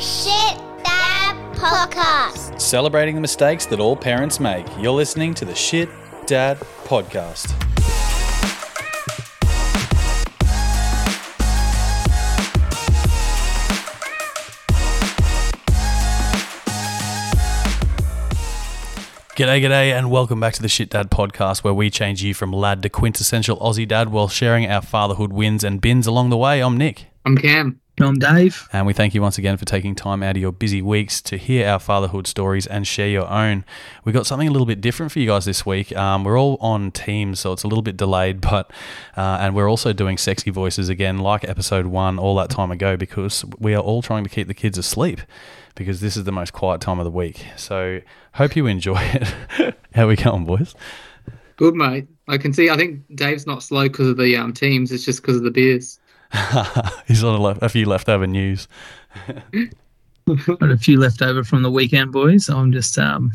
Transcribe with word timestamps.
Shit 0.00 0.58
Dad 0.84 1.56
Podcast. 1.56 2.60
Celebrating 2.60 3.14
the 3.14 3.20
mistakes 3.22 3.64
that 3.64 3.80
all 3.80 3.96
parents 3.96 4.38
make. 4.38 4.66
You're 4.78 4.92
listening 4.92 5.32
to 5.32 5.46
the 5.46 5.54
Shit 5.54 5.88
Dad 6.26 6.58
Podcast. 6.84 7.54
G'day, 19.34 19.62
g'day, 19.62 19.96
and 19.96 20.10
welcome 20.10 20.40
back 20.40 20.52
to 20.54 20.62
the 20.62 20.68
Shit 20.68 20.90
Dad 20.90 21.10
podcast, 21.10 21.64
where 21.64 21.72
we 21.72 21.88
change 21.88 22.22
you 22.22 22.34
from 22.34 22.52
lad 22.52 22.82
to 22.82 22.90
quintessential 22.90 23.56
Aussie 23.60 23.88
dad 23.88 24.10
while 24.10 24.28
sharing 24.28 24.70
our 24.70 24.82
fatherhood 24.82 25.32
wins 25.32 25.64
and 25.64 25.80
bins 25.80 26.06
along 26.06 26.28
the 26.28 26.36
way. 26.36 26.62
I'm 26.62 26.76
Nick. 26.76 27.06
I'm 27.24 27.38
Cam. 27.38 27.80
I'm 27.98 28.18
Dave. 28.18 28.68
And 28.74 28.86
we 28.86 28.92
thank 28.92 29.14
you 29.14 29.22
once 29.22 29.38
again 29.38 29.56
for 29.56 29.64
taking 29.64 29.94
time 29.94 30.22
out 30.22 30.36
of 30.36 30.42
your 30.42 30.52
busy 30.52 30.82
weeks 30.82 31.22
to 31.22 31.38
hear 31.38 31.66
our 31.66 31.78
fatherhood 31.78 32.26
stories 32.26 32.66
and 32.66 32.86
share 32.86 33.08
your 33.08 33.26
own. 33.26 33.64
We 34.04 34.12
got 34.12 34.26
something 34.26 34.46
a 34.46 34.50
little 34.50 34.66
bit 34.66 34.82
different 34.82 35.12
for 35.12 35.18
you 35.18 35.26
guys 35.26 35.46
this 35.46 35.64
week. 35.64 35.96
Um, 35.96 36.22
we're 36.22 36.38
all 36.38 36.58
on 36.60 36.90
Teams, 36.90 37.40
so 37.40 37.52
it's 37.52 37.62
a 37.62 37.68
little 37.68 37.82
bit 37.82 37.96
delayed, 37.96 38.40
but 38.42 38.70
uh, 39.16 39.38
and 39.40 39.54
we're 39.54 39.68
also 39.68 39.94
doing 39.94 40.18
sexy 40.18 40.50
voices 40.50 40.90
again, 40.90 41.18
like 41.18 41.48
episode 41.48 41.86
one 41.86 42.18
all 42.18 42.36
that 42.36 42.50
time 42.50 42.70
ago, 42.70 42.98
because 42.98 43.46
we 43.58 43.74
are 43.74 43.82
all 43.82 44.02
trying 44.02 44.24
to 44.24 44.30
keep 44.30 44.46
the 44.46 44.54
kids 44.54 44.76
asleep. 44.76 45.20
Because 45.74 46.00
this 46.00 46.16
is 46.16 46.24
the 46.24 46.32
most 46.32 46.54
quiet 46.54 46.80
time 46.80 46.98
of 46.98 47.04
the 47.04 47.10
week. 47.10 47.44
So, 47.56 48.00
hope 48.32 48.56
you 48.56 48.66
enjoy 48.66 48.96
it. 49.58 49.74
How 49.94 50.08
we 50.08 50.16
going, 50.16 50.46
boys? 50.46 50.74
Good, 51.56 51.74
mate. 51.74 52.06
I 52.28 52.38
can 52.38 52.52
see. 52.52 52.70
I 52.70 52.76
think 52.76 53.02
Dave's 53.14 53.46
not 53.46 53.62
slow 53.62 53.84
because 53.84 54.08
of 54.08 54.16
the 54.16 54.36
um, 54.36 54.54
teams. 54.54 54.90
It's 54.90 55.04
just 55.04 55.20
because 55.20 55.36
of 55.36 55.42
the 55.42 55.50
beers. 55.50 55.98
He's 57.06 57.24
on 57.24 57.34
a, 57.34 57.40
left, 57.40 57.62
a 57.62 57.68
few 57.68 57.86
leftover 57.86 58.26
news. 58.26 58.68
Got 60.26 60.70
a 60.70 60.76
few 60.76 60.98
left 60.98 61.22
over 61.22 61.44
from 61.44 61.62
the 61.62 61.70
weekend, 61.70 62.12
boys. 62.12 62.48
I'm 62.48 62.72
just 62.72 62.98
um, 62.98 63.32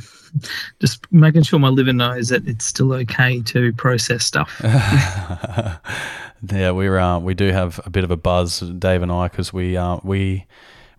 just 0.79 1.11
making 1.11 1.43
sure 1.43 1.57
my 1.57 1.69
liver 1.69 1.93
knows 1.93 2.29
that 2.29 2.47
it's 2.47 2.65
still 2.65 2.91
okay 2.93 3.41
to 3.43 3.71
process 3.73 4.25
stuff. 4.25 4.59
yeah, 4.63 5.79
we're 6.71 6.99
uh, 6.99 7.19
we 7.19 7.33
do 7.33 7.51
have 7.51 7.79
a 7.85 7.89
bit 7.89 8.03
of 8.03 8.11
a 8.11 8.17
buzz, 8.17 8.59
Dave 8.59 9.01
and 9.01 9.11
I, 9.11 9.29
because 9.29 9.53
we 9.53 9.77
uh, 9.77 9.99
we 10.03 10.45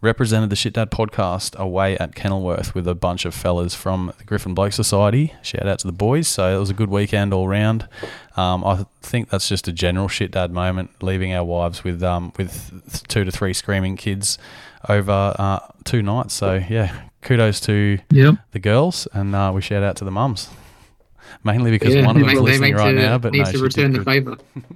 represented 0.03 0.51
the 0.51 0.57
Shit 0.57 0.75
Dad 0.75 0.91
podcast 0.91 1.57
away 1.57 1.97
at 1.97 2.15
Kenilworth 2.15 2.75
with 2.75 2.87
a 2.87 2.95
bunch 2.95 3.25
of 3.25 3.35
fellas 3.35 3.75
from 3.75 4.13
the 4.19 4.25
Griffin 4.25 4.53
Bloke 4.53 4.73
Society. 4.73 5.33
Shout 5.43 5.67
out 5.67 5.79
to 5.79 5.87
the 5.87 5.93
boys. 5.93 6.29
So 6.29 6.55
it 6.55 6.59
was 6.59 6.69
a 6.69 6.75
good 6.75 6.91
weekend 6.91 7.33
all 7.33 7.49
round. 7.49 7.89
Um, 8.37 8.65
I 8.65 8.85
think 9.01 9.31
that's 9.31 9.49
just 9.49 9.69
a 9.69 9.73
general 9.73 10.09
Shit 10.09 10.33
Dad 10.33 10.51
moment, 10.51 10.91
leaving 11.03 11.33
our 11.33 11.45
wives 11.45 11.85
with 11.85 12.03
um, 12.03 12.33
with 12.37 13.03
two 13.09 13.25
to 13.25 13.31
three 13.31 13.55
screaming 13.55 13.97
kids 13.97 14.37
over 14.89 15.35
uh, 15.39 15.61
two 15.85 16.03
nights. 16.03 16.35
So 16.35 16.55
yeah, 16.69 17.05
kudos 17.23 17.61
to 17.61 17.99
Yep. 18.11 18.35
the 18.51 18.59
girls, 18.59 19.07
and 19.15 19.35
uh, 19.35 19.53
we 19.55 19.63
shout 19.63 19.83
out 19.83 19.97
to 19.97 20.05
the 20.05 20.11
mums. 20.11 20.51
Mainly 21.45 21.71
because 21.71 21.95
yeah, 21.95 22.05
one 22.05 22.17
of 22.17 22.23
them's 22.23 22.35
make- 22.35 22.43
listening 22.43 22.75
right 22.75 22.93
to, 22.93 22.99
now, 22.99 23.17
but 23.19 23.33
needs 23.33 23.53
no, 23.53 23.59
to 23.59 23.65
return 23.65 23.93
the 23.93 24.05
favour. 24.05 24.37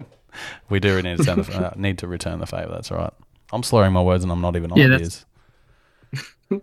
We 0.68 0.80
do 0.80 1.00
need 1.00 1.16
to, 1.16 1.22
return 1.22 1.38
the, 1.44 1.66
uh, 1.70 1.72
need 1.76 1.96
to 1.98 2.06
return 2.06 2.40
the 2.40 2.46
favour. 2.46 2.70
That's 2.72 2.92
all 2.92 2.98
right. 2.98 3.12
I'm 3.52 3.62
slurring 3.62 3.92
my 3.92 4.02
words 4.02 4.24
and 4.24 4.32
I'm 4.32 4.40
not 4.40 4.56
even 4.56 4.72
on 4.72 4.78
Yeah, 4.78 4.88
that's- 4.88 5.24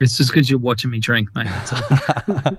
It's 0.00 0.16
just 0.16 0.32
because 0.32 0.50
you're 0.50 0.58
watching 0.58 0.90
me 0.90 0.98
drink, 0.98 1.28
mate. 1.34 1.46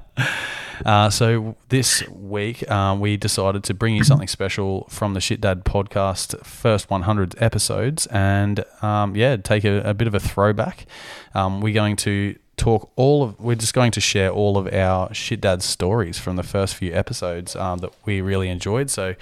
Uh, 0.85 1.09
so 1.09 1.55
this 1.69 2.05
week 2.09 2.69
um, 2.69 2.99
we 2.99 3.15
decided 3.15 3.63
to 3.63 3.73
bring 3.73 3.95
you 3.95 4.03
something 4.03 4.27
special 4.27 4.85
from 4.89 5.13
the 5.13 5.21
Shit 5.21 5.39
Dad 5.39 5.63
podcast 5.63 6.45
first 6.45 6.89
100 6.89 7.33
episodes, 7.41 8.07
and 8.07 8.61
um, 8.81 9.15
yeah, 9.15 9.37
take 9.37 9.63
a, 9.63 9.79
a 9.89 9.93
bit 9.93 10.05
of 10.09 10.13
a 10.13 10.19
throwback. 10.19 10.85
Um, 11.33 11.61
we're 11.61 11.73
going 11.73 11.95
to 11.97 12.35
talk 12.57 12.91
all 12.95 13.23
of. 13.23 13.39
We're 13.39 13.55
just 13.55 13.73
going 13.73 13.91
to 13.91 14.01
share 14.01 14.29
all 14.29 14.57
of 14.57 14.71
our 14.73 15.13
Shit 15.13 15.41
Dad 15.41 15.61
stories 15.61 16.17
from 16.17 16.35
the 16.35 16.43
first 16.43 16.75
few 16.75 16.93
episodes 16.93 17.55
um, 17.55 17.79
that 17.79 17.91
we 18.05 18.21
really 18.21 18.49
enjoyed. 18.49 18.89
So 18.89 19.15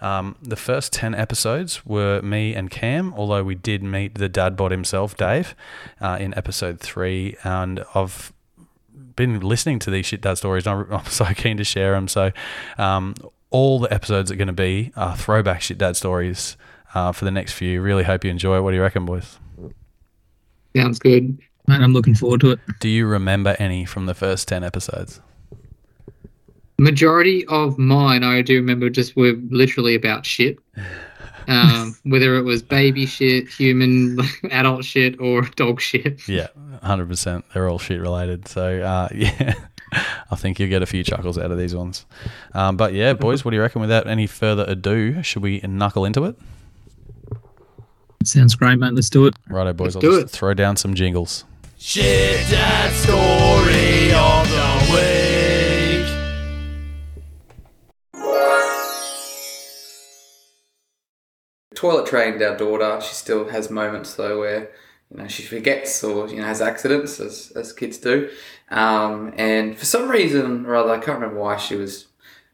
um, 0.00 0.36
the 0.42 0.56
first 0.56 0.92
10 0.92 1.14
episodes 1.14 1.84
were 1.86 2.20
me 2.22 2.54
and 2.54 2.70
Cam, 2.70 3.14
although 3.14 3.44
we 3.44 3.54
did 3.54 3.82
meet 3.82 4.16
the 4.16 4.28
dad 4.28 4.56
bod 4.56 4.70
himself, 4.70 5.16
Dave, 5.16 5.54
uh, 6.00 6.18
in 6.20 6.36
episode 6.36 6.80
three, 6.80 7.36
and 7.44 7.84
I've 7.94 8.32
been 9.16 9.40
listening 9.40 9.78
to 9.80 9.90
these 9.90 10.06
shit 10.06 10.20
dad 10.20 10.34
stories. 10.38 10.66
I'm, 10.66 10.90
I'm 10.92 11.06
so 11.06 11.24
keen 11.36 11.56
to 11.56 11.64
share 11.64 11.92
them. 11.92 12.08
So, 12.08 12.32
um, 12.78 13.14
all 13.50 13.78
the 13.78 13.92
episodes 13.92 14.30
are 14.30 14.36
going 14.36 14.46
to 14.46 14.52
be 14.54 14.92
uh, 14.96 15.14
throwback 15.14 15.60
shit 15.60 15.76
dad 15.78 15.94
stories 15.94 16.56
uh, 16.94 17.12
for 17.12 17.24
the 17.24 17.30
next 17.30 17.52
few. 17.52 17.82
Really 17.82 18.04
hope 18.04 18.24
you 18.24 18.30
enjoy. 18.30 18.56
it. 18.56 18.60
What 18.62 18.70
do 18.70 18.76
you 18.76 18.82
reckon, 18.82 19.04
boys? 19.04 19.38
Sounds 20.74 20.98
good. 20.98 21.38
Mate, 21.66 21.80
I'm 21.80 21.92
looking 21.92 22.14
forward 22.14 22.40
to 22.40 22.50
it. 22.52 22.60
Do 22.80 22.88
you 22.88 23.06
remember 23.06 23.56
any 23.58 23.84
from 23.84 24.06
the 24.06 24.14
first 24.14 24.48
ten 24.48 24.64
episodes? 24.64 25.20
Majority 26.78 27.46
of 27.46 27.78
mine, 27.78 28.24
I 28.24 28.42
do 28.42 28.56
remember, 28.56 28.90
just 28.90 29.14
were 29.14 29.34
literally 29.50 29.94
about 29.94 30.26
shit. 30.26 30.58
Um, 31.48 31.96
whether 32.04 32.36
it 32.36 32.42
was 32.42 32.62
baby 32.62 33.04
shit, 33.04 33.48
human, 33.48 34.16
adult 34.52 34.84
shit, 34.84 35.20
or 35.20 35.42
dog 35.42 35.80
shit. 35.80 36.28
Yeah, 36.28 36.46
hundred 36.84 37.08
percent. 37.08 37.44
They're 37.52 37.68
all 37.68 37.80
shit 37.80 38.00
related. 38.00 38.46
So, 38.46 38.80
uh, 38.80 39.08
yeah. 39.14 39.54
I 40.30 40.36
think 40.36 40.58
you'll 40.58 40.70
get 40.70 40.82
a 40.82 40.86
few 40.86 41.02
chuckles 41.04 41.38
out 41.38 41.50
of 41.50 41.58
these 41.58 41.74
ones. 41.74 42.06
Um, 42.54 42.76
but 42.76 42.94
yeah, 42.94 43.12
boys, 43.12 43.44
what 43.44 43.50
do 43.50 43.56
you 43.56 43.60
reckon? 43.60 43.80
Without 43.80 44.06
any 44.06 44.26
further 44.26 44.64
ado, 44.68 45.22
should 45.22 45.42
we 45.42 45.60
knuckle 45.62 46.04
into 46.04 46.24
it? 46.24 46.36
Sounds 48.24 48.54
great, 48.54 48.78
mate. 48.78 48.94
Let's 48.94 49.10
do 49.10 49.26
it. 49.26 49.34
Righto, 49.48 49.72
boys. 49.72 49.96
Let's 49.96 49.96
I'll 49.96 50.12
do 50.12 50.20
just 50.22 50.34
it. 50.34 50.38
throw 50.38 50.54
down 50.54 50.76
some 50.76 50.94
jingles. 50.94 51.44
Shit 51.84 52.48
Dad 52.48 52.92
Story 52.92 54.12
of 54.14 54.48
the 54.48 54.92
Week. 54.92 56.06
toilet 61.74 62.06
trained 62.06 62.40
our 62.40 62.56
daughter. 62.56 63.00
She 63.00 63.14
still 63.14 63.48
has 63.48 63.68
moments 63.68 64.14
though 64.14 64.38
where 64.38 64.70
you 65.10 65.16
know 65.16 65.26
she 65.26 65.42
forgets 65.42 66.04
or 66.04 66.28
you 66.28 66.36
know 66.36 66.44
has 66.44 66.62
accidents 66.62 67.18
as 67.18 67.52
as 67.56 67.72
kids 67.72 67.98
do. 67.98 68.30
Um, 68.70 69.34
and 69.36 69.76
for 69.76 69.84
some 69.84 70.08
reason 70.08 70.64
or 70.64 70.76
other, 70.76 70.92
I 70.92 70.98
can't 70.98 71.18
remember 71.18 71.40
why 71.40 71.56
she 71.56 71.74
was 71.74 72.06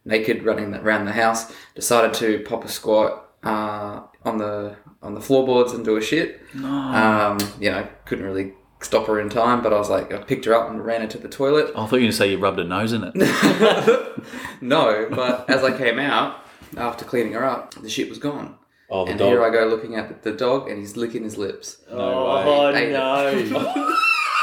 naked 0.06 0.42
running 0.42 0.74
around 0.74 1.04
the 1.04 1.12
house. 1.12 1.52
Decided 1.74 2.14
to 2.14 2.42
pop 2.48 2.64
a 2.64 2.68
squat 2.68 3.28
uh, 3.42 4.04
on 4.24 4.38
the 4.38 4.76
on 5.02 5.12
the 5.12 5.20
floorboards 5.20 5.74
and 5.74 5.84
do 5.84 5.98
a 5.98 6.00
shit. 6.00 6.40
Um, 6.54 7.36
you 7.60 7.70
know, 7.70 7.86
couldn't 8.06 8.24
really 8.24 8.54
stop 8.80 9.06
her 9.06 9.20
in 9.20 9.28
time, 9.28 9.62
but 9.62 9.72
I 9.72 9.78
was 9.78 9.90
like, 9.90 10.12
I 10.12 10.18
picked 10.18 10.44
her 10.44 10.54
up 10.54 10.70
and 10.70 10.84
ran 10.84 11.00
her 11.00 11.06
to 11.08 11.18
the 11.18 11.28
toilet. 11.28 11.70
I 11.74 11.86
thought 11.86 11.96
you 11.96 11.96
were 11.96 11.98
going 11.98 12.10
to 12.10 12.16
say 12.16 12.30
you 12.30 12.38
rubbed 12.38 12.58
her 12.58 12.64
nose 12.64 12.92
in 12.92 13.04
it. 13.04 13.14
no, 14.60 15.08
but 15.10 15.48
as 15.50 15.64
I 15.64 15.76
came 15.76 15.98
out 15.98 16.44
after 16.76 17.04
cleaning 17.04 17.32
her 17.32 17.44
up, 17.44 17.74
the 17.74 17.88
shit 17.88 18.08
was 18.08 18.18
gone. 18.18 18.56
Oh, 18.90 19.06
and 19.06 19.20
here 19.20 19.44
I 19.44 19.50
go 19.50 19.66
looking 19.66 19.96
at 19.96 20.22
the 20.22 20.32
dog, 20.32 20.70
and 20.70 20.78
he's 20.78 20.96
licking 20.96 21.22
his 21.22 21.36
lips. 21.36 21.78
Oh, 21.90 22.70
Ate 22.74 22.88
it. 22.88 22.92
no. 22.92 23.94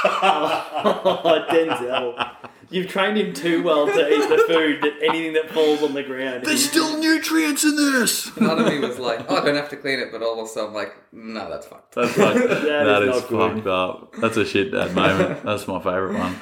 oh, 0.04 1.46
Denzel. 1.52 2.36
You've 2.70 2.88
trained 2.88 3.18
him 3.18 3.34
too 3.34 3.64
well 3.64 3.86
to 3.86 4.14
eat 4.14 4.30
the 4.30 4.44
food 4.48 4.82
that 4.82 4.94
anything 5.02 5.34
that 5.34 5.52
falls 5.52 5.84
on 5.84 5.94
the 5.94 6.04
ground. 6.04 6.46
There's 6.46 6.68
still 6.68 6.98
nutrients 7.00 7.64
in 7.64 7.76
this. 7.76 8.30
Part 8.32 8.60
of 8.60 8.68
me 8.68 8.80
was 8.80 9.00
like, 9.00 9.26
oh, 9.30 9.38
I 9.38 9.46
don't 9.46 9.56
have 9.56 9.70
to 9.70 9.78
clean 9.78 10.00
it, 10.00 10.12
but 10.12 10.22
also 10.22 10.68
I'm 10.68 10.74
like, 10.74 10.94
no, 11.12 11.50
that's 11.50 11.68
fucked. 11.68 11.96
That's 11.96 12.14
fucked. 12.14 12.36
that 12.50 12.64
that 12.64 13.04
is, 13.04 13.16
is, 13.18 13.24
fucked 13.24 13.68
up. 13.68 14.14
That's 14.20 14.38
a 14.38 14.46
shit 14.46 14.72
dad 14.72 14.94
moment. 14.94 15.44
That's 15.44 15.68
my 15.68 15.80
favourite 15.80 16.18
one. 16.18 16.36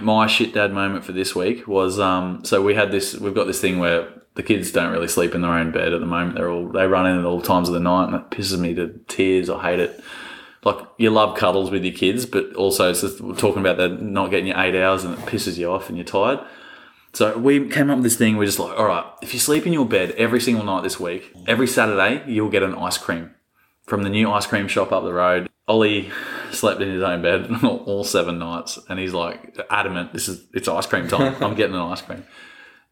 My 0.00 0.26
shit 0.26 0.54
dad 0.54 0.72
moment 0.72 1.04
for 1.04 1.12
this 1.12 1.34
week 1.34 1.66
was 1.66 1.98
um. 1.98 2.44
So 2.44 2.62
we 2.62 2.74
had 2.74 2.90
this. 2.90 3.16
We've 3.16 3.34
got 3.34 3.46
this 3.46 3.60
thing 3.60 3.78
where 3.78 4.08
the 4.34 4.42
kids 4.42 4.72
don't 4.72 4.92
really 4.92 5.08
sleep 5.08 5.34
in 5.34 5.40
their 5.42 5.52
own 5.52 5.72
bed 5.72 5.92
at 5.92 6.00
the 6.00 6.06
moment. 6.06 6.36
They're 6.36 6.50
all 6.50 6.68
they 6.68 6.86
run 6.86 7.06
in 7.06 7.18
at 7.18 7.24
all 7.24 7.40
times 7.40 7.68
of 7.68 7.74
the 7.74 7.80
night, 7.80 8.06
and 8.06 8.14
it 8.14 8.30
pisses 8.30 8.58
me 8.58 8.74
to 8.74 9.00
tears. 9.08 9.48
I 9.50 9.62
hate 9.62 9.80
it. 9.80 10.02
Like 10.64 10.76
you 10.98 11.10
love 11.10 11.36
cuddles 11.38 11.70
with 11.70 11.84
your 11.84 11.94
kids, 11.94 12.26
but 12.26 12.54
also 12.54 12.90
it's 12.90 13.00
just, 13.00 13.20
we're 13.20 13.34
talking 13.34 13.60
about 13.60 13.78
that 13.78 14.02
not 14.02 14.30
getting 14.30 14.48
your 14.48 14.58
eight 14.58 14.74
hours 14.74 15.04
and 15.04 15.14
it 15.14 15.20
pisses 15.20 15.56
you 15.56 15.70
off 15.70 15.88
and 15.88 15.96
you're 15.96 16.04
tired. 16.04 16.40
So 17.12 17.36
we 17.38 17.68
came 17.68 17.90
up 17.90 17.96
with 17.96 18.04
this 18.04 18.16
thing. 18.16 18.36
We're 18.36 18.46
just 18.46 18.58
like, 18.58 18.78
all 18.78 18.86
right, 18.86 19.04
if 19.22 19.32
you 19.32 19.40
sleep 19.40 19.66
in 19.66 19.72
your 19.72 19.86
bed 19.86 20.12
every 20.12 20.40
single 20.40 20.64
night 20.64 20.82
this 20.82 21.00
week, 21.00 21.32
every 21.46 21.66
Saturday 21.66 22.22
you'll 22.30 22.50
get 22.50 22.62
an 22.62 22.74
ice 22.74 22.98
cream 22.98 23.34
from 23.86 24.02
the 24.04 24.10
new 24.10 24.30
ice 24.30 24.46
cream 24.46 24.68
shop 24.68 24.92
up 24.92 25.02
the 25.02 25.12
road. 25.12 25.48
Ollie 25.66 26.10
slept 26.52 26.80
in 26.80 26.90
his 26.90 27.02
own 27.02 27.22
bed 27.22 27.50
all 27.64 28.04
seven 28.04 28.38
nights, 28.38 28.78
and 28.88 28.98
he's 28.98 29.12
like 29.12 29.58
adamant, 29.70 30.12
"This 30.12 30.28
is 30.28 30.44
it's 30.52 30.68
ice 30.68 30.86
cream 30.86 31.08
time. 31.08 31.36
I'm 31.42 31.54
getting 31.54 31.74
an 31.74 31.82
ice 31.82 32.02
cream." 32.02 32.24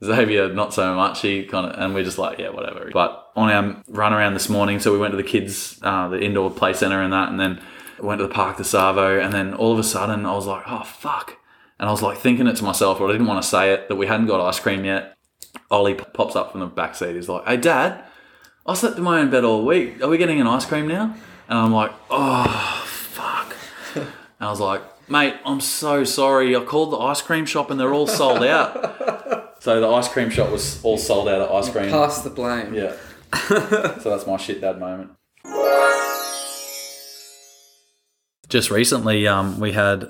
Xavier, 0.05 0.53
not 0.53 0.73
so 0.73 0.95
much. 0.95 1.23
He 1.23 1.45
kind 1.45 1.67
of, 1.67 1.79
and 1.79 1.95
we're 1.95 2.05
just 2.05 2.19
like, 2.19 2.39
yeah, 2.39 2.51
whatever. 2.51 2.91
But 2.93 3.31
on 3.35 3.51
our 3.51 3.83
run 3.89 4.13
around 4.13 4.35
this 4.35 4.49
morning, 4.49 4.79
so 4.79 4.93
we 4.93 4.99
went 4.99 5.13
to 5.13 5.17
the 5.17 5.25
kids, 5.25 5.79
uh, 5.83 6.09
the 6.09 6.21
indoor 6.21 6.51
play 6.51 6.73
center 6.73 7.03
and 7.03 7.13
that, 7.13 7.29
and 7.29 7.41
then 7.41 7.61
went 8.01 8.21
to 8.21 8.27
the 8.27 8.33
park 8.33 8.57
to 8.59 8.65
Savo, 8.65 9.19
and 9.19 9.33
then 9.33 9.55
all 9.55 9.73
of 9.73 9.79
a 9.79 9.83
sudden 9.83 10.25
I 10.25 10.33
was 10.35 10.47
like, 10.47 10.63
oh 10.67 10.85
fuck, 10.85 11.37
and 11.81 11.89
I 11.89 11.93
was 11.93 12.03
like 12.03 12.19
thinking 12.19 12.47
it 12.47 12.57
to 12.57 12.65
myself, 12.65 12.99
but 12.99 13.07
I 13.07 13.13
didn't 13.13 13.27
want 13.27 13.43
to 13.43 13.49
say 13.49 13.73
it 13.73 13.89
that 13.89 13.97
we 13.97 14.07
hadn't 14.07 14.27
got 14.27 14.41
ice 14.41 14.61
cream 14.61 14.85
yet. 14.85 15.17
Ollie 15.71 15.95
pops 15.95 16.37
up 16.37 16.53
from 16.53 16.61
the 16.61 16.67
back 16.67 16.95
seat. 16.95 17.17
He's 17.17 17.29
like, 17.29 17.45
hey 17.47 17.57
dad, 17.57 18.05
I 18.67 18.75
slept 18.75 18.99
in 18.99 19.03
my 19.03 19.21
own 19.21 19.31
bed 19.31 19.45
all 19.45 19.65
week. 19.65 20.01
Are 20.03 20.09
we 20.09 20.19
getting 20.19 20.41
an 20.41 20.47
ice 20.47 20.65
cream 20.65 20.87
now? 20.87 21.15
And 21.49 21.59
I'm 21.59 21.73
like, 21.73 21.93
oh 22.11 22.85
fuck. 22.87 23.57
And 23.95 24.07
I 24.41 24.51
was 24.51 24.61
like, 24.61 24.83
mate, 25.09 25.35
I'm 25.45 25.61
so 25.61 26.05
sorry. 26.05 26.55
I 26.55 26.61
called 26.61 26.93
the 26.93 26.99
ice 26.99 27.23
cream 27.23 27.47
shop 27.47 27.71
and 27.71 27.81
they're 27.81 27.95
all 27.95 28.07
sold 28.07 28.45
out. 28.45 29.28
So 29.61 29.81
the 29.81 29.89
ice 29.89 30.09
cream 30.09 30.31
shop 30.31 30.51
was 30.51 30.83
all 30.83 30.99
sold 30.99 31.29
out 31.29 31.41
of 31.41 31.51
ice 31.51 31.71
cream. 31.71 31.91
Pass 31.91 32.23
the 32.23 32.31
blame. 32.31 32.75
Yeah. 32.75 32.95
so 33.49 34.11
that's 34.11 34.27
my 34.27 34.37
shit 34.37 34.61
dad 34.61 34.79
moment. 34.79 35.11
Just 38.49 38.71
recently, 38.71 39.29
um, 39.29 39.61
we 39.61 39.73
had 39.73 40.09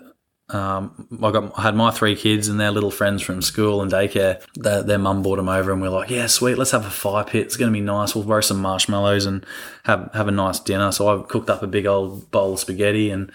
um, 0.51 1.09
I 1.23 1.31
got 1.31 1.59
I 1.59 1.63
had 1.63 1.75
my 1.75 1.91
three 1.91 2.17
kids 2.17 2.49
and 2.49 2.59
their 2.59 2.71
little 2.71 2.91
friends 2.91 3.21
from 3.21 3.43
school 3.43 3.83
and 3.83 3.93
daycare. 3.93 4.43
Their, 4.55 4.83
their 4.83 4.99
mum 4.99 5.23
brought 5.23 5.37
them 5.37 5.49
over, 5.49 5.73
and 5.73 5.83
we 5.83 5.89
are 5.89 5.91
like, 5.91 6.09
"Yeah, 6.09 6.27
sweet, 6.27 6.57
let's 6.57 6.71
have 6.71 6.87
a 6.87 6.91
fire 6.91 7.25
pit. 7.25 7.47
It's 7.47 7.57
going 7.57 7.71
to 7.71 7.79
be 7.79 7.85
nice. 7.85 8.15
We'll 8.15 8.25
roast 8.25 8.49
some 8.49 8.61
marshmallows 8.61 9.27
and 9.27 9.45
have 9.85 10.11
have 10.15 10.29
a 10.29 10.33
nice 10.33 10.59
dinner." 10.59 10.91
So 10.91 11.21
I 11.21 11.23
cooked 11.27 11.51
up 11.51 11.63
a 11.63 11.67
big 11.67 11.85
old 11.85 12.31
bowl 12.31 12.55
of 12.55 12.61
spaghetti 12.61 13.11
and 13.11 13.31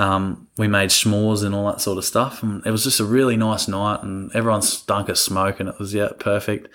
um, 0.00 0.48
we 0.56 0.66
made 0.66 0.88
s'mores 0.88 1.44
and 1.44 1.54
all 1.54 1.66
that 1.66 1.82
sort 1.82 1.98
of 1.98 2.06
stuff. 2.06 2.42
And 2.42 2.64
it 2.66 2.70
was 2.70 2.84
just 2.84 3.00
a 3.00 3.04
really 3.04 3.36
nice 3.36 3.68
night, 3.68 4.02
and 4.02 4.34
everyone 4.34 4.62
stunk 4.62 5.10
of 5.10 5.18
smoke, 5.18 5.60
and 5.60 5.68
it 5.68 5.78
was 5.78 5.92
yeah 5.92 6.08
perfect. 6.18 6.68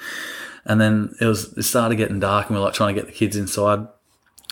And 0.63 0.79
then 0.79 1.15
it 1.19 1.25
was 1.25 1.51
it 1.57 1.63
started 1.63 1.95
getting 1.95 2.19
dark, 2.19 2.47
and 2.47 2.55
we 2.55 2.59
were 2.59 2.65
like 2.65 2.75
trying 2.75 2.93
to 2.93 3.01
get 3.01 3.07
the 3.07 3.17
kids 3.17 3.35
inside. 3.35 3.87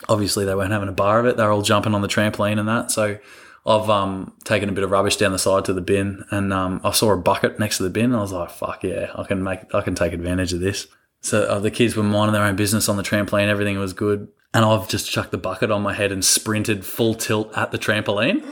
Obviously, 0.08 0.44
they 0.44 0.56
weren't 0.56 0.72
having 0.72 0.88
a 0.88 0.92
bar 0.92 1.20
of 1.20 1.26
it. 1.26 1.36
They 1.36 1.44
were 1.44 1.52
all 1.52 1.62
jumping 1.62 1.94
on 1.94 2.02
the 2.02 2.08
trampoline 2.08 2.58
and 2.58 2.68
that. 2.68 2.90
So 2.90 3.18
I've 3.64 3.88
um, 3.88 4.34
taken 4.42 4.68
a 4.68 4.72
bit 4.72 4.82
of 4.82 4.90
rubbish 4.90 5.16
down 5.16 5.30
the 5.30 5.38
side 5.38 5.64
to 5.66 5.72
the 5.72 5.80
bin, 5.80 6.24
and 6.32 6.52
um, 6.52 6.80
I 6.82 6.90
saw 6.90 7.12
a 7.12 7.16
bucket 7.16 7.60
next 7.60 7.76
to 7.76 7.84
the 7.84 7.90
bin. 7.90 8.06
And 8.06 8.16
I 8.16 8.22
was 8.22 8.32
like, 8.32 8.50
"Fuck 8.50 8.82
yeah, 8.82 9.12
I 9.14 9.22
can 9.22 9.44
make, 9.44 9.72
I 9.72 9.82
can 9.82 9.94
take 9.94 10.12
advantage 10.12 10.52
of 10.52 10.58
this." 10.58 10.88
So 11.20 11.44
uh, 11.44 11.60
the 11.60 11.70
kids 11.70 11.94
were 11.94 12.02
minding 12.02 12.32
their 12.32 12.42
own 12.42 12.56
business 12.56 12.88
on 12.88 12.96
the 12.96 13.04
trampoline. 13.04 13.46
Everything 13.46 13.78
was 13.78 13.92
good, 13.92 14.28
and 14.54 14.64
I've 14.64 14.88
just 14.88 15.10
chucked 15.10 15.32
the 15.32 15.36
bucket 15.36 15.72
on 15.72 15.82
my 15.82 15.92
head 15.92 16.12
and 16.12 16.24
sprinted 16.24 16.86
full 16.86 17.14
tilt 17.14 17.52
at 17.58 17.72
the 17.72 17.78
trampoline, 17.78 18.44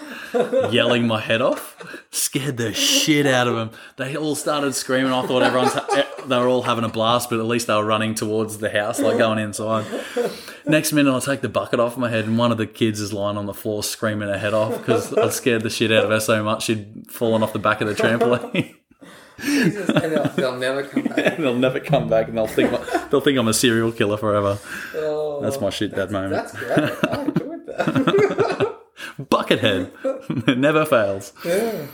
yelling 0.73 1.07
my 1.07 1.21
head 1.21 1.41
off. 1.41 1.77
Scared 2.11 2.57
the 2.57 2.75
shit 2.75 3.25
out 3.25 3.47
of 3.47 3.55
them. 3.55 3.71
They 3.97 4.17
all 4.17 4.35
started 4.35 4.75
screaming. 4.75 5.13
I 5.13 5.25
thought 5.25 5.43
everyone's 5.43 5.75
ha- 5.75 5.87
eh, 5.95 6.05
they 6.27 6.37
were 6.39 6.49
all 6.49 6.63
having 6.63 6.83
a 6.83 6.89
blast, 6.89 7.31
but 7.31 7.39
at 7.39 7.47
least 7.47 7.69
they 7.69 7.75
were 7.75 7.85
running 7.85 8.17
towards 8.17 8.59
the 8.59 8.69
house, 8.69 8.99
like 8.99 9.17
going 9.17 9.39
inside. 9.39 9.87
Next 10.67 10.93
minute, 10.93 11.15
I 11.15 11.21
take 11.21 11.41
the 11.41 11.49
bucket 11.49 11.79
off 11.79 11.97
my 11.97 12.11
head, 12.11 12.25
and 12.25 12.37
one 12.37 12.51
of 12.51 12.59
the 12.59 12.67
kids 12.67 13.01
is 13.01 13.13
lying 13.13 13.37
on 13.37 13.47
the 13.47 13.55
floor 13.55 13.85
screaming 13.85 14.29
her 14.29 14.39
head 14.39 14.55
off 14.55 14.77
because 14.79 15.15
I 15.15 15.29
scared 15.29 15.63
the 15.63 15.71
shit 15.71 15.93
out 15.93 16.05
of 16.05 16.11
her 16.11 16.21
so 16.21 16.43
much 16.43 16.65
she'd 16.65 17.11
fallen 17.11 17.45
off 17.45 17.53
the 17.53 17.61
back 17.61 17.81
of 17.81 17.87
the 17.87 17.95
trampoline. 17.95 18.75
Jesus, 19.41 19.87
they'll, 19.87 20.29
they'll 20.37 20.57
never 20.57 20.83
come 20.85 21.03
back. 21.17 21.37
they'll 21.39 21.55
never 21.55 21.81
come 21.81 22.09
back, 22.09 22.29
and 22.29 22.37
they'll 22.37 22.47
think 22.47 22.71
they'll 23.11 23.21
think 23.21 23.39
I'm 23.39 23.49
a 23.49 23.55
serial 23.55 23.93
killer 23.93 24.17
forever. 24.17 24.59
Oh, 24.97 25.41
That's 25.43 25.61
my 25.61 25.71
shit 25.71 25.95
dad 25.95 26.11
moment. 26.11 26.33
That's 26.33 26.53
great. 26.53 26.79
I 26.79 27.23
enjoyed 27.25 27.67
that. 27.67 28.79
Buckethead, 29.19 30.49
it 30.49 30.59
never 30.59 30.85
fails. 30.85 31.33
yeah. 31.45 31.87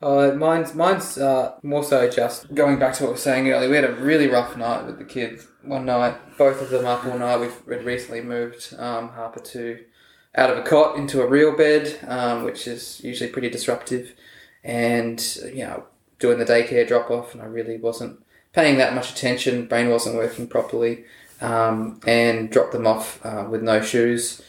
Uh, 0.00 0.32
mine's 0.36 0.74
mine's 0.74 1.16
uh, 1.16 1.54
more 1.62 1.84
so 1.84 2.10
just 2.10 2.52
going 2.54 2.76
back 2.76 2.92
to 2.94 3.04
what 3.04 3.10
we 3.10 3.12
were 3.12 3.18
saying 3.18 3.48
earlier. 3.48 3.70
We 3.70 3.76
had 3.76 3.84
a 3.84 3.92
really 3.94 4.26
rough 4.26 4.56
night 4.56 4.84
with 4.84 4.98
the 4.98 5.04
kids. 5.04 5.46
One 5.62 5.84
night, 5.84 6.16
both 6.36 6.60
of 6.60 6.70
them 6.70 6.86
up 6.86 7.04
all 7.06 7.16
night. 7.18 7.38
We've 7.38 7.84
recently 7.84 8.20
moved 8.20 8.74
um, 8.78 9.10
Harper 9.10 9.38
to 9.40 9.78
out 10.34 10.50
of 10.50 10.58
a 10.58 10.62
cot 10.62 10.96
into 10.96 11.22
a 11.22 11.26
real 11.28 11.56
bed, 11.56 12.00
um, 12.08 12.42
which 12.42 12.66
is 12.66 13.00
usually 13.04 13.30
pretty 13.30 13.48
disruptive. 13.48 14.14
And 14.64 15.20
you 15.46 15.64
know, 15.66 15.84
doing 16.22 16.38
the 16.38 16.44
daycare 16.46 16.86
drop 16.88 17.10
off, 17.10 17.34
and 17.34 17.42
I 17.42 17.46
really 17.46 17.76
wasn't 17.76 18.24
paying 18.52 18.78
that 18.78 18.94
much 18.94 19.10
attention. 19.12 19.66
Brain 19.66 19.90
wasn't 19.90 20.16
working 20.16 20.46
properly, 20.46 21.04
um, 21.40 22.00
and 22.06 22.50
dropped 22.50 22.72
them 22.72 22.86
off 22.86 23.24
uh, 23.26 23.46
with 23.50 23.62
no 23.62 23.82
shoes. 23.82 24.40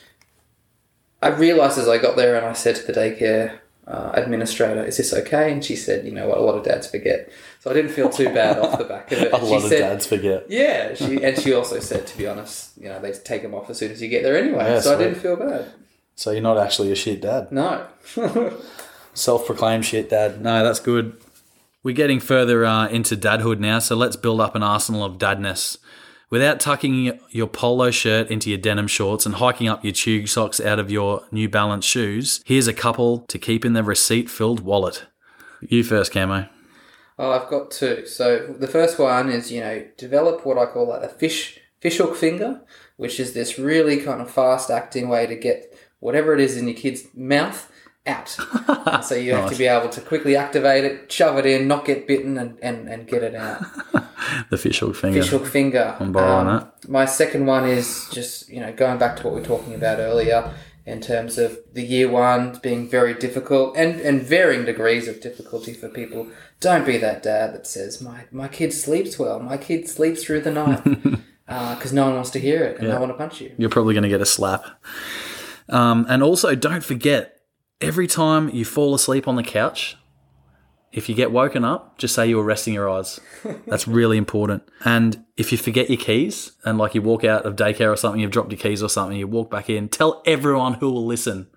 I 1.21 1.29
realised 1.29 1.77
as 1.77 1.89
I 1.89 1.97
got 1.97 2.15
there, 2.15 2.37
and 2.37 2.45
I 2.45 2.53
said 2.53 2.75
to 2.77 2.83
the 2.83 2.93
daycare 2.93 3.59
uh, 3.87 4.11
administrator, 4.13 4.85
"Is 4.85 4.97
this 4.97 5.13
okay?" 5.13 5.51
And 5.51 5.65
she 5.65 5.75
said, 5.75 6.05
"You 6.05 6.11
know 6.11 6.27
what? 6.29 6.37
A 6.37 6.41
lot 6.41 6.55
of 6.55 6.63
dads 6.63 6.87
forget." 6.87 7.31
So 7.59 7.71
I 7.71 7.73
didn't 7.73 7.91
feel 7.91 8.09
too 8.09 8.25
bad 8.25 8.59
off 8.59 8.77
the 8.77 8.83
back 8.83 9.11
of 9.11 9.19
it. 9.19 9.33
A 9.33 9.39
she 9.39 9.45
lot 9.45 9.63
of 9.63 9.69
dads 9.69 10.05
forget. 10.05 10.45
Yeah, 10.49 10.93
she 10.93 11.23
and 11.23 11.37
she 11.39 11.53
also 11.53 11.79
said, 11.79 12.05
to 12.07 12.17
be 12.17 12.27
honest, 12.27 12.77
you 12.77 12.89
know, 12.89 12.99
they 12.99 13.13
take 13.13 13.41
them 13.41 13.55
off 13.55 13.69
as 13.69 13.77
soon 13.77 13.91
as 13.91 14.01
you 14.01 14.09
get 14.09 14.21
there 14.21 14.37
anyway. 14.37 14.65
Yeah, 14.65 14.79
so 14.81 14.95
I 14.95 14.97
didn't 14.97 15.15
feel 15.15 15.37
bad. 15.37 15.71
So 16.15 16.31
you're 16.31 16.41
not 16.41 16.57
actually 16.57 16.91
a 16.91 16.95
shit 16.95 17.21
dad. 17.21 17.51
No. 17.51 17.87
Self-proclaimed 19.13 19.85
shit 19.85 20.09
dad. 20.09 20.41
No, 20.41 20.63
that's 20.63 20.79
good. 20.79 21.15
We're 21.83 21.93
getting 21.93 22.21
further 22.21 22.65
uh, 22.65 22.87
into 22.87 23.17
dadhood 23.17 23.59
now, 23.59 23.79
so 23.79 23.97
let's 23.97 24.15
build 24.15 24.39
up 24.39 24.55
an 24.55 24.63
arsenal 24.63 25.03
of 25.03 25.17
dadness. 25.17 25.77
Without 26.29 26.61
tucking 26.61 27.19
your 27.29 27.47
polo 27.47 27.91
shirt 27.91 28.31
into 28.31 28.49
your 28.49 28.57
denim 28.57 28.87
shorts 28.87 29.25
and 29.25 29.35
hiking 29.35 29.67
up 29.67 29.83
your 29.83 29.91
tube 29.91 30.29
socks 30.29 30.61
out 30.61 30.79
of 30.79 30.89
your 30.89 31.25
New 31.31 31.49
Balance 31.49 31.83
shoes, 31.83 32.41
here's 32.45 32.69
a 32.69 32.73
couple 32.73 33.19
to 33.27 33.37
keep 33.37 33.65
in 33.65 33.73
the 33.73 33.83
receipt-filled 33.83 34.61
wallet. 34.61 35.07
You 35.61 35.83
first, 35.83 36.13
Camo. 36.13 36.47
Oh, 37.19 37.31
I've 37.31 37.49
got 37.49 37.69
two. 37.69 38.05
So 38.05 38.55
the 38.57 38.67
first 38.67 38.97
one 38.97 39.29
is, 39.29 39.51
you 39.51 39.59
know, 39.59 39.85
develop 39.97 40.45
what 40.45 40.57
I 40.57 40.65
call 40.65 40.87
like 40.87 41.03
a 41.03 41.09
fish 41.09 41.59
fish 41.81 41.97
hook 41.97 42.15
finger, 42.15 42.61
which 42.95 43.19
is 43.19 43.33
this 43.33 43.59
really 43.59 43.97
kind 43.97 44.21
of 44.21 44.31
fast 44.31 44.71
acting 44.71 45.09
way 45.09 45.27
to 45.27 45.35
get 45.35 45.77
whatever 45.99 46.33
it 46.33 46.39
is 46.39 46.55
in 46.55 46.65
your 46.65 46.77
kid's 46.77 47.03
mouth 47.13 47.69
out. 48.05 48.37
And 48.85 49.03
so 49.05 49.15
you 49.15 49.33
have 49.33 49.49
to 49.49 49.55
be 49.57 49.65
able 49.65 49.89
to 49.89 50.01
quickly 50.01 50.35
activate 50.35 50.83
it, 50.83 51.11
shove 51.11 51.37
it 51.37 51.45
in, 51.45 51.67
not 51.67 51.85
get 51.85 52.07
bitten, 52.07 52.37
and, 52.37 52.57
and, 52.61 52.87
and 52.87 53.07
get 53.07 53.23
it 53.23 53.35
out. 53.35 53.63
The 54.49 54.57
fish 54.57 54.79
hook 54.79 54.95
finger. 54.95 55.21
Fish 55.21 55.31
hook 55.31 55.45
finger. 55.45 55.95
I'm 55.99 56.11
borrowing 56.13 56.47
that. 56.47 56.89
My 56.89 57.05
second 57.05 57.45
one 57.45 57.67
is 57.67 58.07
just, 58.11 58.49
you 58.49 58.61
know, 58.61 58.71
going 58.73 58.97
back 58.97 59.17
to 59.17 59.23
what 59.23 59.33
we 59.35 59.41
were 59.41 59.45
talking 59.45 59.75
about 59.75 59.99
earlier 59.99 60.53
in 60.85 61.01
terms 61.01 61.37
of 61.37 61.59
the 61.73 61.83
year 61.83 62.09
one 62.09 62.57
being 62.63 62.89
very 62.89 63.13
difficult 63.13 63.75
and, 63.77 63.99
and 63.99 64.21
varying 64.23 64.63
degrees 64.65 65.07
of 65.09 65.21
difficulty 65.21 65.73
for 65.73 65.89
people. 65.89 66.29
Don't 66.61 66.85
be 66.85 66.97
that 66.97 67.21
dad 67.21 67.53
that 67.53 67.67
says, 67.67 68.01
my, 68.01 68.23
my 68.31 68.47
kid 68.47 68.73
sleeps 68.73 69.19
well, 69.19 69.39
my 69.39 69.57
kid 69.57 69.87
sleeps 69.89 70.23
through 70.23 70.41
the 70.41 70.51
night. 70.51 70.83
Because 71.45 71.91
no 71.93 72.05
one 72.05 72.15
wants 72.15 72.31
to 72.31 72.39
hear 72.39 72.63
it 72.63 72.79
and 72.79 72.87
Yeah. 72.87 72.93
they 72.93 72.99
want 72.99 73.11
to 73.11 73.17
punch 73.17 73.41
you. 73.41 73.51
You're 73.57 73.69
probably 73.69 73.93
going 73.93 74.03
to 74.03 74.09
get 74.09 74.21
a 74.21 74.25
slap. 74.25 74.65
Um, 75.69 76.05
and 76.09 76.23
also, 76.23 76.55
don't 76.55 76.83
forget, 76.83 77.32
every 77.83 78.07
time 78.07 78.49
you 78.49 78.65
fall 78.65 78.95
asleep 78.95 79.27
on 79.27 79.35
the 79.35 79.43
couch, 79.43 79.97
if 80.91 81.09
you 81.09 81.15
get 81.15 81.31
woken 81.31 81.65
up, 81.65 81.97
just 81.97 82.15
say 82.15 82.27
you 82.27 82.37
were 82.37 82.43
resting 82.43 82.73
your 82.73 82.89
eyes. 82.89 83.19
That's 83.67 83.87
really 83.87 84.17
important. 84.17 84.63
And 84.85 85.25
if 85.37 85.51
you 85.51 85.57
forget 85.57 85.89
your 85.89 85.97
keys 85.97 86.53
and 86.63 86.77
like 86.77 86.95
you 86.95 87.01
walk 87.01 87.23
out 87.23 87.45
of 87.45 87.55
daycare 87.55 87.91
or 87.91 87.97
something, 87.97 88.21
you've 88.21 88.31
dropped 88.31 88.51
your 88.51 88.59
keys 88.59 88.81
or 88.81 88.89
something, 88.89 89.17
you 89.17 89.27
walk 89.27 89.49
back 89.51 89.69
in, 89.69 89.89
tell 89.89 90.21
everyone 90.25 90.75
who 90.75 90.91
will 90.91 91.05
listen. 91.05 91.47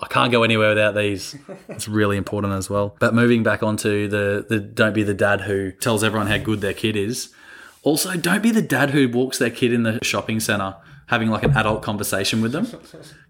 I 0.00 0.06
can't 0.08 0.32
go 0.32 0.42
anywhere 0.42 0.70
without 0.70 0.94
these. 0.94 1.36
It's 1.68 1.88
really 1.88 2.16
important 2.16 2.52
as 2.52 2.68
well. 2.68 2.96
But 2.98 3.14
moving 3.14 3.42
back 3.42 3.62
onto 3.62 4.08
the, 4.08 4.44
the 4.48 4.60
don't 4.60 4.92
be 4.92 5.02
the 5.02 5.14
dad 5.14 5.42
who 5.42 5.70
tells 5.72 6.04
everyone 6.04 6.26
how 6.26 6.38
good 6.38 6.60
their 6.60 6.74
kid 6.74 6.96
is. 6.96 7.32
Also, 7.82 8.16
don't 8.16 8.42
be 8.42 8.50
the 8.50 8.62
dad 8.62 8.90
who 8.90 9.08
walks 9.08 9.38
their 9.38 9.50
kid 9.50 9.72
in 9.72 9.82
the 9.82 9.98
shopping 10.02 10.40
center 10.40 10.76
having 11.06 11.28
like 11.28 11.42
an 11.42 11.56
adult 11.56 11.82
conversation 11.82 12.40
with 12.42 12.52
them. 12.52 12.66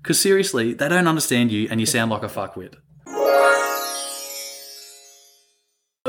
Because 0.02 0.20
seriously, 0.20 0.74
they 0.74 0.88
don't 0.90 1.08
understand 1.08 1.50
you 1.50 1.66
and 1.70 1.80
you 1.80 1.86
sound 1.86 2.10
like 2.10 2.22
a 2.22 2.26
fuckwit. 2.26 2.74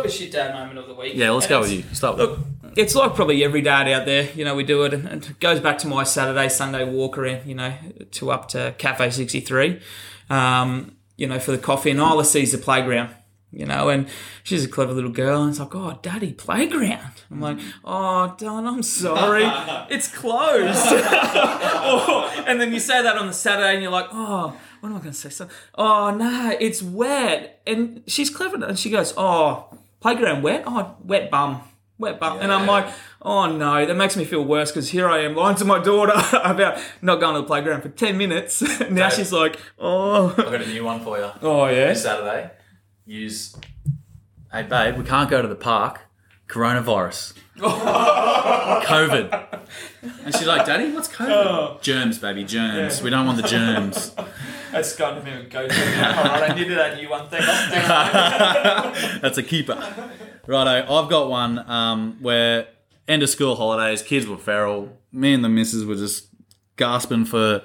a 0.05 0.09
shit 0.09 0.31
dad 0.31 0.53
moment 0.53 0.77
of 0.77 0.87
the 0.87 0.93
week. 0.93 1.13
Yeah, 1.15 1.31
let's 1.31 1.45
And 1.45 1.49
go 1.51 1.61
with 1.61 1.71
you. 1.71 1.83
Start 1.93 2.17
with 2.17 2.29
Look, 2.29 2.39
it's 2.75 2.95
like 2.95 3.15
probably 3.15 3.43
every 3.43 3.61
dad 3.61 3.87
out 3.87 4.05
there. 4.05 4.29
You 4.33 4.45
know, 4.45 4.55
we 4.55 4.63
do 4.63 4.83
it, 4.83 4.93
and 4.93 5.25
it 5.25 5.39
goes 5.39 5.59
back 5.59 5.77
to 5.79 5.87
my 5.87 6.03
Saturday, 6.03 6.49
Sunday 6.49 6.83
walk 6.83 7.17
around. 7.17 7.47
You 7.47 7.55
know, 7.55 7.73
to 8.11 8.31
up 8.31 8.49
to 8.49 8.75
Cafe 8.77 9.09
Sixty 9.11 9.39
Three. 9.39 9.79
Um, 10.29 10.97
you 11.17 11.27
know, 11.27 11.39
for 11.39 11.51
the 11.51 11.57
coffee, 11.57 11.91
and 11.91 11.99
Isla 11.99 12.25
sees 12.25 12.51
the 12.51 12.57
playground. 12.57 13.15
You 13.55 13.65
know, 13.65 13.87
and 13.87 14.09
she's 14.43 14.65
a 14.65 14.67
clever 14.67 14.91
little 14.91 15.11
girl, 15.11 15.41
and 15.41 15.51
it's 15.51 15.59
like, 15.61 15.73
oh, 15.73 15.97
daddy, 16.01 16.33
playground. 16.33 17.13
I'm 17.31 17.39
like, 17.39 17.57
oh, 17.85 18.35
Don, 18.37 18.67
I'm 18.67 18.83
sorry, 18.83 19.45
it's 19.89 20.09
closed. 20.09 20.85
Oh, 21.87 22.43
and 22.47 22.59
then 22.59 22.73
you 22.73 22.79
say 22.79 23.03
that 23.03 23.15
on 23.15 23.27
the 23.27 23.33
Saturday, 23.33 23.75
and 23.75 23.81
you're 23.83 23.91
like, 23.91 24.07
oh, 24.11 24.57
what 24.79 24.89
am 24.89 24.95
I 24.95 24.99
going 24.99 25.11
to 25.11 25.13
say? 25.13 25.29
So, 25.29 25.47
oh 25.75 26.09
no, 26.09 26.55
it's 26.59 26.81
wet. 26.81 27.61
And 27.67 28.01
she's 28.07 28.29
clever, 28.29 28.63
and 28.65 28.77
she 28.77 28.89
goes, 28.89 29.13
oh, 29.15 29.67
playground 29.99 30.41
wet? 30.41 30.63
Oh, 30.65 30.95
wet 31.03 31.29
bum. 31.29 31.61
Wet 31.97 32.19
bum. 32.19 32.39
And 32.41 32.51
I'm 32.51 32.65
like, 32.67 32.87
oh 33.21 33.55
no, 33.55 33.85
that 33.85 33.95
makes 33.95 34.17
me 34.17 34.25
feel 34.25 34.43
worse 34.43 34.71
because 34.71 34.89
here 34.89 35.07
I 35.07 35.19
am 35.19 35.35
lying 35.35 35.55
to 35.57 35.65
my 35.65 35.81
daughter 35.81 36.13
about 36.43 36.77
not 37.01 37.19
going 37.21 37.35
to 37.35 37.41
the 37.41 37.47
playground 37.47 37.81
for 37.83 37.89
10 37.89 38.17
minutes. 38.17 38.61
now 38.89 39.09
she's 39.09 39.31
like, 39.31 39.57
oh, 39.79 40.29
I've 40.29 40.35
got 40.37 40.61
a 40.61 40.67
new 40.67 40.83
one 40.83 40.99
for 41.01 41.17
you. 41.17 41.29
oh 41.41 41.67
yeah. 41.67 41.93
Saturday, 41.93 42.51
use. 43.05 43.55
Hey, 44.51 44.63
babe, 44.63 44.97
we 44.97 45.03
can't 45.03 45.29
go 45.29 45.41
to 45.41 45.47
the 45.47 45.55
park. 45.55 46.01
Coronavirus. 46.47 47.33
COVID. 47.57 49.59
And 50.23 50.35
she's 50.35 50.45
like, 50.45 50.65
Daddy, 50.65 50.91
what's 50.91 51.07
COVID? 51.07 51.81
Germs, 51.81 52.19
baby, 52.19 52.43
germs. 52.43 53.01
We 53.01 53.09
don't 53.09 53.25
want 53.25 53.41
the 53.41 53.43
germs. 53.47 54.13
That's 54.71 54.95
kind 54.95 55.17
of 55.17 55.25
a 55.25 55.43
go 55.45 55.67
to. 55.67 55.73
All 55.73 56.23
right, 56.23 56.51
I 56.51 56.55
needed 56.55 56.77
that 56.77 56.97
new 56.97 57.09
one. 57.09 57.27
thing. 57.29 57.41
That's 59.21 59.37
a 59.37 59.43
keeper. 59.43 59.75
Righto, 60.45 60.93
I've 60.93 61.09
got 61.09 61.29
one 61.29 61.59
um, 61.69 62.17
where 62.21 62.67
end 63.07 63.23
of 63.23 63.29
school 63.29 63.55
holidays, 63.55 64.03
kids 64.03 64.27
were 64.27 64.37
feral. 64.37 64.97
Me 65.11 65.33
and 65.33 65.43
the 65.43 65.49
missus 65.49 65.85
were 65.85 65.95
just 65.95 66.27
gasping 66.75 67.25
for 67.25 67.63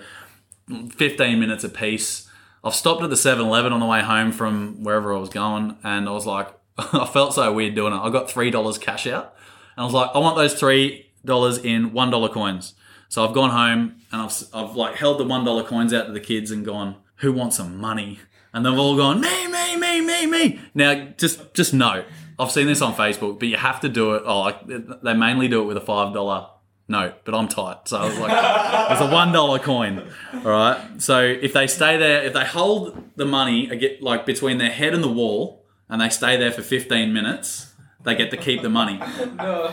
15 0.96 1.38
minutes 1.38 1.64
apiece. 1.64 2.28
I've 2.62 2.74
stopped 2.74 3.02
at 3.02 3.10
the 3.10 3.16
7 3.16 3.44
Eleven 3.44 3.72
on 3.72 3.80
the 3.80 3.86
way 3.86 4.02
home 4.02 4.32
from 4.32 4.82
wherever 4.84 5.14
I 5.14 5.18
was 5.18 5.30
going, 5.30 5.76
and 5.82 6.08
I 6.08 6.12
was 6.12 6.26
like, 6.26 6.48
I 6.78 7.06
felt 7.06 7.34
so 7.34 7.52
weird 7.52 7.74
doing 7.74 7.92
it. 7.92 7.96
I 7.96 8.10
got 8.10 8.28
$3 8.28 8.80
cash 8.80 9.06
out, 9.06 9.34
and 9.76 9.82
I 9.82 9.84
was 9.84 9.94
like, 9.94 10.10
I 10.14 10.18
want 10.18 10.36
those 10.36 10.54
$3 10.60 11.64
in 11.64 11.90
$1 11.90 12.32
coins. 12.32 12.74
So 13.08 13.26
I've 13.26 13.34
gone 13.34 13.50
home 13.50 13.96
and 14.12 14.22
I've, 14.22 14.32
I've 14.54 14.76
like 14.76 14.94
held 14.94 15.18
the 15.18 15.24
$1 15.24 15.66
coins 15.66 15.92
out 15.92 16.06
to 16.06 16.12
the 16.12 16.20
kids 16.20 16.52
and 16.52 16.64
gone, 16.64 16.94
who 17.16 17.32
wants 17.32 17.56
some 17.56 17.76
money? 17.76 18.20
And 18.52 18.64
they've 18.64 18.78
all 18.78 18.96
gone, 18.96 19.20
me, 19.20 19.48
me, 19.48 19.76
me, 19.76 20.00
me, 20.00 20.26
me. 20.26 20.60
Now, 20.74 21.08
just 21.16 21.52
just 21.54 21.74
know, 21.74 22.04
I've 22.38 22.50
seen 22.50 22.66
this 22.66 22.80
on 22.82 22.94
Facebook, 22.94 23.38
but 23.38 23.48
you 23.48 23.56
have 23.56 23.80
to 23.80 23.88
do 23.88 24.14
it. 24.14 24.22
Oh, 24.24 24.40
like, 24.40 24.66
they 24.66 25.14
mainly 25.14 25.48
do 25.48 25.60
it 25.62 25.64
with 25.64 25.76
a 25.76 25.80
$5 25.80 26.50
no, 26.90 27.12
but 27.24 27.36
I'm 27.36 27.46
tight. 27.46 27.86
So 27.86 27.98
I 27.98 28.06
was 28.06 28.18
like, 28.18 28.90
it's 28.90 29.00
a 29.00 29.08
one 29.08 29.30
dollar 29.30 29.60
coin. 29.60 30.10
All 30.34 30.40
right. 30.40 31.00
So 31.00 31.20
if 31.20 31.52
they 31.52 31.68
stay 31.68 31.96
there, 31.96 32.24
if 32.24 32.32
they 32.32 32.44
hold 32.44 33.12
the 33.14 33.24
money, 33.24 33.68
get 33.76 34.02
like 34.02 34.26
between 34.26 34.58
their 34.58 34.72
head 34.72 34.92
and 34.92 35.00
the 35.00 35.12
wall, 35.12 35.64
and 35.88 36.00
they 36.00 36.08
stay 36.08 36.36
there 36.36 36.50
for 36.50 36.62
15 36.62 37.12
minutes, 37.12 37.74
they 38.02 38.16
get 38.16 38.32
to 38.32 38.36
keep 38.36 38.62
the 38.62 38.68
money. 38.68 39.00
No. 39.36 39.72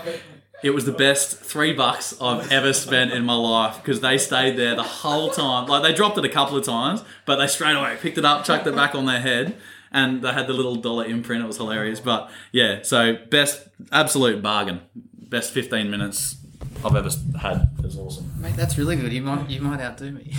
It 0.64 0.76
was 0.76 0.86
the 0.86 0.92
best 0.92 1.40
three 1.40 1.74
bucks 1.74 2.16
I've 2.22 2.52
ever 2.52 2.72
spent 2.72 3.12
in 3.12 3.26
my 3.26 3.36
life 3.36 3.78
because 3.78 4.02
they 4.02 4.20
stayed 4.20 4.56
there 4.56 4.76
the 4.76 4.84
whole 4.84 5.32
time. 5.32 5.68
Like 5.68 5.82
they 5.82 5.94
dropped 5.94 6.20
it 6.20 6.26
a 6.26 6.30
couple 6.30 6.56
of 6.56 6.66
times, 6.66 7.04
but 7.26 7.38
they 7.38 7.48
straight 7.48 7.76
away 7.76 7.98
picked 8.00 8.20
it 8.20 8.26
up, 8.26 8.44
chucked 8.44 8.68
it 8.68 8.76
back 8.76 8.94
on 8.94 9.08
their 9.08 9.22
head, 9.22 9.56
and 9.92 10.22
they 10.22 10.34
had 10.34 10.46
the 10.46 10.54
little 10.54 10.76
dollar 10.76 11.06
imprint. 11.06 11.44
It 11.44 11.48
was 11.48 11.58
hilarious. 11.58 12.00
But 12.00 12.30
yeah, 12.52 12.84
so 12.84 13.16
best 13.32 13.70
absolute 13.92 14.44
bargain. 14.44 14.82
Best 15.30 15.52
15 15.52 15.90
minutes 15.90 16.38
I've 16.88 16.96
ever 16.96 17.10
had. 17.39 17.70
It 17.77 17.84
was 17.84 17.98
awesome. 17.98 18.32
Mate, 18.41 18.56
that's 18.56 18.77
really 18.77 18.96
good. 18.96 19.12
You 19.13 19.22
might 19.22 19.50
you 19.50 19.62
might 19.62 19.79
outdo 19.79 20.12
me. 20.12 20.34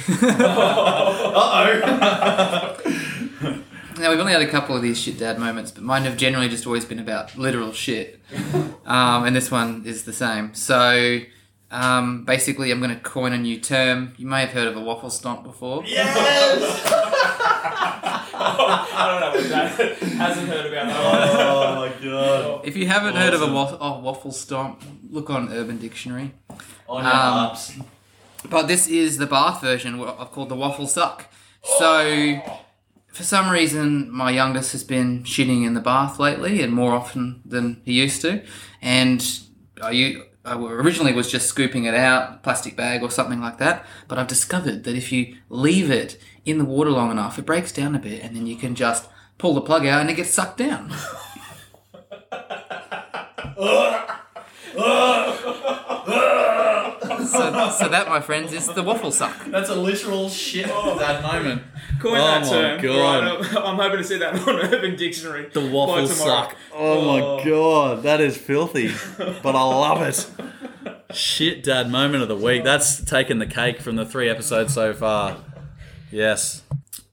now 3.99 4.11
we've 4.11 4.21
only 4.21 4.33
had 4.33 4.43
a 4.43 4.49
couple 4.49 4.77
of 4.77 4.83
these 4.83 4.99
shit 5.01 5.19
dad 5.19 5.39
moments, 5.39 5.71
but 5.71 5.83
mine 5.83 6.03
have 6.05 6.17
generally 6.17 6.49
just 6.49 6.67
always 6.67 6.85
been 6.85 6.99
about 6.99 7.37
literal 7.37 7.73
shit. 7.73 8.21
Um, 8.89 9.27
and 9.27 9.37
this 9.37 9.51
one 9.51 9.83
is 9.85 10.05
the 10.05 10.15
same. 10.15 10.55
So 10.55 11.21
um, 11.71 12.25
basically, 12.25 12.71
I'm 12.71 12.81
going 12.81 12.95
to 12.95 13.01
coin 13.01 13.33
a 13.33 13.39
new 13.39 13.59
term. 13.61 14.15
You 14.17 14.27
may 14.27 14.41
have 14.41 14.51
heard 14.51 14.69
of 14.69 14.77
a 14.77 14.81
waffle 14.81 15.11
stomp 15.11 15.45
before. 15.45 15.85
Yes! 15.85 16.93
I 18.41 19.07
don't 19.09 19.21
know 19.21 19.41
what 19.41 19.49
that 19.51 19.99
hasn't 19.99 20.49
heard 20.49 20.67
about 20.67 20.87
that. 20.87 21.47
Oh 21.47 21.75
my 21.77 21.93
god. 22.05 22.61
If 22.67 22.77
you 22.77 22.87
haven't 22.87 23.17
heard 23.17 23.35
of 23.35 23.43
a 23.43 23.53
waffle, 23.53 23.79
oh, 23.81 23.99
waffle 24.01 24.33
stomp, 24.33 24.83
look 25.11 25.31
on 25.31 25.53
Urban 25.53 25.79
Dictionary. 25.79 26.33
On 26.89 27.05
your 27.05 27.13
Um, 27.13 27.57
But 28.49 28.69
this 28.69 28.87
is 28.87 29.19
the 29.19 29.27
bath 29.27 29.61
version 29.61 29.99
what 29.99 30.17
I've 30.19 30.31
called 30.31 30.49
the 30.49 30.55
waffle 30.57 30.87
suck. 30.87 31.27
So, 31.79 32.41
for 33.13 33.23
some 33.25 33.51
reason, 33.51 34.11
my 34.13 34.31
youngest 34.31 34.73
has 34.73 34.85
been 34.85 35.25
shitting 35.25 35.67
in 35.67 35.75
the 35.75 35.81
bath 35.81 36.19
lately, 36.21 36.63
and 36.63 36.73
more 36.73 36.93
often 36.93 37.43
than 37.45 37.83
he 37.85 37.93
used 37.95 38.21
to. 38.23 38.43
And 38.81 39.21
I, 39.83 39.91
u- 39.91 40.25
I 40.49 40.57
originally 40.57 41.13
was 41.13 41.31
just 41.31 41.47
scooping 41.47 41.85
it 41.85 41.95
out, 41.95 42.43
plastic 42.43 42.77
bag 42.77 43.03
or 43.03 43.11
something 43.11 43.41
like 43.41 43.59
that. 43.59 43.85
But 44.07 44.19
I've 44.19 44.27
discovered 44.27 44.85
that 44.85 44.97
if 44.97 45.13
you 45.13 45.37
leave 45.49 45.91
it 45.91 46.19
in 46.45 46.59
the 46.59 46.65
water 46.65 46.91
long 46.91 47.11
enough, 47.11 47.39
it 47.39 47.47
breaks 47.47 47.73
down 47.73 47.95
a 47.95 47.99
bit, 47.99 48.23
and 48.23 48.35
then 48.35 48.47
you 48.47 48.57
can 48.57 48.75
just 48.75 49.09
pull 49.37 49.55
the 49.55 49.61
plug 49.61 49.87
out 49.87 50.01
and 50.01 50.11
it 50.11 50.17
gets 50.17 50.33
sucked 50.33 50.59
down. 50.59 50.93
so, 57.27 57.71
so 57.71 57.89
that, 57.89 58.09
my 58.09 58.21
friends, 58.21 58.53
is 58.53 58.67
the 58.67 58.83
waffle 58.83 59.11
suck. 59.13 59.45
That's 59.47 59.69
a 59.71 59.75
literal 59.75 60.29
shit 60.29 60.67
that 60.67 61.23
moment. 61.23 61.63
Coin 62.01 62.19
Oh 62.19 62.25
that 62.25 62.43
my 62.43 62.49
term. 62.49 62.83
God. 62.83 63.41
Right, 63.41 63.57
I'm 63.65 63.77
hoping 63.77 63.99
to 63.99 64.05
see 64.05 64.19
that 64.19 64.35
on 64.49 64.57
Urban 64.57 64.97
Dictionary. 64.97 65.49
The 65.53 65.61
by 65.61 65.67
waffle 65.69 66.07
tomorrow. 66.09 66.49
suck. 66.49 66.57
Oh, 66.75 67.37
my 67.39 67.45
god, 67.45 68.03
that 68.03 68.21
is 68.21 68.37
filthy, 68.37 68.93
but 69.19 69.57
I 69.57 69.63
love 69.63 70.03
it. 70.03 70.31
Shit, 71.17 71.65
dad 71.65 71.91
moment 71.91 72.23
of 72.23 72.29
the 72.29 72.37
week. 72.37 72.65
That's 72.65 73.03
taken 73.03 73.39
the 73.39 73.47
cake 73.47 73.81
from 73.81 73.97
the 73.97 74.05
three 74.05 74.29
episodes 74.29 74.75
so 74.75 74.93
far. 74.93 75.39
Yes. 76.11 76.63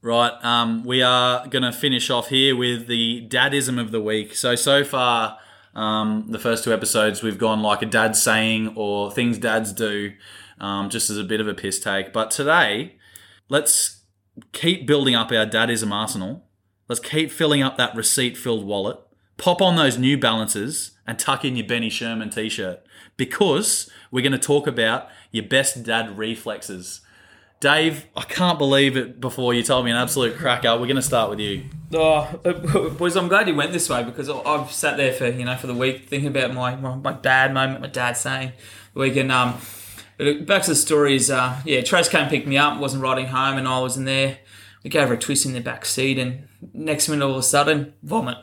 Right, 0.02 0.32
um, 0.44 0.84
we 0.84 1.02
are 1.02 1.48
going 1.48 1.64
to 1.64 1.72
finish 1.72 2.10
off 2.10 2.28
here 2.28 2.54
with 2.54 2.86
the 2.86 3.26
dadism 3.28 3.80
of 3.80 3.90
the 3.90 4.00
week. 4.00 4.36
So, 4.36 4.54
so 4.54 4.84
far, 4.84 5.38
um, 5.76 6.24
the 6.28 6.38
first 6.38 6.64
two 6.64 6.72
episodes, 6.72 7.22
we've 7.22 7.38
gone 7.38 7.60
like 7.60 7.82
a 7.82 7.86
dad 7.86 8.16
saying 8.16 8.72
or 8.76 9.12
things 9.12 9.36
dads 9.36 9.74
do, 9.74 10.14
um, 10.58 10.88
just 10.88 11.10
as 11.10 11.18
a 11.18 11.24
bit 11.24 11.38
of 11.38 11.46
a 11.46 11.54
piss 11.54 11.78
take. 11.78 12.14
But 12.14 12.30
today, 12.30 12.96
let's 13.50 14.00
keep 14.52 14.86
building 14.86 15.14
up 15.14 15.30
our 15.30 15.44
dadism 15.44 15.92
arsenal. 15.92 16.46
Let's 16.88 17.00
keep 17.00 17.30
filling 17.30 17.62
up 17.62 17.76
that 17.76 17.94
receipt 17.94 18.38
filled 18.38 18.64
wallet. 18.64 18.98
Pop 19.36 19.60
on 19.60 19.76
those 19.76 19.98
new 19.98 20.16
balances 20.16 20.92
and 21.06 21.18
tuck 21.18 21.44
in 21.44 21.56
your 21.56 21.66
Benny 21.66 21.90
Sherman 21.90 22.30
t 22.30 22.48
shirt 22.48 22.80
because 23.18 23.90
we're 24.10 24.22
going 24.22 24.32
to 24.32 24.38
talk 24.38 24.66
about 24.66 25.08
your 25.30 25.44
best 25.44 25.82
dad 25.82 26.16
reflexes. 26.16 27.02
Dave, 27.60 28.06
I 28.14 28.22
can't 28.22 28.58
believe 28.58 28.96
it 28.96 29.18
before 29.18 29.54
you 29.54 29.62
told 29.62 29.86
me 29.86 29.90
an 29.90 29.96
absolute 29.96 30.36
cracker. 30.36 30.72
We're 30.72 30.86
going 30.86 30.96
to 30.96 31.02
start 31.02 31.30
with 31.30 31.40
you. 31.40 31.64
Oh, 31.94 32.38
uh, 32.44 32.52
boys, 32.90 33.16
I'm 33.16 33.28
glad 33.28 33.48
you 33.48 33.54
went 33.54 33.72
this 33.72 33.88
way 33.88 34.04
because 34.04 34.28
I've 34.28 34.70
sat 34.70 34.98
there 34.98 35.12
for 35.12 35.28
you 35.28 35.44
know 35.44 35.56
for 35.56 35.66
the 35.66 35.74
week 35.74 36.06
thinking 36.08 36.28
about 36.28 36.52
my 36.52 36.76
my, 36.76 36.96
my 36.96 37.12
dad 37.12 37.54
moment, 37.54 37.80
my 37.80 37.86
dad 37.88 38.16
saying 38.16 38.52
the 38.92 39.00
weekend. 39.00 39.32
Um, 39.32 39.58
back 40.18 40.62
to 40.62 40.70
the 40.70 40.74
stories. 40.74 41.30
Uh, 41.30 41.60
yeah, 41.64 41.80
Trace 41.80 42.08
came 42.08 42.22
and 42.22 42.30
picked 42.30 42.46
me 42.46 42.58
up. 42.58 42.78
wasn't 42.78 43.02
riding 43.02 43.26
home, 43.26 43.56
and 43.56 43.66
I 43.66 43.80
was 43.80 43.96
in 43.96 44.04
there. 44.04 44.38
We 44.84 44.90
gave 44.90 45.08
her 45.08 45.14
a 45.14 45.18
twist 45.18 45.46
in 45.46 45.54
the 45.54 45.60
back 45.60 45.86
seat, 45.86 46.18
and 46.18 46.48
next 46.74 47.08
minute, 47.08 47.24
all 47.24 47.32
of 47.32 47.38
a 47.38 47.42
sudden, 47.42 47.94
vomit 48.02 48.36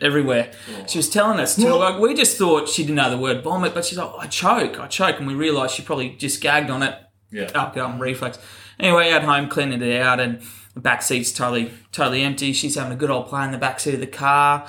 everywhere. 0.00 0.52
She 0.86 0.98
was 0.98 1.10
telling 1.10 1.40
us 1.40 1.56
to 1.56 1.74
like 1.74 2.00
we 2.00 2.14
just 2.14 2.38
thought 2.38 2.68
she 2.68 2.82
didn't 2.82 2.96
know 2.96 3.10
the 3.10 3.18
word 3.18 3.42
vomit, 3.42 3.74
but 3.74 3.84
she's 3.84 3.98
like, 3.98 4.12
I 4.16 4.26
choke, 4.28 4.78
I 4.78 4.86
choke, 4.86 5.18
and 5.18 5.26
we 5.26 5.34
realised 5.34 5.74
she 5.74 5.82
probably 5.82 6.10
just 6.10 6.40
gagged 6.40 6.70
on 6.70 6.82
it. 6.84 6.96
Yeah. 7.32 7.50
Up, 7.54 7.76
um, 7.76 8.00
reflex. 8.00 8.38
Anyway, 8.80 9.10
at 9.10 9.22
home 9.22 9.48
cleaning 9.48 9.82
it 9.82 10.00
out, 10.00 10.18
and 10.18 10.40
the 10.74 10.80
back 10.80 11.02
seat's 11.02 11.32
totally, 11.32 11.70
totally 11.92 12.22
empty. 12.22 12.52
She's 12.52 12.76
having 12.76 12.92
a 12.92 12.96
good 12.96 13.10
old 13.10 13.28
play 13.28 13.44
in 13.44 13.52
the 13.52 13.58
back 13.58 13.78
seat 13.78 13.94
of 13.94 14.00
the 14.00 14.06
car. 14.06 14.66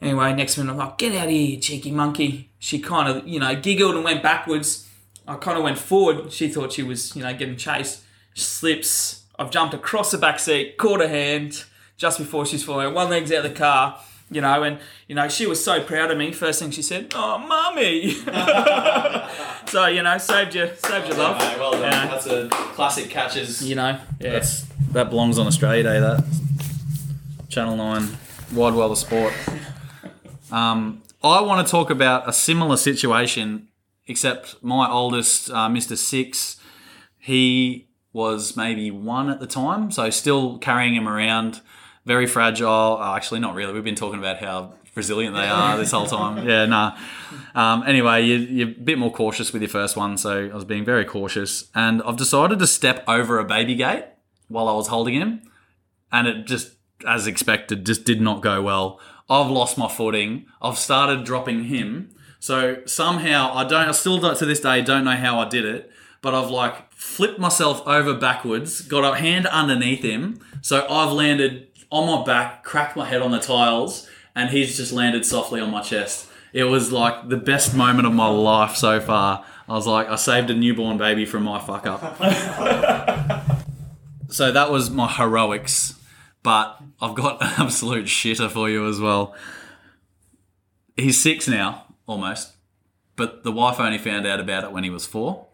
Anyway, 0.00 0.34
next 0.34 0.58
minute 0.58 0.72
I'm 0.72 0.78
like, 0.78 0.98
get 0.98 1.14
out 1.14 1.26
of 1.26 1.30
here, 1.30 1.60
cheeky 1.60 1.92
monkey. 1.92 2.50
She 2.58 2.80
kind 2.80 3.08
of, 3.08 3.26
you 3.26 3.38
know, 3.38 3.54
giggled 3.54 3.94
and 3.94 4.02
went 4.02 4.22
backwards. 4.22 4.88
I 5.28 5.36
kind 5.36 5.56
of 5.56 5.62
went 5.62 5.78
forward. 5.78 6.32
She 6.32 6.48
thought 6.48 6.72
she 6.72 6.82
was, 6.82 7.14
you 7.14 7.22
know, 7.22 7.32
getting 7.32 7.56
chased. 7.56 8.02
Slips. 8.34 9.22
I've 9.38 9.52
jumped 9.52 9.74
across 9.74 10.10
the 10.10 10.18
back 10.18 10.40
seat, 10.40 10.76
caught 10.76 11.00
her 11.00 11.08
hand 11.08 11.64
just 11.96 12.18
before 12.18 12.44
she's 12.44 12.64
falling. 12.64 12.92
One 12.94 13.10
leg's 13.10 13.30
out 13.30 13.44
of 13.44 13.52
the 13.52 13.58
car, 13.58 14.00
you 14.32 14.40
know, 14.40 14.62
and 14.62 14.78
you 15.08 15.14
know 15.14 15.28
she 15.28 15.46
was 15.46 15.62
so 15.62 15.82
proud 15.82 16.10
of 16.10 16.18
me. 16.18 16.32
First 16.32 16.60
thing 16.60 16.70
she 16.70 16.82
said, 16.82 17.12
"Oh, 17.14 17.38
mummy." 17.38 18.12
so 19.66 19.86
you 19.86 20.02
know, 20.02 20.18
saved 20.18 20.54
you, 20.54 20.70
saved 20.76 21.08
your 21.08 21.16
love. 21.16 21.38
well 21.58 21.72
done. 21.72 21.82
Yeah. 21.82 22.06
That's 22.06 22.26
a 22.26 22.48
classic 22.48 23.10
catches. 23.10 23.62
You 23.62 23.76
know, 23.76 23.98
yeah. 24.20 24.32
That's 24.32 24.62
that 24.92 25.10
belongs 25.10 25.38
on 25.38 25.46
Australia 25.46 25.82
Day. 25.82 26.00
That 26.00 26.24
Channel 27.48 27.76
Nine, 27.76 28.08
Wide 28.52 28.74
World 28.74 28.92
of 28.92 28.98
Sport. 28.98 29.34
Um, 30.50 31.02
I 31.24 31.40
want 31.40 31.66
to 31.66 31.70
talk 31.70 31.88
about 31.88 32.28
a 32.28 32.32
similar 32.32 32.76
situation, 32.76 33.68
except 34.06 34.62
my 34.62 34.86
oldest, 34.86 35.50
uh, 35.50 35.66
Mister 35.70 35.96
Six, 35.96 36.58
he 37.18 37.88
was 38.12 38.56
maybe 38.56 38.90
one 38.90 39.30
at 39.30 39.40
the 39.40 39.46
time, 39.46 39.90
so 39.90 40.10
still 40.10 40.58
carrying 40.58 40.94
him 40.94 41.08
around, 41.08 41.62
very 42.04 42.26
fragile. 42.26 42.98
Uh, 43.00 43.16
actually, 43.16 43.40
not 43.40 43.54
really. 43.54 43.72
We've 43.72 43.84
been 43.84 43.94
talking 43.94 44.18
about 44.18 44.38
how 44.38 44.74
resilient 44.94 45.34
they 45.34 45.46
are 45.46 45.76
this 45.78 45.90
whole 45.90 46.06
time. 46.06 46.46
Yeah, 46.48 46.66
nah. 46.66 46.98
Um, 47.54 47.84
anyway, 47.86 48.24
you, 48.24 48.36
you're 48.36 48.68
a 48.68 48.72
bit 48.72 48.98
more 48.98 49.12
cautious 49.12 49.52
with 49.52 49.62
your 49.62 49.68
first 49.68 49.96
one, 49.96 50.16
so 50.18 50.48
I 50.50 50.54
was 50.54 50.64
being 50.64 50.84
very 50.84 51.04
cautious, 51.04 51.70
and 51.74 52.02
I've 52.02 52.16
decided 52.16 52.58
to 52.58 52.66
step 52.66 53.04
over 53.08 53.38
a 53.38 53.44
baby 53.44 53.74
gate 53.74 54.04
while 54.48 54.68
I 54.68 54.72
was 54.72 54.88
holding 54.88 55.14
him, 55.14 55.42
and 56.10 56.26
it 56.26 56.46
just, 56.46 56.72
as 57.06 57.26
expected, 57.26 57.86
just 57.86 58.04
did 58.04 58.20
not 58.20 58.42
go 58.42 58.60
well. 58.60 59.00
I've 59.30 59.50
lost 59.50 59.78
my 59.78 59.88
footing. 59.88 60.46
I've 60.60 60.78
started 60.78 61.24
dropping 61.24 61.64
him. 61.64 62.14
So 62.38 62.82
somehow 62.86 63.54
I 63.54 63.64
don't. 63.64 63.88
I 63.88 63.92
still 63.92 64.18
don't, 64.18 64.36
to 64.36 64.44
this 64.44 64.60
day 64.60 64.82
don't 64.82 65.04
know 65.04 65.16
how 65.16 65.38
I 65.38 65.48
did 65.48 65.64
it, 65.64 65.90
but 66.20 66.34
I've 66.34 66.50
like 66.50 66.92
flipped 66.92 67.38
myself 67.38 67.86
over 67.86 68.14
backwards, 68.14 68.82
got 68.82 69.04
a 69.04 69.16
hand 69.16 69.46
underneath 69.46 70.02
him. 70.02 70.40
So 70.60 70.86
I've 70.88 71.12
landed 71.12 71.68
on 71.92 72.06
my 72.06 72.24
back, 72.24 72.64
cracked 72.64 72.96
my 72.96 73.04
head 73.04 73.22
on 73.22 73.30
the 73.30 73.38
tiles, 73.38 74.08
and 74.34 74.50
he's 74.50 74.76
just 74.78 74.92
landed 74.92 75.24
softly 75.26 75.60
on 75.60 75.70
my 75.70 75.82
chest. 75.82 76.26
It 76.54 76.64
was 76.64 76.90
like 76.90 77.28
the 77.28 77.36
best 77.36 77.74
moment 77.74 78.06
of 78.06 78.14
my 78.14 78.28
life 78.28 78.74
so 78.76 78.98
far. 78.98 79.44
I 79.68 79.74
was 79.74 79.86
like, 79.86 80.08
I 80.08 80.16
saved 80.16 80.50
a 80.50 80.54
newborn 80.54 80.98
baby 80.98 81.24
from 81.26 81.44
my 81.44 81.60
fuck 81.60 81.86
up. 81.86 82.00
so 84.28 84.50
that 84.50 84.70
was 84.70 84.90
my 84.90 85.06
heroics, 85.06 85.94
but 86.42 86.78
I've 87.00 87.14
got 87.14 87.42
an 87.42 87.52
absolute 87.58 88.06
shitter 88.06 88.50
for 88.50 88.68
you 88.68 88.88
as 88.88 88.98
well. 88.98 89.34
He's 90.96 91.20
six 91.22 91.46
now, 91.46 91.94
almost, 92.06 92.52
but 93.16 93.44
the 93.44 93.52
wife 93.52 93.78
only 93.78 93.98
found 93.98 94.26
out 94.26 94.40
about 94.40 94.64
it 94.64 94.72
when 94.72 94.84
he 94.84 94.90
was 94.90 95.06
four. 95.06 95.46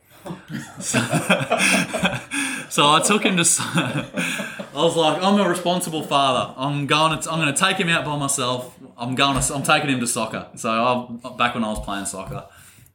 So, 0.80 0.98
so 2.68 2.88
I 2.88 3.02
took 3.04 3.24
him 3.24 3.36
to. 3.36 3.44
I 3.44 4.82
was 4.84 4.96
like, 4.96 5.22
I'm 5.22 5.40
a 5.40 5.48
responsible 5.48 6.02
father. 6.02 6.54
I'm 6.56 6.86
going 6.86 7.18
to. 7.18 7.30
I'm 7.30 7.40
going 7.40 7.52
to 7.52 7.58
take 7.58 7.76
him 7.76 7.88
out 7.88 8.04
by 8.04 8.16
myself. 8.16 8.76
I'm 8.96 9.14
going 9.14 9.40
to. 9.40 9.54
I'm 9.54 9.62
taking 9.62 9.90
him 9.90 10.00
to 10.00 10.06
soccer. 10.06 10.48
So 10.56 10.70
I 10.70 11.28
back 11.36 11.54
when 11.54 11.64
I 11.64 11.68
was 11.68 11.80
playing 11.80 12.06
soccer, 12.06 12.46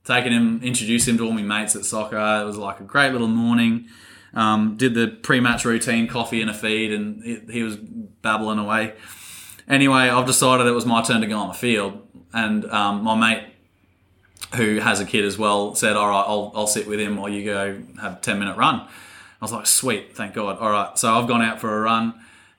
taking 0.03 0.31
him, 0.31 0.61
introduced 0.63 1.07
him 1.07 1.17
to 1.17 1.25
all 1.25 1.31
my 1.31 1.41
mates 1.41 1.75
at 1.75 1.85
soccer. 1.85 2.17
It 2.17 2.45
was 2.45 2.57
like 2.57 2.79
a 2.79 2.83
great 2.83 3.11
little 3.11 3.27
morning. 3.27 3.87
Um, 4.35 4.77
did 4.77 4.95
the 4.95 5.07
pre-match 5.07 5.63
routine, 5.63 6.07
coffee 6.07 6.41
and 6.41 6.49
a 6.49 6.55
feed, 6.55 6.91
and 6.91 7.23
he, 7.23 7.39
he 7.51 7.63
was 7.63 7.75
babbling 7.77 8.57
away. 8.57 8.93
Anyway, 9.67 10.09
I've 10.09 10.25
decided 10.25 10.65
it 10.65 10.71
was 10.71 10.87
my 10.87 11.03
turn 11.03 11.21
to 11.21 11.27
go 11.27 11.37
on 11.37 11.49
the 11.49 11.53
field, 11.53 12.01
and 12.33 12.65
um, 12.65 13.03
my 13.03 13.15
mate 13.15 13.52
who 14.55 14.79
has 14.79 14.99
a 14.99 15.05
kid 15.05 15.25
as 15.25 15.37
well 15.37 15.75
said, 15.75 15.95
"All 15.95 16.07
right, 16.07 16.25
I'll, 16.25 16.51
I'll 16.55 16.67
sit 16.67 16.87
with 16.87 16.99
him 16.99 17.17
while 17.17 17.29
you 17.29 17.43
go 17.45 17.81
have 18.01 18.13
a 18.13 18.19
ten 18.21 18.39
minute 18.39 18.57
run." 18.57 18.81
I 18.81 18.87
was 19.41 19.51
like, 19.51 19.67
"Sweet, 19.67 20.15
thank 20.15 20.33
God." 20.33 20.59
All 20.59 20.71
right, 20.71 20.97
so 20.97 21.13
I've 21.13 21.27
gone 21.27 21.41
out 21.41 21.59
for 21.59 21.77
a 21.77 21.81
run. 21.81 22.13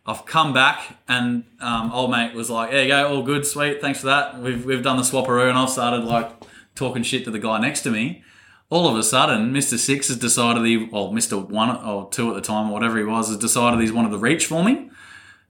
I've 0.07 0.27
come 0.27 0.53
back, 0.53 0.99
and 1.09 1.45
um, 1.61 1.91
old 1.93 2.11
mate 2.11 2.35
was 2.35 2.51
like, 2.51 2.71
"There 2.71 2.83
you 2.83 2.89
go, 2.89 3.09
all 3.09 3.23
good, 3.23 3.47
sweet, 3.47 3.81
thanks 3.81 4.01
for 4.01 4.07
that." 4.07 4.39
We've 4.39 4.65
we've 4.65 4.83
done 4.83 4.97
the 4.97 5.03
swapperoo, 5.03 5.49
and 5.49 5.57
I've 5.57 5.71
started 5.71 6.05
like 6.05 6.31
talking 6.75 7.03
shit 7.03 7.25
to 7.25 7.31
the 7.31 7.39
guy 7.39 7.59
next 7.61 7.83
to 7.83 7.91
me. 7.91 8.23
All 8.71 8.89
of 8.89 8.97
a 8.97 9.03
sudden, 9.03 9.53
Mister 9.53 9.79
Six 9.79 10.09
has 10.09 10.19
decided 10.19 10.65
he, 10.65 10.77
well, 10.77 11.13
Mister 11.13 11.39
One 11.39 11.77
or 11.85 12.11
Two 12.11 12.31
at 12.31 12.35
the 12.35 12.41
time, 12.41 12.71
or 12.71 12.73
whatever 12.73 12.99
he 12.99 13.05
was, 13.05 13.29
has 13.29 13.39
decided 13.39 13.81
he's 13.81 13.93
wanted 13.93 14.11
to 14.11 14.19
reach 14.19 14.47
for 14.47 14.65
me. 14.65 14.91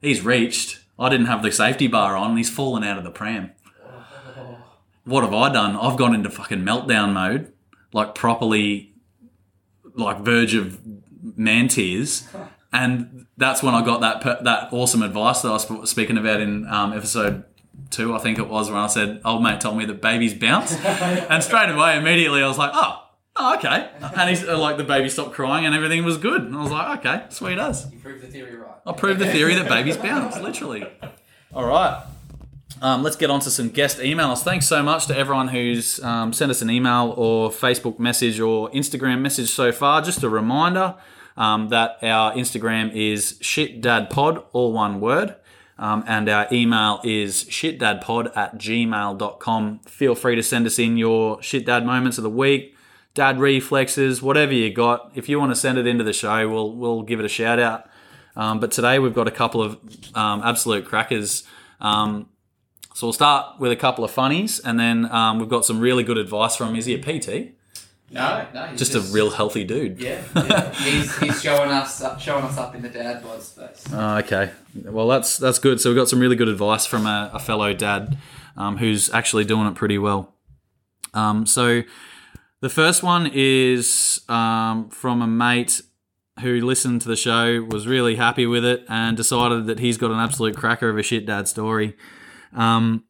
He's 0.01 0.21
reached. 0.23 0.79
I 0.97 1.09
didn't 1.09 1.25
have 1.25 1.43
the 1.43 1.51
safety 1.51 1.87
bar 1.87 2.15
on. 2.15 2.37
He's 2.37 2.49
fallen 2.49 2.83
out 2.83 2.97
of 2.97 3.03
the 3.03 3.11
pram 3.11 3.51
what 5.05 5.23
have 5.23 5.33
I 5.33 5.51
done? 5.51 5.75
I've 5.75 5.97
gone 5.97 6.13
into 6.13 6.29
fucking 6.29 6.59
meltdown 6.59 7.13
mode, 7.13 7.53
like 7.93 8.15
properly, 8.15 8.93
like 9.95 10.19
verge 10.19 10.53
of 10.55 10.79
man 11.37 11.67
tears, 11.67 12.27
and 12.73 13.25
that's 13.37 13.63
when 13.63 13.73
I 13.73 13.83
got 13.85 14.01
that 14.01 14.21
per- 14.21 14.43
that 14.43 14.73
awesome 14.73 15.01
advice 15.03 15.41
that 15.41 15.49
I 15.49 15.53
was 15.53 15.63
sp- 15.65 15.85
speaking 15.85 16.17
about 16.17 16.41
in 16.41 16.67
um, 16.67 16.93
episode 16.93 17.43
two, 17.89 18.15
I 18.15 18.19
think 18.19 18.39
it 18.39 18.47
was, 18.49 18.69
when 18.69 18.79
I 18.79 18.87
said, 18.87 19.21
"Old 19.23 19.43
mate 19.43 19.61
told 19.61 19.77
me 19.77 19.85
that 19.85 20.01
babies 20.01 20.33
bounce," 20.33 20.73
and 20.85 21.43
straight 21.43 21.69
away, 21.69 21.97
immediately, 21.97 22.41
I 22.43 22.47
was 22.47 22.57
like, 22.57 22.71
"Oh." 22.73 23.01
Oh, 23.37 23.55
okay. 23.57 23.89
And 24.15 24.29
he's 24.29 24.47
uh, 24.47 24.57
like 24.57 24.77
the 24.77 24.85
baby 24.85 25.09
stopped 25.09 25.33
crying 25.33 25.65
and 25.65 25.75
everything 25.75 26.05
was 26.05 26.17
good. 26.17 26.41
And 26.43 26.55
I 26.55 26.61
was 26.61 26.71
like, 26.71 26.99
okay, 26.99 27.25
sweet 27.27 27.57
as. 27.57 27.85
You 27.91 27.99
proved 27.99 28.21
the 28.23 28.27
theory 28.27 28.55
right. 28.55 28.77
I 28.85 28.93
proved 28.93 29.19
the 29.19 29.29
theory 29.29 29.55
that 29.55 29.67
babies 29.67 29.97
bounce, 30.07 30.37
literally. 30.39 30.87
All 31.53 31.65
right. 31.65 32.01
Um, 32.81 33.03
let's 33.03 33.15
get 33.15 33.29
on 33.29 33.39
to 33.41 33.49
some 33.49 33.69
guest 33.69 33.99
emails. 33.99 34.43
Thanks 34.43 34.67
so 34.67 34.83
much 34.83 35.07
to 35.07 35.17
everyone 35.17 35.47
who's 35.47 36.03
um, 36.03 36.33
sent 36.33 36.51
us 36.51 36.61
an 36.61 36.69
email 36.69 37.13
or 37.17 37.49
Facebook 37.49 37.99
message 37.99 38.39
or 38.39 38.69
Instagram 38.71 39.21
message 39.21 39.49
so 39.49 39.71
far. 39.71 40.01
Just 40.01 40.23
a 40.23 40.29
reminder 40.29 40.95
um, 41.37 41.69
that 41.69 41.97
our 42.03 42.33
Instagram 42.33 42.93
is 42.93 43.33
shitdadpod, 43.41 44.45
all 44.53 44.73
one 44.73 44.99
word. 44.99 45.35
Um, 45.77 46.05
and 46.07 46.29
our 46.29 46.47
email 46.53 47.01
is 47.03 47.43
shitdadpod 47.45 48.35
at 48.37 48.57
gmail.com. 48.57 49.79
Feel 49.79 50.15
free 50.15 50.35
to 50.35 50.43
send 50.43 50.65
us 50.65 50.79
in 50.79 50.97
your 50.97 51.37
shitdad 51.39 51.85
moments 51.85 52.17
of 52.17 52.23
the 52.23 52.29
week, 52.29 52.77
dad 53.13 53.39
reflexes, 53.39 54.21
whatever 54.21 54.53
you 54.53 54.73
got. 54.73 55.11
If 55.15 55.27
you 55.27 55.37
want 55.37 55.51
to 55.51 55.55
send 55.55 55.77
it 55.77 55.85
into 55.85 56.05
the 56.05 56.13
show, 56.13 56.47
we'll, 56.49 56.71
we'll 56.71 57.01
give 57.01 57.19
it 57.19 57.25
a 57.25 57.29
shout 57.29 57.59
out. 57.59 57.89
Um, 58.37 58.59
but 58.59 58.71
today 58.71 58.99
we've 58.99 59.13
got 59.13 59.27
a 59.27 59.31
couple 59.31 59.61
of 59.61 59.77
um, 60.13 60.41
absolute 60.43 60.85
crackers. 60.85 61.43
Um, 61.81 62.29
so 62.95 63.07
we'll 63.07 63.13
start 63.13 63.59
with 63.59 63.73
a 63.73 63.75
couple 63.75 64.05
of 64.05 64.11
funnies, 64.11 64.57
and 64.61 64.79
then 64.79 65.11
um, 65.11 65.37
we've 65.37 65.49
got 65.49 65.65
some 65.65 65.81
really 65.81 66.01
good 66.01 66.17
advice 66.17 66.55
from. 66.55 66.77
Is 66.77 66.85
he 66.85 66.93
a 66.93 66.97
PT? 66.97 67.51
No, 68.09 68.47
no. 68.53 68.67
He's 68.67 68.79
Just, 68.79 68.95
a 68.95 69.01
real 69.13 69.31
healthy 69.31 69.65
dude. 69.65 69.99
Yeah, 69.99 70.23
yeah. 70.33 70.71
he's, 70.75 71.17
he's 71.17 71.41
showing 71.41 71.71
us 71.71 72.01
up, 72.01 72.21
showing 72.21 72.45
us 72.45 72.57
up 72.57 72.73
in 72.73 72.81
the 72.81 72.87
dad 72.87 73.21
bod 73.21 73.43
space. 73.43 73.83
Oh, 73.91 74.19
okay. 74.19 74.51
Well, 74.85 75.09
that's 75.09 75.37
that's 75.37 75.59
good. 75.59 75.81
So 75.81 75.89
we've 75.89 75.97
got 75.97 76.07
some 76.07 76.21
really 76.21 76.37
good 76.37 76.47
advice 76.47 76.85
from 76.85 77.05
a, 77.05 77.31
a 77.33 77.39
fellow 77.39 77.73
dad 77.73 78.17
um, 78.55 78.77
who's 78.77 79.13
actually 79.13 79.43
doing 79.43 79.67
it 79.67 79.75
pretty 79.75 79.97
well. 79.97 80.33
Um, 81.13 81.45
so 81.45 81.81
the 82.61 82.69
first 82.69 83.03
one 83.03 83.29
is 83.33 84.21
um, 84.29 84.89
from 84.89 85.21
a 85.21 85.27
mate 85.27 85.81
who 86.39 86.61
listened 86.61 87.01
to 87.01 87.09
the 87.09 87.17
show, 87.17 87.61
was 87.69 87.87
really 87.87 88.15
happy 88.15 88.45
with 88.45 88.63
it, 88.63 88.85
and 88.87 89.17
decided 89.17 89.65
that 89.65 89.79
he's 89.79 89.97
got 89.97 90.11
an 90.11 90.19
absolute 90.19 90.55
cracker 90.55 90.87
of 90.87 90.97
a 90.97 91.03
shit 91.03 91.25
dad 91.25 91.49
story. 91.49 91.97
Um, 92.55 93.03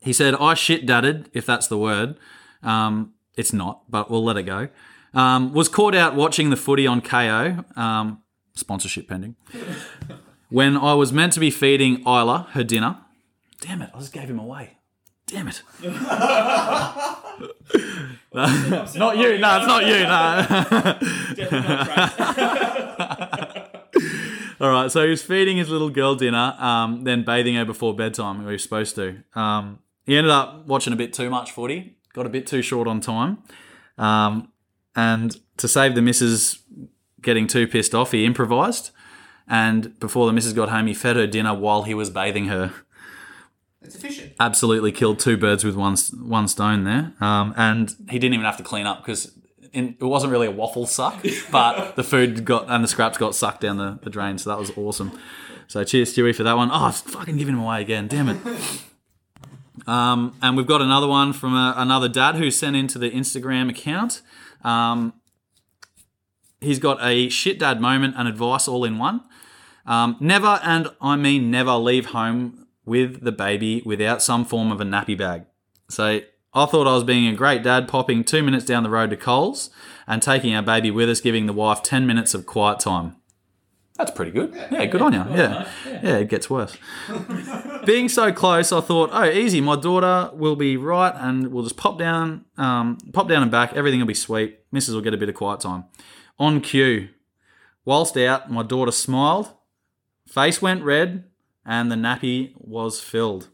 he 0.00 0.12
said, 0.12 0.34
I 0.34 0.54
shit 0.54 0.86
dadded, 0.86 1.30
if 1.32 1.46
that's 1.46 1.66
the 1.68 1.78
word. 1.78 2.16
Um, 2.62 3.14
it's 3.36 3.52
not, 3.52 3.82
but 3.88 4.10
we'll 4.10 4.24
let 4.24 4.36
it 4.36 4.42
go. 4.44 4.68
Um, 5.12 5.52
was 5.52 5.68
caught 5.68 5.94
out 5.94 6.14
watching 6.14 6.50
the 6.50 6.56
footy 6.56 6.86
on 6.86 7.00
Kayo, 7.00 7.64
um, 7.78 8.22
sponsorship 8.54 9.08
pending, 9.08 9.36
when 10.48 10.76
I 10.76 10.94
was 10.94 11.12
meant 11.12 11.32
to 11.34 11.40
be 11.40 11.50
feeding 11.50 12.00
Isla 12.00 12.48
her 12.52 12.64
dinner. 12.64 12.98
Damn 13.60 13.82
it, 13.82 13.90
I 13.94 13.98
just 13.98 14.12
gave 14.12 14.28
him 14.28 14.38
away. 14.38 14.78
Damn 15.26 15.48
it. 15.48 15.62
not 18.34 19.16
you, 19.16 19.38
no, 19.38 19.56
it's 19.56 19.66
not 19.66 19.86
you, 19.86 20.02
no. 20.02 20.44
Right, 24.84 24.92
so 24.92 25.02
he 25.04 25.08
was 25.08 25.22
feeding 25.22 25.56
his 25.56 25.70
little 25.70 25.88
girl 25.88 26.14
dinner, 26.14 26.54
um, 26.58 27.04
then 27.04 27.24
bathing 27.24 27.54
her 27.54 27.64
before 27.64 27.96
bedtime, 27.96 28.40
we 28.40 28.52
were 28.52 28.58
supposed 28.58 28.94
to. 28.96 29.22
Um, 29.34 29.78
he 30.04 30.14
ended 30.14 30.30
up 30.30 30.66
watching 30.66 30.92
a 30.92 30.96
bit 30.96 31.14
too 31.14 31.30
much 31.30 31.52
footy, 31.52 31.96
got 32.12 32.26
a 32.26 32.28
bit 32.28 32.46
too 32.46 32.60
short 32.60 32.86
on 32.86 33.00
time. 33.00 33.38
Um, 33.96 34.52
and 34.94 35.38
to 35.56 35.68
save 35.68 35.94
the 35.94 36.02
missus 36.02 36.58
getting 37.22 37.46
too 37.46 37.66
pissed 37.66 37.94
off, 37.94 38.12
he 38.12 38.26
improvised. 38.26 38.90
And 39.48 39.98
before 40.00 40.26
the 40.26 40.34
missus 40.34 40.52
got 40.52 40.68
home, 40.68 40.86
he 40.86 40.92
fed 40.92 41.16
her 41.16 41.26
dinner 41.26 41.54
while 41.54 41.84
he 41.84 41.94
was 41.94 42.10
bathing 42.10 42.48
her. 42.48 42.74
It's 43.80 43.94
efficient. 43.94 44.34
Absolutely 44.38 44.92
killed 44.92 45.18
two 45.18 45.38
birds 45.38 45.64
with 45.64 45.76
one 45.76 45.96
one 46.20 46.46
stone 46.46 46.84
there. 46.84 47.14
Um, 47.22 47.54
and 47.56 47.94
he 48.10 48.18
didn't 48.18 48.34
even 48.34 48.44
have 48.44 48.58
to 48.58 48.62
clean 48.62 48.84
up 48.84 48.98
because 48.98 49.32
it 49.74 50.02
wasn't 50.02 50.32
really 50.32 50.46
a 50.46 50.50
waffle 50.50 50.86
suck, 50.86 51.24
but 51.50 51.92
the 51.96 52.04
food 52.04 52.44
got 52.44 52.66
and 52.68 52.82
the 52.82 52.88
scraps 52.88 53.18
got 53.18 53.34
sucked 53.34 53.60
down 53.60 53.76
the, 53.76 53.98
the 54.02 54.10
drain. 54.10 54.38
So 54.38 54.50
that 54.50 54.58
was 54.58 54.70
awesome. 54.76 55.18
So 55.66 55.82
cheers, 55.84 56.14
Stewie, 56.14 56.34
for 56.34 56.42
that 56.42 56.56
one. 56.56 56.70
Oh, 56.70 56.74
I 56.74 56.86
was 56.86 57.00
fucking 57.00 57.36
giving 57.36 57.54
him 57.54 57.60
away 57.60 57.80
again. 57.82 58.08
Damn 58.08 58.28
it. 58.28 58.38
Um, 59.86 60.36
and 60.40 60.56
we've 60.56 60.66
got 60.66 60.80
another 60.80 61.08
one 61.08 61.32
from 61.32 61.54
a, 61.54 61.74
another 61.76 62.08
dad 62.08 62.36
who 62.36 62.50
sent 62.50 62.76
into 62.76 62.98
the 62.98 63.10
Instagram 63.10 63.68
account. 63.68 64.22
Um, 64.62 65.14
he's 66.60 66.78
got 66.78 66.98
a 67.02 67.28
shit 67.28 67.58
dad 67.58 67.80
moment 67.80 68.14
and 68.16 68.26
advice 68.26 68.66
all 68.66 68.84
in 68.84 68.98
one. 68.98 69.22
Um, 69.86 70.16
never, 70.20 70.58
and 70.62 70.88
I 71.00 71.16
mean 71.16 71.50
never, 71.50 71.72
leave 71.72 72.06
home 72.06 72.66
with 72.86 73.22
the 73.22 73.32
baby 73.32 73.82
without 73.84 74.22
some 74.22 74.44
form 74.44 74.72
of 74.72 74.80
a 74.80 74.84
nappy 74.84 75.16
bag. 75.16 75.44
So 75.88 76.20
I 76.54 76.66
thought 76.66 76.86
I 76.86 76.94
was 76.94 77.04
being 77.04 77.26
a 77.26 77.34
great 77.34 77.62
dad, 77.62 77.88
popping 77.88 78.22
two 78.22 78.42
minutes 78.42 78.64
down 78.64 78.84
the 78.84 78.90
road 78.90 79.10
to 79.10 79.16
Coles 79.16 79.70
and 80.06 80.22
taking 80.22 80.54
our 80.54 80.62
baby 80.62 80.90
with 80.90 81.10
us, 81.10 81.20
giving 81.20 81.46
the 81.46 81.52
wife 81.52 81.82
10 81.82 82.06
minutes 82.06 82.34
of 82.34 82.46
quiet 82.46 82.78
time. 82.78 83.16
That's 83.96 84.10
pretty 84.10 84.32
good. 84.32 84.52
Yeah, 84.72 84.86
good 84.86 85.02
on 85.02 85.12
you. 85.12 85.24
Yeah. 85.36 85.68
yeah, 85.86 86.16
it 86.16 86.28
gets 86.28 86.50
worse. 86.50 86.76
Being 87.86 88.08
so 88.08 88.32
close, 88.32 88.72
I 88.72 88.80
thought, 88.80 89.10
oh, 89.12 89.24
easy. 89.24 89.60
My 89.60 89.76
daughter 89.76 90.30
will 90.34 90.56
be 90.56 90.76
right, 90.76 91.14
and 91.16 91.52
we'll 91.52 91.62
just 91.62 91.76
pop 91.76 91.96
down, 91.96 92.44
um, 92.56 92.98
pop 93.12 93.28
down 93.28 93.42
and 93.42 93.52
back. 93.52 93.72
Everything 93.74 94.00
will 94.00 94.06
be 94.06 94.14
sweet. 94.14 94.58
Mrs. 94.72 94.94
will 94.94 95.00
get 95.00 95.14
a 95.14 95.16
bit 95.16 95.28
of 95.28 95.36
quiet 95.36 95.60
time. 95.60 95.84
On 96.40 96.60
cue, 96.60 97.08
whilst 97.84 98.16
out, 98.16 98.50
my 98.50 98.64
daughter 98.64 98.90
smiled, 98.90 99.52
face 100.26 100.60
went 100.60 100.82
red, 100.82 101.24
and 101.64 101.90
the 101.90 101.96
nappy 101.96 102.52
was 102.56 103.00
filled. 103.00 103.48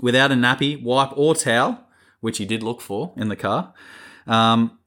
Without 0.00 0.30
a 0.30 0.36
nappy, 0.36 0.80
wipe, 0.80 1.16
or 1.16 1.34
towel, 1.34 1.83
which 2.24 2.38
he 2.38 2.46
did 2.46 2.62
look 2.62 2.80
for 2.80 3.12
in 3.18 3.28
the 3.28 3.36
car. 3.36 3.74
Um, 4.26 4.78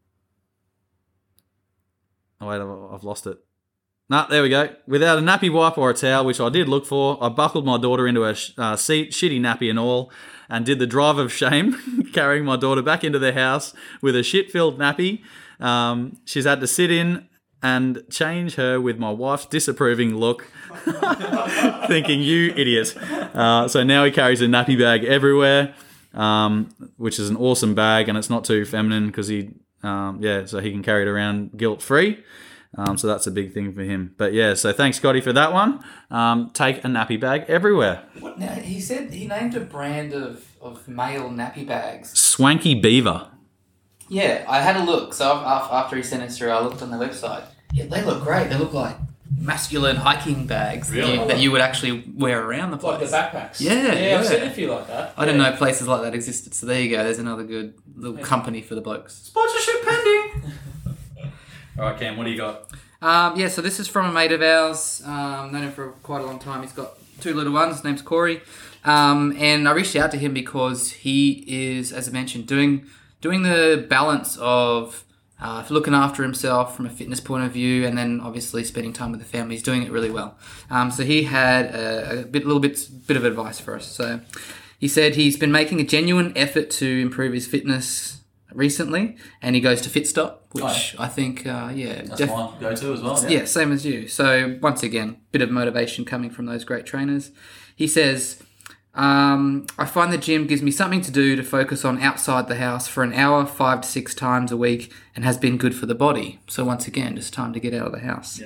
oh 2.41 2.47
wait, 2.47 2.60
I've 2.60 3.04
lost 3.04 3.28
it. 3.28 3.38
Nah, 4.10 4.26
there 4.26 4.41
we 4.41 4.50
go. 4.50 4.73
Without 4.88 5.19
a 5.19 5.21
nappy 5.21 5.52
wipe 5.52 5.78
or 5.78 5.91
a 5.91 5.93
towel, 5.93 6.26
which 6.26 6.39
I 6.39 6.50
did 6.50 6.67
look 6.67 6.88
for, 6.88 7.23
I 7.23 7.30
buckled 7.30 7.63
my 7.63 7.78
daughter 7.78 8.08
into 8.08 8.26
a 8.26 8.36
uh, 8.58 8.76
seat, 8.76 9.12
shitty 9.12 9.39
nappy 9.39 9.69
and 9.69 9.78
all, 9.78 10.12
and 10.50 10.65
did 10.65 10.80
the 10.80 10.88
drive 10.88 11.19
of 11.19 11.32
shame, 11.32 12.10
carrying 12.13 12.43
my 12.43 12.56
daughter 12.56 12.82
back 12.82 13.04
into 13.04 13.19
the 13.19 13.34
house 13.34 13.73
with 14.02 14.15
a 14.15 14.23
shit-filled 14.23 14.80
nappy. 14.80 15.21
Um, 15.60 16.17
she's 16.26 16.45
had 16.45 16.60
to 16.62 16.67
sit 16.67 16.89
in 16.89 17.28
and 17.62 18.04
change 18.10 18.56
her 18.56 18.82
with 18.82 18.97
my 18.97 19.12
wife's 19.12 19.45
disapproving 19.45 20.15
look, 20.15 20.47
thinking, 21.88 22.21
you 22.21 22.54
idiot. 22.56 22.95
Uh, 22.97 23.67
so 23.67 23.84
now 23.84 24.06
he 24.06 24.12
carries 24.12 24.41
a 24.41 24.45
nappy 24.45 24.80
bag 24.80 25.04
everywhere, 25.04 25.76
um, 26.17 26.69
which 26.97 27.19
is 27.19 27.30
an 27.30 27.38
awesome 27.38 27.73
bag, 27.73 28.10
and 28.10 28.17
it's 28.17 28.30
not 28.30 28.43
too 28.43 28.65
feminine 28.65 29.08
because 29.08 29.30
he, 29.30 29.51
um, 29.84 30.19
yeah, 30.21 30.45
so 30.45 30.60
he 30.60 30.71
can 30.71 30.84
carry 30.84 31.03
it 31.03 31.08
around 31.08 31.56
guilt-free. 31.56 32.23
Um, 32.77 32.97
so 32.97 33.08
that's 33.08 33.25
a 33.25 33.32
big 33.32 33.53
thing 33.53 33.73
for 33.73 33.82
him. 33.82 34.13
But 34.17 34.34
yeah, 34.34 34.53
so 34.53 34.73
thanks, 34.73 34.97
Scotty, 34.97 35.21
for 35.21 35.32
that 35.32 35.53
one. 35.53 35.84
Um, 36.12 36.51
take 36.53 36.84
a 36.84 36.88
nappy 36.88 37.19
bag 37.19 37.45
everywhere. 37.47 38.03
What, 38.19 38.38
now, 38.38 38.56
he 38.56 38.82
said 38.82 39.13
he 39.13 39.25
named 39.25 39.56
a 39.56 39.62
brand 39.62 40.13
of, 40.13 40.45
of 40.62 40.86
male 40.88 41.30
nappy 41.30 41.65
bags. 41.65 42.19
Swanky 42.19 42.75
Beaver. 42.75 43.32
Yeah, 44.10 44.45
I 44.47 44.62
had 44.62 44.75
a 44.75 44.84
look. 44.84 45.13
So 45.13 45.32
after 45.32 45.95
he 45.95 46.03
sent 46.03 46.23
us 46.23 46.38
through, 46.38 46.49
I 46.49 46.62
looked 46.62 46.82
on 46.82 46.91
the 46.91 46.97
website. 46.97 47.45
Yeah, 47.73 47.86
they 47.86 48.03
look 48.03 48.23
great. 48.23 48.49
They 48.49 48.58
look 48.58 48.73
like 48.73 48.97
masculine 49.38 49.95
hiking 49.97 50.47
bags 50.47 50.89
that, 50.89 50.95
Really? 50.97 51.19
you, 51.19 51.28
that 51.28 51.39
you 51.39 51.52
would 51.52 51.62
actually 51.62 52.04
wear 52.15 52.43
around 52.43 52.71
the 52.71 52.78
Like 52.78 52.97
place. 53.00 53.12
the 53.12 53.17
backpacks. 53.17 53.62
Yeah, 53.62 53.93
yeah, 53.93 54.19
I've 54.19 54.26
seen 54.26 54.41
a 54.43 54.50
few 54.50 54.71
like 54.71 54.88
that. 54.88 55.13
I 55.15 55.26
didn't 55.26 55.39
know 55.41 55.52
places 55.56 55.88
like 55.88 56.02
that 56.02 56.13
existed. 56.15 56.54
So 56.54 56.65
there 56.65 56.82
you 56.82 56.89
go. 56.89 57.04
There's 57.04 57.19
another 57.19 57.43
good 57.43 57.76
little 57.95 58.17
company 58.17 58.62
for 58.62 58.76
the 58.76 58.82
blokes. 58.82 59.13
Sponsorship 59.15 59.84
pending. 59.86 60.52
All 61.80 61.86
right, 61.86 62.00
Cam, 62.00 62.17
what 62.17 62.23
do 62.26 62.32
you 62.32 62.38
got? 62.38 62.63
Um, 63.02 63.39
yeah, 63.39 63.47
so 63.47 63.62
this 63.62 63.80
is 63.80 63.88
from 63.88 64.08
a 64.08 64.12
mate 64.12 64.32
of 64.32 64.41
ours. 64.41 65.04
Um, 65.06 65.52
known 65.52 65.63
him 65.63 65.71
for 65.71 65.89
quite 66.02 66.21
a 66.21 66.26
long 66.26 66.39
time. 66.39 66.63
He's 66.63 66.73
got 66.73 66.93
two 67.21 67.36
little 67.36 67.54
ones. 67.54 67.76
His 67.76 67.84
name's 67.84 68.02
Corey, 68.02 68.41
um, 68.84 69.36
and 69.38 69.69
I 69.69 69.71
reached 69.73 69.95
out 69.95 70.10
to 70.12 70.17
him 70.17 70.34
because 70.34 70.89
he 70.91 71.43
is, 71.47 71.93
as 71.93 72.10
I 72.10 72.12
mentioned, 72.12 72.47
doing 72.47 72.88
doing 73.21 73.43
the 73.43 73.86
balance 73.88 74.36
of 74.38 75.04
uh, 75.41 75.63
looking 75.69 75.93
after 75.93 76.23
himself 76.23 76.76
from 76.76 76.86
a 76.86 76.89
fitness 76.89 77.19
point 77.19 77.43
of 77.45 77.52
view, 77.52 77.86
and 77.86 77.97
then 77.97 78.19
obviously 78.21 78.63
spending 78.63 78.93
time 78.93 79.12
with 79.12 79.19
the 79.19 79.26
family. 79.26 79.56
He's 79.56 79.63
doing 79.63 79.84
it 79.84 79.91
really 79.91 80.10
well. 80.12 80.38
Um, 80.69 80.91
so 80.91 81.04
he 81.04 81.23
had 81.23 81.65
a, 81.76 82.21
a 82.21 82.23
bit, 82.26 82.45
little 82.45 82.60
bit, 82.62 82.80
bit 83.08 83.17
of 83.17 83.23
advice 83.26 83.60
for 83.60 83.76
us. 83.76 83.86
So 83.86 84.21
he 84.80 84.88
said 84.88 85.15
he's 85.15 85.38
been 85.38 85.52
making 85.52 85.80
a 85.80 85.84
genuine 85.84 86.34
effort 86.36 86.69
to 86.71 86.88
improve 87.02 87.34
his 87.34 87.45
fitness 87.47 88.21
recently, 88.54 89.17
and 89.41 89.56
he 89.56 89.62
goes 89.62 89.82
to 89.82 89.89
Fitstop, 89.89 90.38
which 90.54 90.95
I 90.97 91.08
think, 91.08 91.45
uh, 91.45 91.71
yeah, 91.76 92.02
That's 92.04 92.17
def- 92.17 92.30
my 92.30 92.52
go-to 92.60 92.93
as 92.93 93.02
well. 93.02 93.30
yeah, 93.30 93.45
same 93.45 93.71
as 93.71 93.86
you. 93.86 94.08
So 94.08 94.58
once 94.62 94.82
again, 94.82 95.17
bit 95.32 95.41
of 95.43 95.52
motivation 95.52 96.06
coming 96.06 96.30
from 96.32 96.45
those 96.47 96.63
great 96.63 96.86
trainers. 96.86 97.30
He 97.76 97.88
says, 97.88 98.41
um, 98.97 99.65
"I 99.77 99.86
find 99.86 100.12
the 100.12 100.17
gym 100.17 100.47
gives 100.47 100.62
me 100.62 100.71
something 100.71 101.01
to 101.01 101.12
do 101.12 101.36
to 101.36 101.43
focus 101.43 101.86
on 101.86 102.01
outside 102.01 102.47
the 102.47 102.55
house 102.57 102.88
for 102.88 103.03
an 103.03 103.13
hour, 103.13 103.45
five 103.45 103.81
to 103.81 103.88
six 103.88 104.13
times 104.13 104.51
a 104.51 104.57
week, 104.57 104.91
and 105.15 105.23
has 105.23 105.38
been 105.38 105.57
good 105.57 105.75
for 105.75 105.86
the 105.86 105.95
body. 105.95 106.39
So 106.47 106.65
once 106.65 106.88
again, 106.88 107.15
just 107.15 107.33
time 107.33 107.53
to 107.53 107.60
get 107.60 107.73
out 107.73 107.86
of 107.88 107.91
the 107.93 107.99
house." 107.99 108.41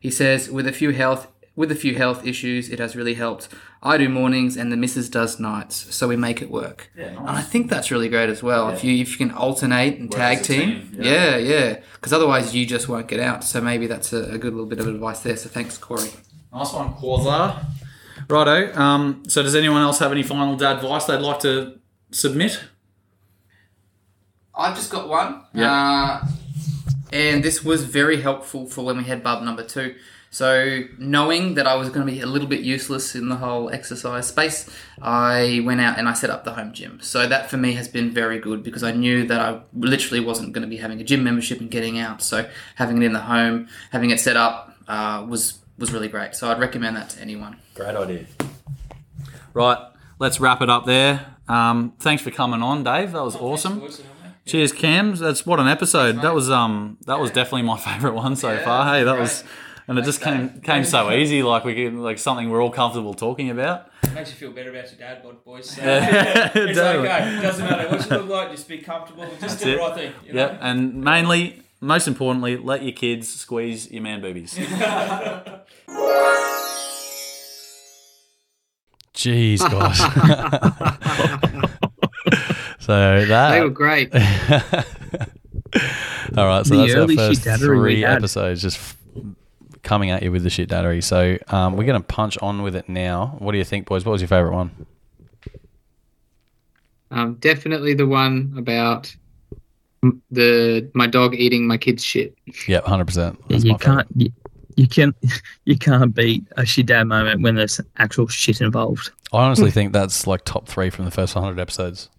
He 0.00 0.10
says, 0.10 0.50
"With 0.50 0.66
a 0.66 0.72
few 0.72 0.90
health." 0.90 1.28
With 1.54 1.70
a 1.70 1.74
few 1.74 1.94
health 1.96 2.26
issues, 2.26 2.70
it 2.70 2.78
has 2.78 2.96
really 2.96 3.12
helped. 3.12 3.46
I 3.82 3.98
do 3.98 4.08
mornings 4.08 4.56
and 4.56 4.72
the 4.72 4.76
missus 4.78 5.10
does 5.10 5.38
nights, 5.38 5.94
so 5.94 6.08
we 6.08 6.16
make 6.16 6.40
it 6.40 6.50
work. 6.50 6.90
Yeah, 6.96 7.08
And 7.08 7.28
I 7.28 7.42
think 7.42 7.68
that's 7.68 7.90
really 7.90 8.08
great 8.08 8.30
as 8.30 8.42
well. 8.42 8.70
If 8.70 8.82
you 8.82 8.94
if 9.02 9.10
you 9.10 9.18
can 9.18 9.36
alternate 9.36 9.98
and 9.98 10.08
Work 10.08 10.18
tag 10.18 10.38
as 10.38 10.46
team, 10.46 10.88
team, 10.90 10.98
yeah, 11.02 11.36
yeah, 11.36 11.80
because 11.96 12.10
otherwise 12.14 12.54
you 12.54 12.64
just 12.64 12.88
won't 12.88 13.06
get 13.06 13.20
out. 13.20 13.44
So 13.44 13.60
maybe 13.60 13.86
that's 13.86 14.14
a, 14.14 14.22
a 14.32 14.38
good 14.38 14.54
little 14.54 14.64
bit 14.64 14.78
of 14.80 14.86
advice 14.86 15.20
there. 15.20 15.36
So 15.36 15.50
thanks, 15.50 15.76
Corey. 15.76 16.08
Nice 16.54 16.72
one, 16.72 16.94
Quasar. 16.94 17.62
Righto. 18.32 18.74
Um, 18.80 19.22
so, 19.28 19.42
does 19.42 19.54
anyone 19.54 19.82
else 19.82 19.98
have 19.98 20.10
any 20.10 20.22
final 20.22 20.56
dad 20.56 20.76
advice 20.76 21.04
they'd 21.04 21.18
like 21.18 21.40
to 21.40 21.78
submit? 22.10 22.60
I've 24.54 24.74
just 24.74 24.90
got 24.90 25.08
one. 25.08 25.42
Yeah. 25.52 25.70
Uh, 26.22 26.26
and 27.12 27.44
this 27.44 27.62
was 27.62 27.84
very 27.84 28.22
helpful 28.22 28.66
for 28.66 28.84
when 28.84 28.96
we 28.96 29.04
had 29.04 29.22
bub 29.22 29.42
number 29.42 29.62
two. 29.62 29.94
So, 30.30 30.84
knowing 30.98 31.54
that 31.54 31.66
I 31.66 31.74
was 31.74 31.90
going 31.90 32.06
to 32.06 32.10
be 32.10 32.20
a 32.20 32.26
little 32.26 32.48
bit 32.48 32.60
useless 32.60 33.14
in 33.14 33.28
the 33.28 33.36
whole 33.36 33.68
exercise 33.68 34.28
space, 34.28 34.70
I 35.02 35.60
went 35.66 35.82
out 35.82 35.98
and 35.98 36.08
I 36.08 36.14
set 36.14 36.30
up 36.30 36.44
the 36.44 36.54
home 36.54 36.72
gym. 36.72 37.00
So, 37.02 37.26
that 37.26 37.50
for 37.50 37.58
me 37.58 37.74
has 37.74 37.86
been 37.86 38.10
very 38.10 38.38
good 38.38 38.62
because 38.62 38.82
I 38.82 38.92
knew 38.92 39.26
that 39.26 39.40
I 39.42 39.60
literally 39.74 40.24
wasn't 40.24 40.54
going 40.54 40.62
to 40.62 40.68
be 40.68 40.78
having 40.78 41.02
a 41.02 41.04
gym 41.04 41.22
membership 41.22 41.60
and 41.60 41.70
getting 41.70 41.98
out. 41.98 42.22
So, 42.22 42.48
having 42.76 43.02
it 43.02 43.04
in 43.04 43.12
the 43.12 43.20
home, 43.20 43.68
having 43.90 44.08
it 44.08 44.20
set 44.20 44.38
up 44.38 44.74
uh, 44.88 45.26
was, 45.28 45.58
was 45.78 45.92
really 45.92 46.08
great. 46.08 46.34
So, 46.34 46.50
I'd 46.50 46.60
recommend 46.60 46.96
that 46.96 47.10
to 47.10 47.20
anyone. 47.20 47.56
Great 47.74 47.94
idea. 47.96 48.26
Right, 49.54 49.78
let's 50.18 50.40
wrap 50.40 50.62
it 50.62 50.70
up 50.70 50.86
there. 50.86 51.26
Um, 51.48 51.92
thanks 51.98 52.22
for 52.22 52.30
coming 52.30 52.62
on, 52.62 52.84
Dave. 52.84 53.12
That 53.12 53.22
was 53.24 53.36
awesome. 53.36 53.82
Cheers, 54.46 54.72
Cam. 54.72 55.14
That's 55.14 55.44
what 55.46 55.60
an 55.60 55.68
episode. 55.68 56.20
That 56.22 56.34
was 56.34 56.50
um 56.50 56.98
that 57.06 57.20
was 57.20 57.30
definitely 57.30 57.62
my 57.62 57.76
favourite 57.78 58.14
one 58.14 58.34
so 58.36 58.58
far. 58.58 58.92
Hey, 58.92 59.04
that 59.04 59.18
was 59.18 59.44
and 59.86 59.98
it 59.98 60.04
just 60.04 60.20
came 60.20 60.60
came 60.62 60.84
so 60.84 61.10
easy, 61.12 61.42
like 61.42 61.64
we 61.64 61.74
could 61.74 61.94
like 61.94 62.18
something 62.18 62.50
we're 62.50 62.62
all 62.62 62.70
comfortable 62.70 63.14
talking 63.14 63.50
about. 63.50 63.88
Makes 64.14 64.30
you 64.30 64.36
feel 64.36 64.50
better 64.52 64.70
about 64.70 64.90
your 64.90 64.98
dad 64.98 65.22
bod, 65.22 65.44
boys. 65.44 65.70
So 65.70 65.82
Yeah, 65.84 66.50
it's 66.54 66.78
totally. 66.78 67.08
okay. 67.08 67.38
Doesn't 67.42 67.64
matter 67.64 67.88
what 67.88 68.10
you 68.10 68.16
look 68.16 68.28
like. 68.28 68.50
Just 68.50 68.68
be 68.68 68.78
comfortable. 68.78 69.24
Just 69.26 69.40
That's 69.40 69.56
do 69.56 69.64
the 69.70 69.76
it. 69.76 69.80
right 69.80 69.94
thing. 69.94 70.12
You 70.26 70.32
know? 70.32 70.40
Yep, 70.40 70.58
and 70.60 70.94
mainly, 71.04 71.62
most 71.82 72.08
importantly, 72.08 72.56
let 72.56 72.82
your 72.82 72.92
kids 72.92 73.28
squeeze 73.28 73.90
your 73.90 74.02
man 74.02 74.20
boobies. 74.20 74.54
Jeez, 79.14 79.58
gosh. 79.58 79.98
so 82.80 83.24
that 83.26 83.50
They 83.50 83.60
were 83.60 83.68
great. 83.70 84.12
All 84.14 84.20
right, 86.46 86.66
so 86.66 86.74
The 86.76 86.86
that's 86.86 86.94
our 86.94 87.08
first 87.16 87.42
three 87.60 88.04
episodes, 88.04 88.62
just 88.62 88.78
f- 88.78 88.96
coming 89.82 90.10
at 90.10 90.22
you 90.22 90.32
with 90.32 90.42
the 90.44 90.50
shit 90.50 90.68
daddery. 90.70 91.02
So 91.02 91.36
um, 91.48 91.76
we're 91.76 91.84
going 91.84 92.00
to 92.00 92.06
punch 92.06 92.38
on 92.40 92.62
with 92.62 92.74
it 92.74 92.88
now. 92.88 93.36
What 93.38 93.52
do 93.52 93.58
you 93.58 93.64
think, 93.64 93.86
boys? 93.86 94.04
What 94.04 94.12
was 94.12 94.22
your 94.22 94.28
favourite 94.28 94.54
one? 94.54 94.86
Um, 97.10 97.34
definitely 97.34 97.92
the 97.94 98.06
one 98.06 98.54
about 98.56 99.14
m- 99.14 99.20
the 100.30 100.90
my 100.94 101.06
dog 101.06 101.34
eating 101.34 101.66
my 101.66 101.76
kid's 101.76 102.04
shit. 102.04 102.34
Yeah, 102.66 102.80
hundred 102.80 103.06
percent. 103.06 103.38
you 103.48 103.76
can't 103.76 104.06
you, 104.16 104.32
you 104.76 104.88
can 104.88 105.14
you 105.64 105.78
can't 105.78 106.14
beat 106.14 106.44
a 106.56 106.66
shit 106.66 106.86
dad 106.86 107.04
moment 107.04 107.42
when 107.42 107.54
there's 107.54 107.80
actual 107.98 108.26
shit 108.28 108.60
involved. 108.60 109.10
I 109.32 109.44
honestly 109.44 109.70
think 109.70 109.92
that's 109.92 110.26
like 110.26 110.44
top 110.44 110.68
three 110.68 110.90
from 110.90 111.04
the 111.04 111.10
first 111.10 111.34
hundred 111.34 111.58
episodes. 111.58 112.10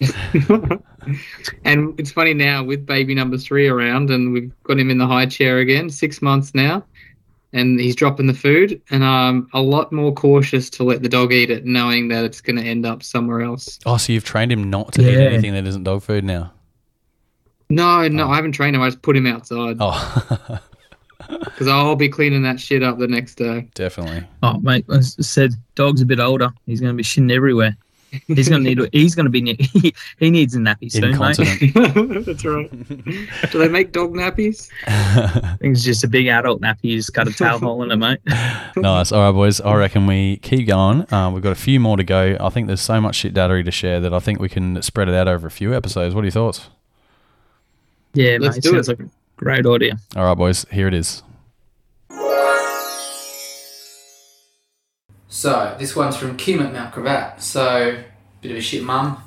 and 1.64 1.98
it's 1.98 2.12
funny 2.12 2.34
now 2.34 2.62
with 2.62 2.84
baby 2.84 3.14
number 3.14 3.38
three 3.38 3.68
around, 3.68 4.10
and 4.10 4.32
we've 4.32 4.52
got 4.64 4.78
him 4.78 4.90
in 4.90 4.98
the 4.98 5.06
high 5.06 5.26
chair 5.26 5.58
again, 5.58 5.88
six 5.88 6.20
months 6.20 6.54
now, 6.54 6.84
and 7.52 7.80
he's 7.80 7.96
dropping 7.96 8.26
the 8.26 8.34
food, 8.34 8.80
and 8.90 9.04
I'm 9.04 9.48
a 9.54 9.62
lot 9.62 9.92
more 9.92 10.12
cautious 10.12 10.68
to 10.70 10.84
let 10.84 11.02
the 11.02 11.08
dog 11.08 11.32
eat 11.32 11.50
it, 11.50 11.64
knowing 11.64 12.08
that 12.08 12.24
it's 12.24 12.40
going 12.40 12.56
to 12.56 12.62
end 12.62 12.84
up 12.84 13.02
somewhere 13.02 13.40
else. 13.40 13.78
Oh, 13.86 13.96
so 13.96 14.12
you've 14.12 14.24
trained 14.24 14.52
him 14.52 14.68
not 14.68 14.92
to 14.94 15.02
eat 15.02 15.16
anything 15.16 15.54
that 15.54 15.66
isn't 15.66 15.84
dog 15.84 16.02
food 16.02 16.24
now? 16.24 16.52
No, 17.70 18.06
no, 18.08 18.28
I 18.28 18.36
haven't 18.36 18.52
trained 18.52 18.76
him. 18.76 18.82
I 18.82 18.88
just 18.88 19.02
put 19.02 19.16
him 19.16 19.26
outside 19.26 19.76
Oh, 19.80 20.58
because 21.44 21.66
I'll 21.68 21.96
be 21.96 22.08
cleaning 22.08 22.42
that 22.42 22.60
shit 22.60 22.82
up 22.82 22.98
the 22.98 23.08
next 23.08 23.36
day. 23.36 23.68
definitely. 23.74 24.24
Oh 24.42 24.58
mate, 24.60 24.84
I 24.90 25.00
said 25.00 25.54
dog's 25.74 26.00
a 26.02 26.06
bit 26.06 26.20
older. 26.20 26.50
He's 26.66 26.80
going 26.80 26.92
to 26.92 26.96
be 26.96 27.02
shitting 27.02 27.32
everywhere. 27.32 27.76
He's 28.28 28.48
going 28.48 28.62
to 28.62 28.74
need. 28.74 28.88
He's 28.92 29.16
going 29.16 29.24
to 29.24 29.30
be. 29.30 29.54
He, 29.72 29.92
he 30.20 30.30
needs 30.30 30.54
a 30.54 30.58
nappy 30.60 30.88
soon, 30.92 31.18
mate. 31.18 31.36
Incontinent. 31.36 32.26
That's 32.26 32.44
right. 32.44 33.50
Do 33.50 33.58
they 33.58 33.66
make 33.68 33.90
dog 33.90 34.12
nappies? 34.14 34.70
I 34.86 35.56
think 35.60 35.74
it's 35.74 35.82
just 35.82 36.04
a 36.04 36.08
big 36.08 36.28
adult 36.28 36.60
nappy. 36.60 36.78
You 36.84 36.96
just 36.98 37.12
cut 37.12 37.26
a 37.26 37.32
tail 37.32 37.58
hole 37.58 37.82
in 37.82 37.90
it, 37.90 37.96
mate. 37.96 38.20
nice. 38.76 39.10
All 39.10 39.20
right, 39.20 39.32
boys. 39.32 39.60
I 39.60 39.74
reckon 39.74 40.06
we 40.06 40.36
keep 40.36 40.68
going. 40.68 41.12
Uh, 41.12 41.32
we've 41.34 41.42
got 41.42 41.50
a 41.50 41.56
few 41.56 41.80
more 41.80 41.96
to 41.96 42.04
go. 42.04 42.36
I 42.38 42.50
think 42.50 42.68
there's 42.68 42.80
so 42.80 43.00
much 43.00 43.16
shit 43.16 43.34
daddery 43.34 43.64
to 43.64 43.72
share 43.72 43.98
that 43.98 44.14
I 44.14 44.20
think 44.20 44.38
we 44.38 44.48
can 44.48 44.80
spread 44.82 45.08
it 45.08 45.14
out 45.16 45.26
over 45.26 45.48
a 45.48 45.50
few 45.50 45.74
episodes. 45.74 46.14
What 46.14 46.20
are 46.20 46.26
your 46.26 46.30
thoughts? 46.32 46.68
Yeah, 48.14 48.38
Let's 48.40 48.56
mate. 48.56 48.62
do 48.62 48.70
sounds 48.70 48.88
it. 48.88 48.98
like 48.98 49.08
a 49.08 49.10
great 49.36 49.66
idea. 49.66 49.98
All 50.16 50.24
right, 50.24 50.34
boys. 50.36 50.64
Here 50.70 50.88
it 50.88 50.94
is. 50.94 51.22
So 55.28 55.74
this 55.78 55.96
one's 55.96 56.16
from 56.16 56.36
Kim 56.36 56.60
at 56.62 56.72
Mount 56.72 56.94
Gravatt. 56.94 57.40
So 57.40 58.02
bit 58.40 58.50
of 58.52 58.56
a 58.56 58.60
shit 58.60 58.82
mum 58.82 59.22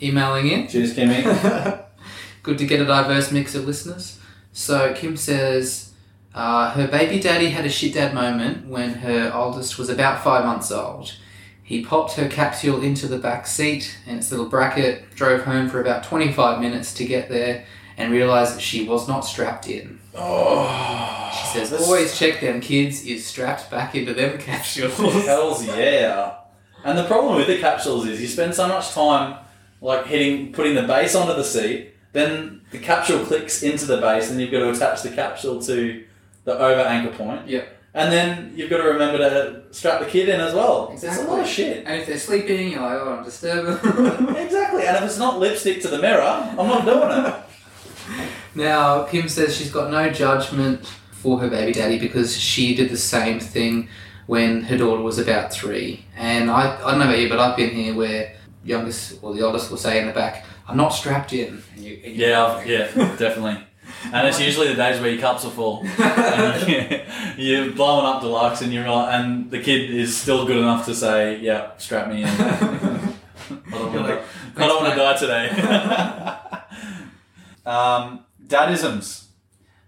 emailing 0.00 0.48
in. 0.48 0.66
Cheers, 0.68 0.94
Kimmy. 0.94 1.84
Good 2.42 2.58
to 2.58 2.66
get 2.66 2.80
a 2.80 2.84
diverse 2.86 3.30
mix 3.30 3.54
of 3.54 3.66
listeners. 3.66 4.18
So 4.52 4.94
Kim 4.94 5.16
says 5.16 5.92
uh, 6.34 6.70
her 6.72 6.88
baby 6.88 7.20
daddy 7.20 7.50
had 7.50 7.64
a 7.66 7.68
shit 7.68 7.94
dad 7.94 8.14
moment 8.14 8.66
when 8.66 8.94
her 8.94 9.30
oldest 9.34 9.78
was 9.78 9.88
about 9.88 10.24
five 10.24 10.44
months 10.44 10.72
old. 10.72 11.14
He 11.62 11.84
popped 11.84 12.14
her 12.14 12.28
capsule 12.28 12.82
into 12.82 13.06
the 13.06 13.18
back 13.18 13.46
seat 13.46 13.96
and 14.06 14.18
its 14.18 14.30
little 14.30 14.46
bracket, 14.48 15.10
drove 15.14 15.44
home 15.44 15.68
for 15.68 15.80
about 15.80 16.02
25 16.04 16.60
minutes 16.60 16.92
to 16.94 17.04
get 17.04 17.28
there, 17.28 17.64
and 17.96 18.12
realised 18.12 18.56
that 18.56 18.60
she 18.60 18.84
was 18.88 19.08
not 19.08 19.20
strapped 19.20 19.68
in. 19.68 20.00
Oh, 20.14 21.30
She 21.40 21.58
says, 21.58 21.72
always 21.72 22.18
check 22.18 22.40
them 22.40 22.60
kids 22.60 23.04
is 23.04 23.24
strapped 23.26 23.70
back 23.70 23.94
into 23.94 24.14
them 24.14 24.38
capsules. 24.38 24.96
Hells 25.24 25.66
yeah. 25.66 26.34
And 26.84 26.98
the 26.98 27.04
problem 27.04 27.36
with 27.36 27.46
the 27.46 27.58
capsules 27.58 28.06
is 28.06 28.20
you 28.20 28.26
spend 28.26 28.54
so 28.54 28.68
much 28.68 28.90
time 28.92 29.38
like 29.80 30.06
hitting 30.06 30.52
putting 30.52 30.74
the 30.74 30.82
base 30.82 31.14
onto 31.14 31.34
the 31.34 31.44
seat, 31.44 31.92
then 32.12 32.60
the 32.70 32.78
capsule 32.78 33.24
clicks 33.24 33.62
into 33.62 33.86
the 33.86 33.98
base 33.98 34.30
and 34.30 34.40
you've 34.40 34.50
got 34.50 34.60
to 34.60 34.70
attach 34.70 35.02
the 35.02 35.10
capsule 35.10 35.60
to 35.62 36.04
the 36.44 36.52
over 36.58 36.80
anchor 36.80 37.16
point. 37.16 37.48
Yep. 37.48 37.78
And 37.94 38.10
then 38.10 38.52
you've 38.56 38.70
got 38.70 38.78
to 38.78 38.84
remember 38.84 39.18
to 39.18 39.62
strap 39.74 40.00
the 40.00 40.06
kid 40.06 40.28
in 40.30 40.40
as 40.40 40.54
well. 40.54 40.90
It's 40.94 41.04
a 41.04 41.24
lot 41.24 41.40
of 41.40 41.46
shit. 41.46 41.84
And 41.86 42.00
if 42.00 42.06
they're 42.06 42.18
sleeping, 42.18 42.72
you're 42.72 42.80
like, 42.80 42.98
oh, 42.98 43.16
I'm 43.18 43.24
disturbing. 43.24 44.36
Exactly. 44.36 44.86
And 44.86 44.96
if 44.96 45.02
it's 45.04 45.18
not 45.18 45.38
lipstick 45.38 45.82
to 45.82 45.88
the 45.88 45.98
mirror, 45.98 46.22
I'm 46.22 46.56
not 46.56 46.84
doing 46.84 47.26
it. 47.26 47.34
Now, 48.54 49.04
Kim 49.04 49.28
says 49.28 49.56
she's 49.56 49.70
got 49.70 49.90
no 49.90 50.10
judgment 50.10 50.86
for 51.12 51.38
her 51.38 51.48
baby 51.48 51.72
daddy 51.72 51.98
because 51.98 52.36
she 52.38 52.74
did 52.74 52.90
the 52.90 52.96
same 52.96 53.38
thing 53.40 53.88
when 54.26 54.62
her 54.64 54.76
daughter 54.76 55.02
was 55.02 55.18
about 55.18 55.52
three. 55.52 56.04
And 56.16 56.50
I, 56.50 56.76
I 56.84 56.90
don't 56.90 56.98
know 56.98 57.06
about 57.06 57.18
you, 57.18 57.28
but 57.28 57.38
I've 57.38 57.56
been 57.56 57.70
here 57.70 57.94
where 57.94 58.34
youngest 58.64 59.18
or 59.22 59.34
the 59.34 59.42
oldest 59.42 59.70
will 59.70 59.76
say 59.78 60.00
in 60.00 60.06
the 60.06 60.12
back, 60.12 60.44
"I'm 60.68 60.76
not 60.76 60.90
strapped 60.90 61.32
in." 61.32 61.62
And 61.74 61.84
you, 61.84 62.00
and 62.04 62.14
Yeah, 62.14 62.62
yeah, 62.64 62.86
definitely. 63.16 63.58
And 64.12 64.26
it's 64.26 64.40
usually 64.40 64.68
the 64.68 64.74
days 64.74 65.00
where 65.00 65.10
your 65.10 65.20
cups 65.20 65.44
are 65.44 65.50
full. 65.50 65.84
and 65.98 66.68
you- 66.68 67.00
you're 67.36 67.72
blowing 67.72 68.06
up 68.06 68.20
deluxe, 68.20 68.62
and 68.62 68.72
you're 68.72 68.88
like, 68.88 69.12
and 69.14 69.50
the 69.50 69.60
kid 69.60 69.90
is 69.90 70.16
still 70.16 70.44
good 70.46 70.56
enough 70.58 70.84
to 70.86 70.94
say, 70.94 71.38
"Yeah, 71.40 71.70
strap 71.78 72.08
me 72.08 72.22
in." 72.22 72.28
I 72.28 73.14
don't 73.70 73.92
want 73.94 74.06
to. 74.06 74.22
I 74.56 74.66
don't 74.66 74.82
want 74.82 74.92
to 74.94 74.98
die 74.98 75.16
today. 75.18 76.28
um, 77.66 78.24
dadisms. 78.44 79.26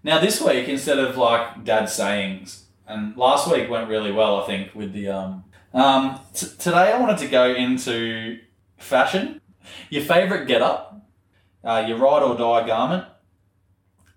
Now 0.03 0.19
this 0.19 0.41
week, 0.41 0.67
instead 0.67 0.99
of 0.99 1.17
like 1.17 1.63
dad 1.63 1.85
sayings, 1.89 2.65
and 2.87 3.17
last 3.17 3.51
week 3.51 3.69
went 3.69 3.89
really 3.89 4.11
well, 4.11 4.41
I 4.41 4.45
think, 4.45 4.75
with 4.75 4.93
the 4.93 5.09
um. 5.09 5.43
Um, 5.73 6.19
t- 6.33 6.47
today 6.57 6.93
I 6.93 6.99
wanted 6.99 7.17
to 7.17 7.27
go 7.27 7.53
into 7.53 8.39
fashion. 8.77 9.41
Your 9.89 10.03
favorite 10.03 10.47
get 10.47 10.61
up, 10.61 11.05
uh, 11.63 11.83
your 11.87 11.97
ride 11.97 12.23
or 12.23 12.37
die 12.37 12.65
garment, 12.65 13.05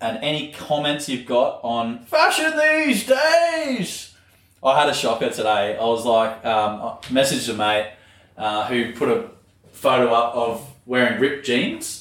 and 0.01 0.19
any 0.19 0.53
comments 0.53 1.09
you've 1.09 1.27
got 1.27 1.61
on 1.65 2.05
fashion 2.05 2.53
these 2.57 3.07
days. 3.07 4.15
I 4.63 4.79
had 4.79 4.89
a 4.89 4.95
shocker 4.95 5.31
today. 5.31 5.77
I 5.77 5.85
was 5.85 6.05
like, 6.05 6.45
um, 6.45 6.81
I 6.83 6.99
messaged 7.07 7.49
a 7.53 7.55
mate 7.55 7.93
uh, 8.37 8.67
who 8.67 8.93
put 8.93 9.09
a 9.09 9.31
photo 9.73 10.13
up 10.13 10.35
of 10.35 10.69
wearing 10.87 11.21
ripped 11.21 11.47
jeans. 11.47 11.98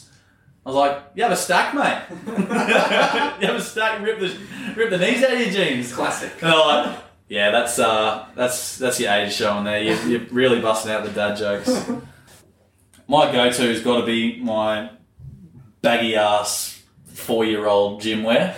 I 0.68 0.70
was 0.70 0.76
like, 0.76 1.02
"You 1.16 1.24
have 1.24 1.32
a 1.32 1.38
stack, 1.38 1.74
mate. 1.74 2.02
you 2.28 3.48
have 3.48 3.56
a 3.56 3.62
stack. 3.62 4.02
Rip 4.02 4.20
the 4.20 4.38
rip 4.76 4.90
the 4.90 4.98
knees 4.98 5.24
out 5.24 5.32
of 5.32 5.40
your 5.40 5.50
jeans." 5.50 5.94
Classic. 5.94 6.30
And 6.42 6.52
they're 6.52 6.60
like, 6.60 6.98
"Yeah, 7.30 7.52
that's 7.52 7.80
uh, 7.80 8.26
that's 8.36 8.78
that's 8.78 9.00
your 9.00 9.14
age 9.14 9.32
showing 9.34 9.64
there. 9.64 9.82
You're, 9.82 10.02
you're 10.08 10.26
really 10.30 10.60
busting 10.60 10.92
out 10.92 11.06
the 11.06 11.12
dad 11.12 11.36
jokes." 11.38 11.70
my 13.08 13.32
go-to's 13.32 13.82
got 13.82 14.02
to 14.02 14.06
be 14.06 14.42
my 14.42 14.90
baggy 15.82 16.18
ass 16.18 16.84
four-year-old 17.14 18.02
gym 18.02 18.24
wear. 18.24 18.54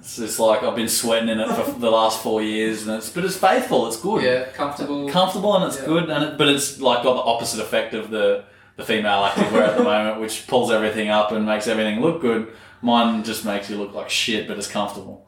It's 0.00 0.16
just 0.16 0.38
like 0.38 0.62
I've 0.62 0.76
been 0.76 0.88
sweating 0.88 1.30
in 1.30 1.40
it 1.40 1.48
for 1.54 1.70
the 1.72 1.90
last 1.90 2.22
four 2.22 2.42
years, 2.42 2.86
and 2.86 2.98
it's 2.98 3.08
but 3.08 3.24
it's 3.24 3.38
faithful. 3.38 3.86
It's 3.86 3.96
good, 3.96 4.22
Yeah, 4.22 4.44
comfortable. 4.52 5.08
comfortable, 5.08 5.56
and 5.56 5.64
it's 5.64 5.78
Yeah. 5.80 5.86
good. 5.86 6.10
And 6.10 6.22
it, 6.24 6.36
but 6.36 6.48
it's 6.48 6.80
like 6.82 7.02
got 7.02 7.14
the 7.14 7.22
opposite 7.22 7.60
effect 7.62 7.94
of 7.94 8.10
the 8.10 8.44
the 8.80 8.86
female 8.86 9.24
active 9.24 9.52
wear 9.52 9.64
at 9.64 9.76
the 9.76 9.84
moment, 9.84 10.20
which 10.20 10.46
pulls 10.46 10.70
everything 10.70 11.08
up 11.08 11.30
and 11.32 11.44
makes 11.46 11.66
everything 11.68 12.00
look 12.00 12.20
good. 12.20 12.48
Mine 12.82 13.22
just 13.22 13.44
makes 13.44 13.68
you 13.70 13.76
look 13.76 13.94
like 13.94 14.08
shit, 14.10 14.48
but 14.48 14.56
it's 14.58 14.66
comfortable. 14.66 15.26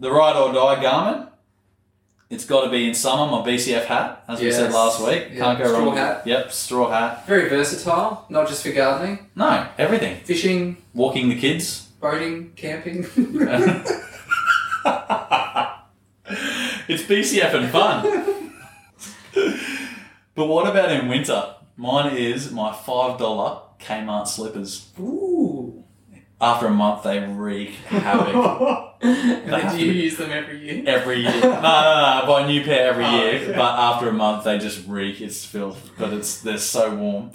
The 0.00 0.10
ride 0.10 0.36
or 0.36 0.52
die 0.52 0.82
garment. 0.82 1.28
It's 2.30 2.46
got 2.46 2.64
to 2.64 2.70
be 2.70 2.88
in 2.88 2.94
summer. 2.94 3.30
My 3.30 3.46
BCF 3.46 3.84
hat, 3.84 4.24
as 4.26 4.40
we 4.40 4.50
said 4.50 4.72
last 4.72 5.06
week. 5.06 5.28
Yeah, 5.32 5.38
Can't 5.38 5.58
go 5.58 5.66
straw 5.66 5.78
wrong. 5.84 5.96
hat. 5.96 6.26
Yep, 6.26 6.50
straw 6.52 6.90
hat. 6.90 7.26
Very 7.26 7.48
versatile, 7.50 8.24
not 8.30 8.48
just 8.48 8.62
for 8.64 8.72
gardening, 8.72 9.30
No, 9.36 9.68
everything. 9.78 10.16
fishing, 10.24 10.78
Walking 10.94 11.28
the 11.28 11.38
kids. 11.38 11.88
boating, 12.00 12.52
camping. 12.56 13.04
it's 16.88 17.02
BCF 17.04 17.54
and 17.54 17.70
fun. 17.70 18.24
but 20.34 20.46
what 20.46 20.66
about 20.66 20.90
in 20.90 21.08
winter? 21.08 21.53
Mine 21.76 22.16
is 22.16 22.50
my 22.52 22.72
five 22.72 23.18
dollar 23.18 23.60
Kmart 23.80 24.28
slippers. 24.28 24.90
Ooh. 25.00 25.82
After 26.40 26.66
a 26.66 26.70
month, 26.70 27.04
they 27.04 27.20
wreak 27.20 27.70
havoc 27.86 28.96
and 29.00 29.70
do 29.78 29.84
you 29.84 29.92
use 29.92 30.16
them 30.16 30.30
every 30.30 30.58
year? 30.58 30.82
every 30.86 31.20
year. 31.20 31.30
No, 31.40 31.50
no, 31.50 31.60
no, 31.60 31.60
I 31.62 32.24
buy 32.26 32.42
a 32.42 32.46
new 32.46 32.62
pair 32.64 32.88
every 32.90 33.04
Oh, 33.04 33.16
year. 33.16 33.34
okay. 33.36 33.52
But 33.52 33.78
after 33.78 34.08
a 34.08 34.12
month, 34.12 34.44
they 34.44 34.58
just 34.58 34.86
reek. 34.86 35.20
It's 35.20 35.44
filth. 35.44 35.90
But 35.98 36.12
it's 36.12 36.40
they're 36.42 36.58
so 36.58 36.94
warm. 36.94 37.30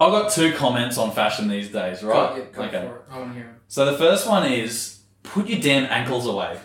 I've 0.00 0.10
got 0.12 0.32
two 0.32 0.52
comments 0.54 0.96
on 0.98 1.12
fashion 1.12 1.46
these 1.48 1.68
days, 1.68 2.02
right? 2.02 2.30
Go, 2.30 2.36
yeah, 2.36 2.44
go 2.52 2.62
okay. 2.62 2.88
for 2.88 2.96
it. 2.96 3.02
I 3.10 3.18
want 3.18 3.30
to 3.32 3.34
hear 3.34 3.48
'em. 3.48 3.56
So 3.68 3.84
the 3.84 3.98
first 3.98 4.26
one 4.26 4.50
is 4.50 5.00
put 5.22 5.46
your 5.46 5.60
damn 5.60 5.84
ankles 5.84 6.26
away. 6.26 6.58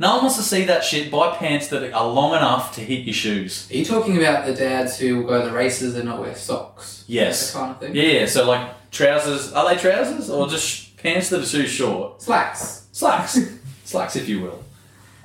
No 0.00 0.14
one 0.14 0.22
wants 0.22 0.38
to 0.38 0.42
see 0.42 0.64
that 0.64 0.82
shit. 0.82 1.10
Buy 1.10 1.36
pants 1.36 1.68
that 1.68 1.92
are 1.92 2.08
long 2.08 2.34
enough 2.34 2.74
to 2.76 2.80
hit 2.80 3.04
your 3.04 3.12
shoes. 3.12 3.70
Are 3.70 3.76
you 3.76 3.84
talking 3.84 4.16
about 4.16 4.46
the 4.46 4.54
dads 4.54 4.98
who 4.98 5.24
go 5.24 5.42
to 5.42 5.48
the 5.50 5.54
races 5.54 5.94
and 5.94 6.06
not 6.06 6.18
wear 6.20 6.34
socks? 6.34 7.04
Yes. 7.06 7.52
That 7.52 7.58
kind 7.58 7.70
of 7.72 7.80
thing? 7.80 7.94
Yeah, 7.94 8.02
yeah. 8.20 8.26
So 8.26 8.48
like 8.48 8.90
trousers, 8.90 9.52
are 9.52 9.68
they 9.68 9.78
trousers 9.78 10.30
or 10.30 10.48
just 10.48 10.96
pants 10.96 11.28
that 11.28 11.42
are 11.42 11.46
too 11.46 11.66
short? 11.66 12.22
Slacks. 12.22 12.88
Slacks, 12.92 13.38
slacks, 13.84 14.16
if 14.16 14.26
you 14.26 14.40
will. 14.40 14.64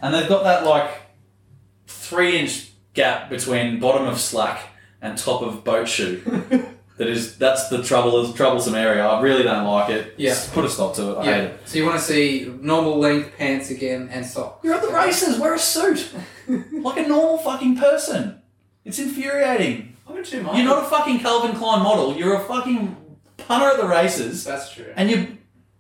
And 0.02 0.14
they've 0.14 0.28
got 0.28 0.44
that 0.44 0.66
like 0.66 0.92
three 1.88 2.38
inch 2.38 2.72
gap 2.94 3.30
between 3.30 3.80
bottom 3.80 4.06
of 4.06 4.20
slack 4.20 4.60
and 5.02 5.18
top 5.18 5.42
of 5.42 5.64
boat 5.64 5.88
shoe. 5.88 6.22
that 6.98 7.08
is 7.08 7.38
that's 7.38 7.68
the 7.70 7.84
trouble 7.84 8.32
troublesome 8.34 8.76
area. 8.76 9.06
I 9.06 9.20
really 9.22 9.44
don't 9.44 9.66
like 9.66 9.90
it. 9.90 10.14
Yeah. 10.18 10.30
Just 10.30 10.54
put 10.54 10.64
a 10.66 10.70
stop 10.70 10.96
to 10.96 11.12
it. 11.12 11.18
I 11.18 11.24
hate 11.26 11.30
Yeah. 11.32 11.38
it. 11.44 11.60
So 11.66 11.78
you 11.78 11.86
want 11.86 11.98
to 12.00 12.04
see 12.06 12.54
normal 12.62 12.98
length 12.98 13.38
pants 13.38 13.70
again 13.70 14.10
and 14.12 14.26
socks. 14.26 14.64
You're 14.64 14.76
at 14.76 14.82
the 14.82 14.92
races. 14.94 15.38
Wear 15.38 15.54
a 15.56 15.60
suit 15.60 16.10
like 16.48 16.98
a 16.98 17.08
normal 17.08 17.38
fucking 17.40 17.78
person. 17.78 18.42
It's 18.86 19.00
infuriating. 19.00 19.98
I'm 20.08 20.18
in 20.18 20.24
two 20.24 20.38
You're 20.38 20.64
not 20.64 20.84
a 20.86 20.88
fucking 20.88 21.20
Calvin 21.20 21.56
Klein 21.56 21.82
model. 21.82 22.16
You're 22.16 22.36
a 22.36 22.40
fucking 22.46 22.96
punter 23.38 23.70
at 23.72 23.78
the 23.78 23.88
races. 23.88 24.44
That's 24.44 24.72
true. 24.72 24.94
and 24.96 25.10
you're 25.10 25.28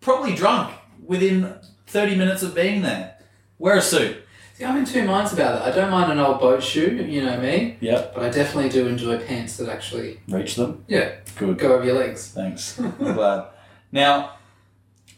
probably 0.01 0.33
drunk 0.35 0.73
within 1.05 1.53
30 1.87 2.15
minutes 2.15 2.41
of 2.43 2.55
being 2.55 2.81
there. 2.81 3.17
Wear 3.59 3.77
a 3.77 3.81
suit. 3.81 4.17
See, 4.57 4.63
I'm 4.63 4.77
in 4.77 4.85
two 4.85 5.03
minds 5.05 5.33
about 5.33 5.55
it. 5.61 5.61
I 5.73 5.75
don't 5.75 5.91
mind 5.91 6.11
an 6.13 6.19
old 6.19 6.39
boat 6.39 6.63
shoe, 6.63 7.05
you 7.09 7.21
know 7.25 7.37
me, 7.41 7.75
Yep. 7.81 8.13
but 8.15 8.23
I 8.23 8.29
definitely 8.29 8.69
do 8.69 8.87
enjoy 8.87 9.17
pants 9.19 9.57
that 9.57 9.67
actually, 9.67 10.21
Reach 10.29 10.55
them. 10.55 10.85
yeah, 10.87 11.11
Good. 11.37 11.57
go 11.57 11.73
over 11.75 11.83
your 11.83 11.95
legs. 11.99 12.29
Thanks. 12.29 12.79
I'm 12.79 12.91
glad. 13.13 13.47
Now, 13.91 14.37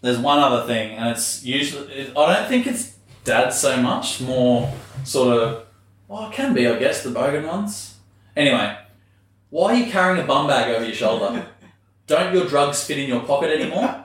there's 0.02 0.18
one 0.18 0.40
other 0.40 0.66
thing, 0.66 0.98
and 0.98 1.10
it's 1.10 1.44
usually, 1.46 1.92
it, 1.94 2.18
I 2.18 2.36
don't 2.36 2.50
think 2.50 2.66
it's 2.66 2.96
dad 3.26 3.50
so 3.50 3.78
much, 3.80 4.22
more 4.22 4.74
sort 5.04 5.38
of, 5.38 5.66
well, 6.08 6.30
it 6.30 6.34
can 6.34 6.56
be, 6.56 6.66
I 6.68 6.80
guess, 6.80 7.04
the 7.04 7.12
bogan 7.12 7.48
ones. 7.48 7.96
Anyway, 8.36 8.76
why 9.52 9.74
are 9.74 9.76
you 9.76 9.92
carrying 9.92 10.24
a 10.24 10.26
bum 10.26 10.48
bag 10.48 10.74
over 10.76 10.84
your 10.86 10.96
shoulder? 10.96 11.46
Don't 12.08 12.34
your 12.34 12.46
drugs 12.48 12.84
fit 12.86 12.98
in 13.00 13.10
your 13.10 13.20
pocket 13.20 13.50
anymore? 13.60 14.04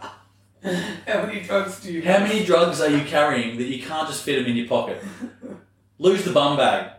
How 1.06 1.26
many 1.26 1.40
drugs 1.40 1.80
do 1.80 1.92
you 1.92 2.02
How 2.02 2.18
many 2.20 2.44
drugs 2.44 2.80
are 2.80 2.88
you 2.88 3.04
carrying 3.04 3.58
that 3.58 3.64
you 3.64 3.82
can't 3.82 4.06
just 4.08 4.22
fit 4.22 4.36
them 4.36 4.46
in 4.46 4.56
your 4.56 4.68
pocket? 4.68 5.02
Lose 5.98 6.24
the 6.24 6.32
bum 6.32 6.56
bag. 6.56 6.92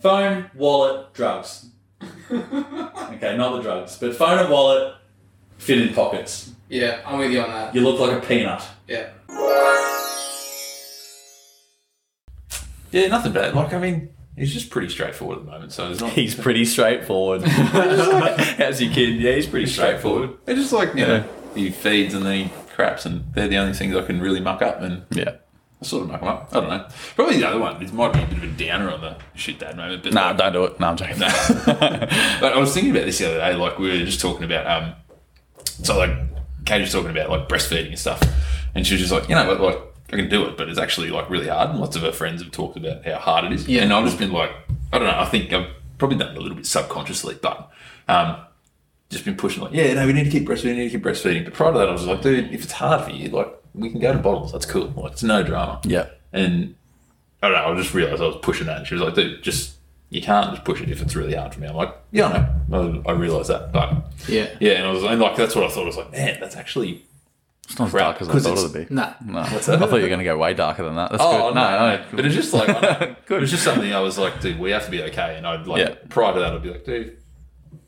Phone, 0.00 0.50
wallet, 0.54 1.12
drugs. 1.12 1.66
Okay, 2.30 3.36
not 3.36 3.56
the 3.56 3.62
drugs, 3.62 3.96
but 3.98 4.16
phone 4.16 4.38
and 4.38 4.50
wallet 4.50 4.94
fit 5.58 5.80
in 5.80 5.94
pockets. 5.94 6.52
Yeah, 6.68 7.00
I'm 7.06 7.18
with 7.18 7.30
you 7.30 7.40
on 7.40 7.50
that. 7.50 7.74
You 7.74 7.82
look 7.82 8.00
like 8.00 8.22
a 8.22 8.26
peanut. 8.26 8.62
Yeah. 8.88 9.10
Yeah, 12.90 13.08
nothing 13.08 13.32
bad. 13.32 13.54
Like, 13.54 13.72
I 13.72 13.78
mean, 13.78 14.08
he's 14.36 14.52
just 14.52 14.70
pretty 14.70 14.88
straightforward 14.88 15.38
at 15.38 15.44
the 15.44 15.50
moment. 15.50 15.72
So 15.72 15.86
there's 15.86 16.00
not. 16.00 16.10
He's 16.10 16.34
pretty 16.34 16.64
straightforward. 16.64 17.42
How's 17.42 18.80
your 18.80 18.92
kid? 18.92 19.20
Yeah, 19.20 19.32
he's 19.34 19.46
pretty 19.46 19.66
straightforward. 19.66 20.30
It's 20.46 20.60
just 20.60 20.72
like 20.72 20.94
you 20.94 21.06
know, 21.06 21.24
he 21.54 21.70
feeds 21.70 22.14
and 22.14 22.24
then 22.24 22.44
he 22.44 22.52
craps, 22.74 23.06
and 23.06 23.24
they're 23.34 23.48
the 23.48 23.56
only 23.56 23.72
things 23.72 23.94
I 23.96 24.02
can 24.02 24.20
really 24.20 24.40
muck 24.40 24.62
up, 24.62 24.80
and 24.80 25.04
yeah. 25.10 25.36
I 25.80 25.84
sort 25.86 26.02
of 26.04 26.10
muck 26.10 26.20
them 26.20 26.28
up. 26.28 26.48
I 26.52 26.60
don't 26.60 26.68
know. 26.68 26.88
Probably 27.14 27.38
the 27.38 27.48
other 27.48 27.58
one. 27.58 27.82
It 27.82 27.92
might 27.92 28.12
be 28.12 28.22
a 28.22 28.26
bit 28.26 28.38
of 28.38 28.44
a 28.44 28.46
downer 28.48 28.90
on 28.90 29.00
the 29.00 29.16
shit 29.34 29.58
dad 29.58 29.76
moment, 29.76 30.02
but 30.02 30.12
Nah, 30.12 30.28
like, 30.28 30.36
don't 30.38 30.52
do 30.52 30.64
it. 30.64 30.80
No, 30.80 30.88
I'm 30.88 30.96
joking. 30.96 31.18
like, 31.18 31.32
I 31.68 32.58
was 32.58 32.72
thinking 32.74 32.90
about 32.90 33.06
this 33.06 33.18
the 33.18 33.26
other 33.26 33.38
day. 33.38 33.54
Like 33.54 33.78
we 33.78 33.88
were 33.90 34.04
just 34.04 34.20
talking 34.20 34.44
about, 34.44 34.66
um, 34.66 34.94
so 35.82 35.96
like 35.98 36.10
Kate 36.64 36.80
was 36.80 36.92
talking 36.92 37.10
about 37.10 37.30
like 37.30 37.48
breastfeeding 37.48 37.88
and 37.88 37.98
stuff, 37.98 38.22
and 38.74 38.86
she 38.86 38.94
was 38.94 39.00
just 39.00 39.12
like, 39.12 39.28
you 39.28 39.34
know, 39.34 39.46
what, 39.46 39.60
like 39.60 39.78
I 40.12 40.16
can 40.16 40.28
do 40.28 40.44
it, 40.46 40.56
but 40.56 40.68
it's 40.68 40.78
actually 40.78 41.10
like 41.10 41.28
really 41.30 41.48
hard. 41.48 41.70
And 41.70 41.80
lots 41.80 41.96
of 41.96 42.02
her 42.02 42.12
friends 42.12 42.42
have 42.42 42.52
talked 42.52 42.76
about 42.76 43.04
how 43.04 43.16
hard 43.16 43.44
it 43.44 43.52
is. 43.52 43.68
Yeah. 43.68 43.82
And 43.82 43.92
I've 43.92 44.04
just 44.04 44.18
been 44.18 44.32
like, 44.32 44.50
I 44.92 44.98
don't 44.98 45.08
know. 45.08 45.18
I 45.18 45.26
think 45.26 45.52
I've 45.52 45.68
probably 45.98 46.18
done 46.18 46.34
it 46.34 46.38
a 46.38 46.40
little 46.40 46.56
bit 46.56 46.66
subconsciously, 46.66 47.38
but 47.40 47.70
um, 48.08 48.36
just 49.14 49.24
been 49.24 49.36
pushing 49.36 49.62
like, 49.62 49.72
yeah, 49.72 49.94
no, 49.94 50.06
we 50.06 50.12
need 50.12 50.24
to 50.24 50.30
keep 50.30 50.46
breastfeeding, 50.46 50.64
we 50.76 50.76
need 50.76 50.90
to 50.90 50.98
keep 50.98 51.02
breastfeeding. 51.04 51.44
But 51.44 51.54
prior 51.54 51.72
to 51.72 51.78
that, 51.78 51.88
I 51.88 51.92
was 51.92 52.04
like, 52.06 52.20
dude, 52.22 52.52
if 52.52 52.62
it's 52.64 52.72
hard 52.72 53.04
for 53.04 53.10
you, 53.10 53.28
like 53.30 53.48
we 53.74 53.90
can 53.90 54.00
go 54.00 54.12
to 54.12 54.18
bottles. 54.18 54.52
That's 54.52 54.66
cool. 54.66 54.92
Like 54.96 55.12
it's 55.12 55.22
no 55.22 55.42
drama. 55.42 55.80
Yeah. 55.84 56.08
And 56.32 56.74
I 57.42 57.48
don't 57.48 57.56
know. 57.56 57.72
I 57.72 57.76
just 57.76 57.94
realised 57.94 58.22
I 58.22 58.26
was 58.26 58.36
pushing 58.42 58.66
that, 58.66 58.78
and 58.78 58.86
she 58.86 58.94
was 58.94 59.02
like, 59.02 59.14
"Dude, 59.14 59.42
just 59.42 59.74
you 60.10 60.20
can't 60.22 60.50
just 60.52 60.64
push 60.64 60.80
it 60.80 60.90
if 60.90 61.00
it's 61.02 61.14
really 61.16 61.34
hard 61.34 61.52
for 61.54 61.60
me." 61.60 61.66
I'm 61.68 61.74
like, 61.76 61.94
"Yeah, 62.12 62.26
I 62.26 62.48
know. 62.68 63.02
I, 63.06 63.10
I 63.10 63.12
realise 63.14 63.48
that, 63.48 63.72
but 63.72 64.04
Yeah. 64.28 64.48
yeah." 64.60 64.72
And 64.72 64.86
I 64.86 64.90
was 64.92 65.02
and 65.04 65.20
like, 65.20 65.36
that's 65.36 65.54
what 65.54 65.64
I 65.64 65.68
thought. 65.68 65.82
I 65.82 65.86
was 65.86 65.96
like, 65.96 66.12
"Man, 66.12 66.38
that's 66.40 66.56
actually 66.56 67.04
It's 67.64 67.78
not 67.78 67.86
as 67.86 67.90
Crap, 67.92 68.04
dark 68.18 68.22
as 68.22 68.28
I 68.28 68.32
'cause 68.32 68.44
thought 68.44 68.58
it 68.58 68.62
would 68.62 68.88
be. 68.88 68.94
Nah. 68.94 69.14
No. 69.24 69.38
I 69.42 69.44
thought 69.46 69.68
you 69.96 70.02
were 70.02 70.08
going 70.08 70.18
to 70.18 70.24
go 70.24 70.36
way 70.38 70.54
darker 70.54 70.82
than 70.84 70.96
that. 70.96 71.10
That's 71.10 71.22
oh 71.22 71.48
good. 71.48 71.54
no, 71.54 71.70
No, 71.70 71.96
no, 71.96 72.04
But 72.12 72.24
it's 72.26 72.34
just 72.34 72.52
like 72.54 72.68
it 73.30 73.40
was 73.40 73.50
just 73.50 73.62
something 73.64 73.92
I 73.92 74.00
was 74.00 74.18
like, 74.18 74.40
"Dude, 74.40 74.58
we 74.58 74.70
have 74.70 74.84
to 74.86 74.90
be 74.90 75.02
okay." 75.04 75.36
And 75.36 75.46
I'd 75.46 75.66
like 75.66 75.80
Yeah. 75.86 75.94
prior 76.08 76.32
to 76.34 76.40
that, 76.40 76.52
I'd 76.54 76.62
be 76.62 76.70
like, 76.70 76.84
"Dude." 76.84 77.18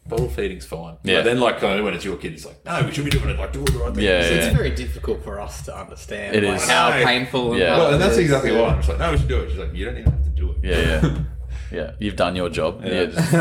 Bottle 0.09 0.29
feeding's 0.29 0.65
fine. 0.67 0.97
Yeah. 1.03 1.17
But 1.19 1.25
then, 1.25 1.41
like, 1.41 1.63
uh, 1.63 1.81
when 1.83 1.95
it's 1.95 2.05
your 2.05 2.17
kid, 2.17 2.35
it's 2.35 2.45
like, 2.47 2.65
no, 2.65 2.83
we 2.85 2.93
should 2.93 3.05
be 3.05 3.11
doing 3.11 3.29
it. 3.31 3.39
Like, 3.39 3.53
do 3.53 3.61
all 3.61 3.65
the 3.67 3.79
right 3.79 3.95
thing. 3.95 4.05
Yeah, 4.05 4.23
So 4.23 4.29
yeah. 4.31 4.35
it's 4.47 4.57
very 4.57 4.71
difficult 4.71 5.25
for 5.25 5.41
us 5.41 5.63
to 5.67 5.77
understand. 5.77 6.37
It 6.37 6.45
like, 6.45 6.57
is. 6.61 6.69
How 6.69 6.91
No. 6.91 7.05
painful 7.05 7.53
and 7.53 7.61
Yeah. 7.61 7.69
hard 7.71 7.79
Well, 7.81 7.93
and 7.95 8.03
that's 8.03 8.13
is. 8.13 8.19
exactly 8.19 8.53
why 8.53 8.69
I'm 8.69 8.77
just 8.77 8.89
like, 8.89 8.99
no, 8.99 9.11
we 9.13 9.19
should 9.19 9.29
do 9.29 9.41
it. 9.41 9.51
She's 9.51 9.59
like, 9.59 9.75
you 9.75 9.85
don't 9.85 9.99
even 9.99 10.13
have 10.13 10.23
to 10.25 10.31
do 10.31 10.51
it. 10.53 10.57
Yeah, 10.63 11.01
yeah. 11.03 11.19
Yeah, 11.73 11.91
you've 11.99 12.15
done 12.15 12.37
your 12.37 12.49
job. 12.49 12.81
Yeah, 12.85 13.07
just 13.07 13.33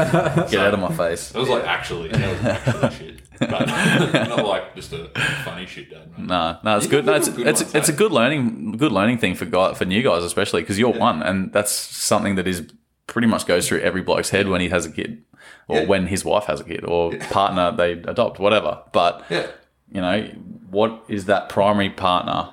get 0.52 0.60
out 0.60 0.74
of 0.74 0.80
my 0.80 0.92
face. 0.92 1.30
That 1.30 1.40
was 1.42 1.48
like 1.50 1.64
actually, 1.64 2.10
that 2.10 2.32
was 2.32 2.44
actually 2.46 2.92
shit. 3.08 3.22
But 3.40 3.68
not 4.30 4.44
like 4.46 4.76
just 4.76 4.94
a 4.94 5.10
funny 5.44 5.68
shit, 5.68 5.92
Dad. 5.92 6.10
mate. 6.18 6.26
No, 6.28 6.58
no, 6.64 6.76
it's 6.78 6.88
good. 6.88 7.06
No, 7.06 7.14
it's 7.14 7.30
Good 7.30 7.46
it's, 7.46 7.62
ones, 7.62 7.76
it's 7.76 7.90
a 7.90 7.94
eh? 7.94 7.96
good 7.96 8.12
learning 8.12 8.78
good 8.78 8.92
learning 8.92 9.20
thing 9.20 9.36
for 9.36 9.46
guy, 9.46 9.76
for 9.76 9.86
new 9.86 10.02
guys 10.02 10.24
especially 10.24 10.62
because 10.64 10.80
you're 10.80 10.92
one, 10.94 11.22
and 11.22 11.54
that's 11.54 11.72
something 11.72 12.34
that 12.36 12.48
is 12.48 12.68
pretty 13.06 13.28
much 13.28 13.46
goes 13.46 13.68
through 13.68 13.82
every 13.82 14.02
bloke's 14.02 14.32
head 14.32 14.48
when 14.48 14.60
he 14.60 14.70
has 14.70 14.88
a 14.88 14.92
kid, 14.92 15.24
or 15.68 15.78
Yeah. 15.80 15.86
when 15.86 16.08
his 16.08 16.24
wife 16.26 16.46
has 16.46 16.60
a 16.60 16.64
kid, 16.64 16.84
or 16.86 17.14
partner 17.32 17.72
they 17.72 17.94
adopt, 17.94 18.40
whatever. 18.40 18.82
But 18.92 19.24
Yeah. 19.30 19.48
you 19.92 20.02
know, 20.02 20.24
what 20.70 21.04
is 21.08 21.26
that 21.26 21.50
primary 21.50 21.90
partner 21.90 22.50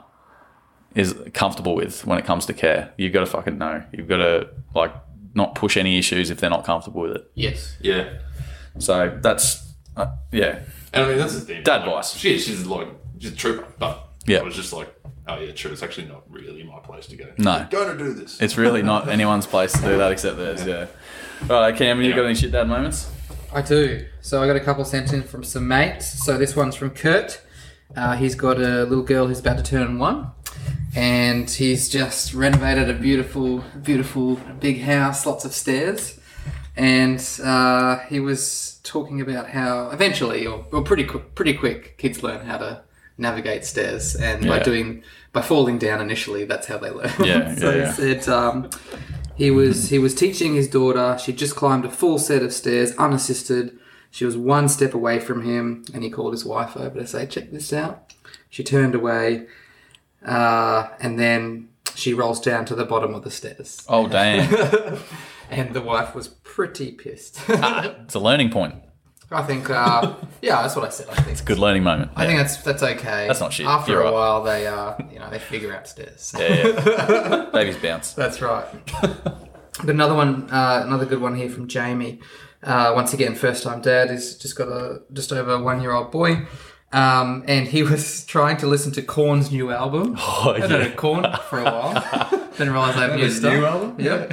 is 0.95 1.15
comfortable 1.35 1.75
with 1.75 2.07
when 2.07 2.19
it 2.19 2.25
comes 2.25 2.47
to 2.47 2.53
care? 2.53 2.93
You've 2.97 3.13
got 3.13 3.21
to 3.21 3.27
fucking 3.27 3.59
know. 3.59 3.83
You've 3.93 4.09
got 4.09 4.19
to 4.19 4.49
like 4.75 4.93
not 5.35 5.55
push 5.55 5.77
any 5.77 5.99
issues 5.99 6.31
if 6.31 6.39
they're 6.41 6.51
not 6.51 6.65
comfortable 6.65 7.03
with 7.03 7.13
it. 7.17 7.31
Yes. 7.35 7.77
Yeah. 7.81 8.09
So 8.79 9.19
that's 9.23 9.73
uh, 9.97 10.07
yeah, 10.31 10.61
And 10.95 11.05
I 11.05 11.09
mean, 11.09 11.19
that's 11.19 11.35
the 11.35 11.41
thing. 11.41 11.63
Dad 11.63 11.81
like, 11.81 11.87
advice. 11.89 12.15
She, 12.17 12.39
she's 12.39 12.65
like, 12.67 12.89
she's 13.19 13.33
a 13.33 13.37
trooper, 13.37 13.67
but 13.79 14.09
Yeah. 14.27 14.39
I 14.39 14.43
was 14.43 14.55
just 14.57 14.73
like, 14.73 14.89
oh 15.29 15.39
yeah, 15.39 15.53
true. 15.53 15.71
It's 15.71 15.83
actually 15.83 16.07
not 16.09 16.23
really 16.31 16.63
my 16.63 16.79
place 16.81 17.07
to 17.09 17.17
go. 17.17 17.27
No. 17.39 17.67
Go 17.71 17.93
to 17.93 17.99
do 17.99 18.15
this. 18.15 18.41
it's 18.41 18.57
really 18.57 18.83
not 18.83 19.09
anyone's 19.17 19.47
place 19.47 19.73
to 19.73 19.81
do 19.83 19.99
that 19.99 20.13
except 20.13 20.37
theirs. 20.39 20.65
Yeah. 20.67 20.87
Right, 21.49 21.77
Cam, 21.77 22.01
you 22.01 22.15
got 22.15 22.25
any 22.25 22.35
shit 22.35 22.53
dad 22.53 22.69
moments? 22.69 23.11
I 23.53 23.63
do. 23.63 24.07
So 24.21 24.43
I 24.43 24.47
got 24.47 24.57
a 24.57 24.61
couple 24.61 24.85
sent 24.85 25.13
in 25.13 25.23
from 25.23 25.45
some 25.45 25.69
mates. 25.69 26.25
So 26.25 26.39
this 26.39 26.57
one's 26.57 26.75
from 26.77 26.91
Kurt. 26.91 27.41
Uh, 27.95 28.17
he's 28.17 28.35
got 28.35 28.57
a 28.59 28.85
little 28.85 29.05
girl 29.05 29.27
who's 29.27 29.41
about 29.41 29.59
to 29.59 29.63
turn 29.63 29.99
one, 29.99 30.31
and 30.97 31.51
he's 31.51 31.91
just 31.91 32.33
renovated 32.33 32.89
a 32.89 32.95
beautiful, 32.95 33.63
beautiful 33.83 34.37
big 34.61 34.81
house, 34.81 35.27
lots 35.27 35.45
of 35.45 35.53
stairs, 35.53 36.19
and 36.75 37.23
uh, 37.45 37.99
he 38.09 38.19
was 38.19 38.81
talking 38.83 39.21
about 39.21 39.51
how 39.51 39.91
eventually, 39.91 40.47
or, 40.47 40.65
or 40.73 40.83
pretty 40.83 41.05
quick, 41.05 41.35
pretty 41.35 41.53
quick, 41.53 41.99
kids 41.99 42.23
learn 42.23 42.47
how 42.47 42.57
to 42.57 42.81
navigate 43.19 43.67
stairs, 43.67 44.17
and 44.17 44.47
by 44.49 44.57
Yeah. 44.57 44.63
doing 44.63 45.03
by 45.35 45.43
falling 45.43 45.77
down 45.79 46.01
initially, 46.01 46.45
that's 46.47 46.67
how 46.67 46.79
they 46.79 46.91
learn. 46.91 47.11
Yeah, 47.23 47.55
so 47.57 47.71
yeah, 47.71 47.77
yeah. 47.77 47.87
he 47.89 47.93
said. 48.21 48.29
Um, 48.33 48.71
he 49.35 49.51
was 49.51 49.89
he 49.89 49.99
was 49.99 50.15
teaching 50.15 50.55
his 50.55 50.69
daughter. 50.69 51.19
She 51.19 51.33
just 51.33 51.57
climbed 51.57 51.85
a 51.85 51.91
full 51.91 52.19
set 52.19 52.43
of 52.43 52.53
stairs 52.53 52.95
unassisted. 52.97 53.79
She 54.11 54.25
was 54.25 54.37
one 54.37 54.69
step 54.69 54.93
away 54.95 55.21
from 55.21 55.43
him, 55.45 55.85
and 55.95 56.03
he 56.03 56.11
called 56.11 56.33
his 56.33 56.45
wife 56.45 56.77
over 56.77 56.99
to 57.01 57.07
say, 57.07 57.27
"Check 57.27 57.51
this 57.51 57.73
out." 57.73 58.13
She 58.51 58.63
turned 58.63 58.95
away, 58.95 59.47
uh, 60.25 60.89
and 61.01 61.19
then 61.19 61.69
she 61.95 62.13
rolls 62.15 62.41
down 62.41 62.65
to 62.67 62.75
the 62.75 62.85
bottom 62.85 63.15
of 63.15 63.25
the 63.25 63.31
stairs. 63.31 63.85
Oh 63.89 64.09
damn! 64.09 64.99
And 65.51 65.75
the 65.75 65.83
wife 65.83 66.15
was 66.15 66.29
pretty 66.29 66.93
pissed. 66.93 67.39
it's 67.47 68.15
a 68.15 68.19
learning 68.19 68.49
point. 68.49 68.77
I 69.33 69.43
think, 69.43 69.71
uh, 69.71 70.15
yeah, 70.43 70.63
that's 70.63 70.77
what 70.77 70.85
I 70.85 70.89
said. 70.91 71.09
I 71.11 71.15
think. 71.17 71.29
It's 71.29 71.41
a 71.41 71.45
good 71.45 71.59
learning 71.59 71.83
moment. 71.83 72.11
I 72.17 72.27
think 72.27 72.39
that's 72.39 72.57
that's 72.59 72.83
okay. 72.83 73.27
That's 73.27 73.41
not 73.41 73.53
shit. 73.53 73.67
After 73.67 73.93
You're 73.93 74.01
a 74.03 74.05
right. 74.05 74.13
while, 74.13 74.43
they 74.43 74.67
uh, 74.67 74.95
you 75.13 75.19
know, 75.19 75.31
they 75.31 75.39
figure 75.39 75.75
out 75.75 75.89
stairs. 75.89 76.35
Yeah, 76.39 76.67
yeah. 76.67 77.51
Babies 77.53 77.77
bounce. 77.77 78.13
That's 78.13 78.41
right. 78.41 78.67
But 79.81 79.89
another 79.95 80.15
one, 80.15 80.49
uh, 80.51 80.83
another 80.85 81.07
good 81.07 81.21
one 81.21 81.35
here 81.35 81.49
from 81.49 81.67
Jamie. 81.67 82.21
Uh, 82.63 82.93
once 82.95 83.15
again, 83.15 83.35
first 83.35 83.65
time 83.65 83.81
dad. 83.81 84.11
He's 84.11 84.37
just 84.37 84.55
got 84.55 84.69
a 84.69 85.01
just 85.13 85.33
over 85.33 85.61
one 85.61 85.81
year 85.81 85.93
old 85.93 86.13
boy, 86.13 86.47
um, 86.93 87.43
and 87.49 87.67
he 87.67 87.83
was 87.83 88.25
trying 88.27 88.59
to 88.59 88.67
listen 88.67 88.93
to 88.93 89.03
Korn's 89.03 89.51
new 89.51 89.71
album. 89.71 90.15
Oh, 90.19 90.53
I 90.55 90.61
don't 90.67 90.71
know 90.71 90.91
Korn 90.95 91.25
for 91.49 91.59
a 91.61 91.65
while. 91.65 91.95
Didn't 92.53 92.71
realize 92.73 92.95
they 92.95 93.01
have 93.01 93.17
new 93.17 93.31
stuff. 93.31 93.55
new 93.55 93.65
album? 93.65 93.97
Yep. 93.99 94.33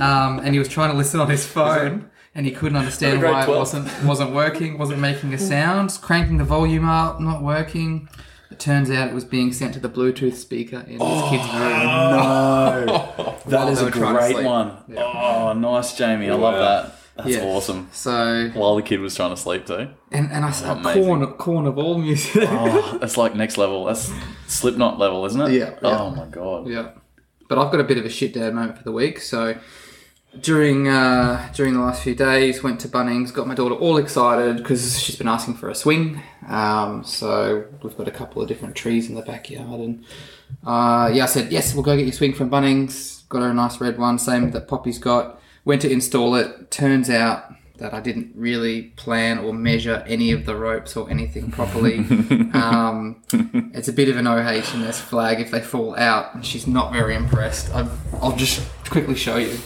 um, 0.00 0.38
and 0.40 0.54
he 0.54 0.58
was 0.58 0.68
trying 0.68 0.90
to 0.90 0.96
listen 0.96 1.20
on 1.20 1.28
his 1.30 1.46
phone, 1.46 2.10
and 2.36 2.44
he 2.46 2.52
couldn't 2.52 2.76
understand 2.76 3.18
grade 3.20 3.32
why 3.32 3.42
it 3.42 3.46
12. 3.46 3.58
wasn't 3.58 4.04
wasn't 4.04 4.32
working, 4.32 4.78
wasn't 4.78 5.00
making 5.00 5.34
a 5.34 5.38
sound. 5.54 5.98
Cranking 6.02 6.36
the 6.36 6.44
volume 6.44 6.88
up, 6.88 7.18
not 7.20 7.42
working. 7.42 8.08
It 8.50 8.60
turns 8.60 8.90
out 8.90 9.08
it 9.08 9.14
was 9.14 9.24
being 9.24 9.52
sent 9.52 9.74
to 9.74 9.80
the 9.80 9.88
Bluetooth 9.88 10.34
speaker 10.34 10.76
in 10.80 10.92
his 10.92 11.00
oh, 11.02 11.28
kid's 11.30 11.42
room. 11.52 12.86
No, 12.86 13.36
that 13.46 13.68
is 13.72 13.80
a 13.80 13.86
were 13.86 13.90
trying 13.90 14.14
to 14.14 14.18
great 14.20 14.32
sleep. 14.34 14.46
one. 14.46 14.76
Oh, 14.96 15.52
nice, 15.54 15.96
Jamie. 15.96 16.30
I 16.30 16.34
love 16.34 16.54
that. 16.54 16.92
That's 17.16 17.36
Yeah. 17.36 17.44
awesome. 17.44 17.88
So 17.92 18.50
While 18.54 18.76
the 18.76 18.82
kid 18.82 19.00
was 19.00 19.14
trying 19.14 19.30
to 19.30 19.36
sleep 19.38 19.66
too. 19.66 19.88
And 20.12 20.30
and 20.30 20.44
I 20.44 20.50
said 20.50 20.76
Amazing. 20.76 21.02
Korn 21.04 21.26
Korn 21.38 21.66
of 21.66 21.78
all 21.78 21.98
music. 21.98 22.46
Oh, 22.50 22.98
that's 23.00 23.16
like 23.16 23.34
next 23.34 23.56
level. 23.56 23.86
That's 23.86 24.12
Slipknot 24.46 24.98
level, 24.98 25.24
isn't 25.24 25.40
it? 25.40 25.52
Yeah, 25.52 25.74
oh 25.82 25.88
yeah. 25.88 26.00
Oh 26.02 26.10
my 26.10 26.26
god. 26.26 26.68
yeah. 26.68 26.90
But 27.48 27.58
I've 27.58 27.70
got 27.72 27.80
a 27.80 27.84
bit 27.84 27.96
of 27.96 28.04
a 28.04 28.10
shit 28.10 28.34
dad 28.34 28.52
moment 28.54 28.76
for 28.76 28.84
the 28.84 28.92
week. 28.92 29.20
So 29.20 29.56
during 30.40 30.88
uh, 30.88 31.50
during 31.54 31.74
the 31.74 31.80
last 31.80 32.02
few 32.02 32.14
days, 32.14 32.62
went 32.62 32.80
to 32.80 32.88
Bunnings, 32.88 33.32
got 33.32 33.46
my 33.46 33.54
daughter 33.54 33.74
all 33.74 33.96
excited 33.96 34.58
because 34.58 35.00
she's 35.00 35.16
been 35.16 35.28
asking 35.28 35.54
for 35.54 35.68
a 35.68 35.74
swing. 35.74 36.22
Um, 36.48 37.04
so 37.04 37.66
we've 37.82 37.96
got 37.96 38.08
a 38.08 38.12
couple 38.12 38.42
of 38.42 38.48
different 38.48 38.74
trees 38.74 39.08
in 39.08 39.14
the 39.14 39.22
backyard, 39.22 39.80
and 39.80 40.04
uh, 40.64 41.10
yeah, 41.12 41.24
I 41.24 41.26
said 41.26 41.52
yes, 41.52 41.74
we'll 41.74 41.82
go 41.82 41.96
get 41.96 42.06
your 42.06 42.12
swing 42.12 42.34
from 42.34 42.50
Bunnings. 42.50 43.28
Got 43.28 43.42
her 43.42 43.50
a 43.50 43.54
nice 43.54 43.80
red 43.80 43.98
one, 43.98 44.18
same 44.18 44.50
that 44.52 44.68
Poppy's 44.68 44.98
got. 44.98 45.40
Went 45.64 45.82
to 45.82 45.90
install 45.90 46.36
it. 46.36 46.70
Turns 46.70 47.10
out 47.10 47.52
that 47.78 47.92
I 47.92 48.00
didn't 48.00 48.32
really 48.34 48.82
plan 48.96 49.38
or 49.38 49.52
measure 49.52 50.02
any 50.06 50.32
of 50.32 50.46
the 50.46 50.56
ropes 50.56 50.96
or 50.96 51.10
anything 51.10 51.50
properly. 51.50 51.98
um, 52.54 53.22
it's 53.74 53.88
a 53.88 53.92
bit 53.92 54.08
of 54.08 54.16
an 54.16 54.26
OH&S 54.26 55.00
flag 55.00 55.40
if 55.40 55.50
they 55.50 55.60
fall 55.60 55.96
out, 55.96 56.34
and 56.34 56.44
she's 56.44 56.66
not 56.66 56.92
very 56.92 57.14
impressed. 57.14 57.74
i 57.74 57.88
I'll 58.20 58.36
just 58.36 58.66
quickly 58.84 59.14
show 59.14 59.36
you. 59.36 59.58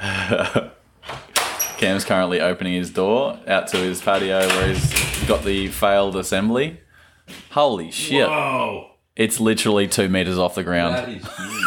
Cam's 1.78 2.04
currently 2.04 2.40
opening 2.40 2.74
his 2.74 2.90
door 2.90 3.38
out 3.46 3.68
to 3.68 3.76
his 3.78 4.00
patio 4.02 4.46
where 4.46 4.68
he's 4.72 5.24
got 5.26 5.44
the 5.44 5.68
failed 5.68 6.16
assembly. 6.16 6.80
Holy 7.50 7.90
shit. 7.90 8.26
Oh, 8.28 8.92
It's 9.16 9.40
literally 9.40 9.86
two 9.88 10.08
meters 10.08 10.38
off 10.38 10.54
the 10.54 10.62
ground. 10.64 10.94
that 10.96 11.08
is 11.08 11.22
huge. 11.36 11.64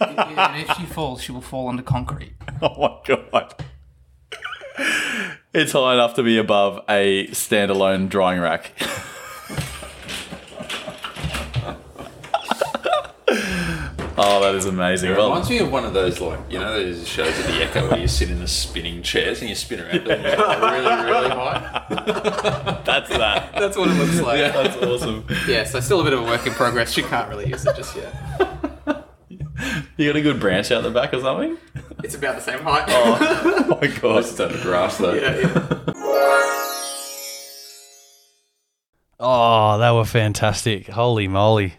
and 0.38 0.56
if 0.68 0.76
she 0.76 0.84
falls, 0.86 1.22
she 1.22 1.32
will 1.32 1.40
fall 1.40 1.68
onto 1.68 1.82
concrete. 1.82 2.32
Oh 2.62 2.80
my 2.80 2.98
god. 3.04 3.54
It's 5.52 5.72
high 5.72 5.94
enough 5.94 6.14
to 6.14 6.22
be 6.22 6.38
above 6.38 6.80
a 6.88 7.26
standalone 7.28 8.08
drying 8.08 8.40
rack. 8.40 8.72
Oh, 14.26 14.40
that 14.40 14.54
is 14.54 14.64
amazing. 14.64 15.10
It 15.10 15.16
Well, 15.18 15.28
reminds 15.28 15.50
me 15.50 15.58
of 15.58 15.70
one 15.70 15.84
of 15.84 15.92
those, 15.92 16.18
like, 16.20 16.38
you 16.48 16.58
know, 16.58 16.72
those 16.72 17.06
shows 17.06 17.38
at 17.38 17.46
the 17.46 17.52
Ekka 17.52 17.90
where 17.90 18.00
you 18.00 18.08
sit 18.08 18.30
in 18.30 18.38
the 18.40 18.48
spinning 18.48 19.02
chairs 19.02 19.40
and 19.40 19.48
you 19.50 19.54
spin 19.54 19.80
around 19.80 20.04
doing 20.04 20.20
it 20.20 20.38
really, 20.38 21.04
really 21.04 21.28
high. 21.28 21.84
that's 22.86 23.10
that. 23.10 23.52
That's 23.52 23.76
what 23.76 23.90
it 23.90 23.94
looks 23.94 24.20
like. 24.20 24.38
Yeah. 24.38 24.50
That's 24.50 24.76
awesome. 24.78 25.26
Yeah, 25.46 25.64
so 25.64 25.80
still 25.80 26.00
a 26.00 26.04
bit 26.04 26.14
of 26.14 26.20
a 26.20 26.24
work 26.24 26.46
in 26.46 26.54
progress. 26.54 26.90
She 26.92 27.02
can't 27.02 27.28
really 27.28 27.48
use 27.48 27.66
it 27.66 27.76
just 27.76 27.94
yet. 27.96 28.14
You 29.96 30.08
got 30.08 30.16
a 30.16 30.20
good 30.22 30.40
branch 30.40 30.72
out 30.72 30.82
the 30.82 30.90
back 30.90 31.14
or 31.14 31.20
something? 31.20 31.56
It's 32.02 32.16
about 32.16 32.34
the 32.34 32.40
same 32.42 32.58
height. 32.60 32.84
Oh, 32.88 33.66
oh 33.70 33.78
my 33.80 33.86
god. 33.86 34.18
It's 34.24 34.38
on 34.40 34.50
the 34.52 34.58
grass, 34.58 34.98
though. 34.98 35.14
yeah, 35.14 35.38
yeah. 35.38 36.74
Oh, 39.20 39.78
they 39.78 39.90
were 39.92 40.04
fantastic. 40.04 40.88
Holy 40.88 41.28
moly. 41.28 41.74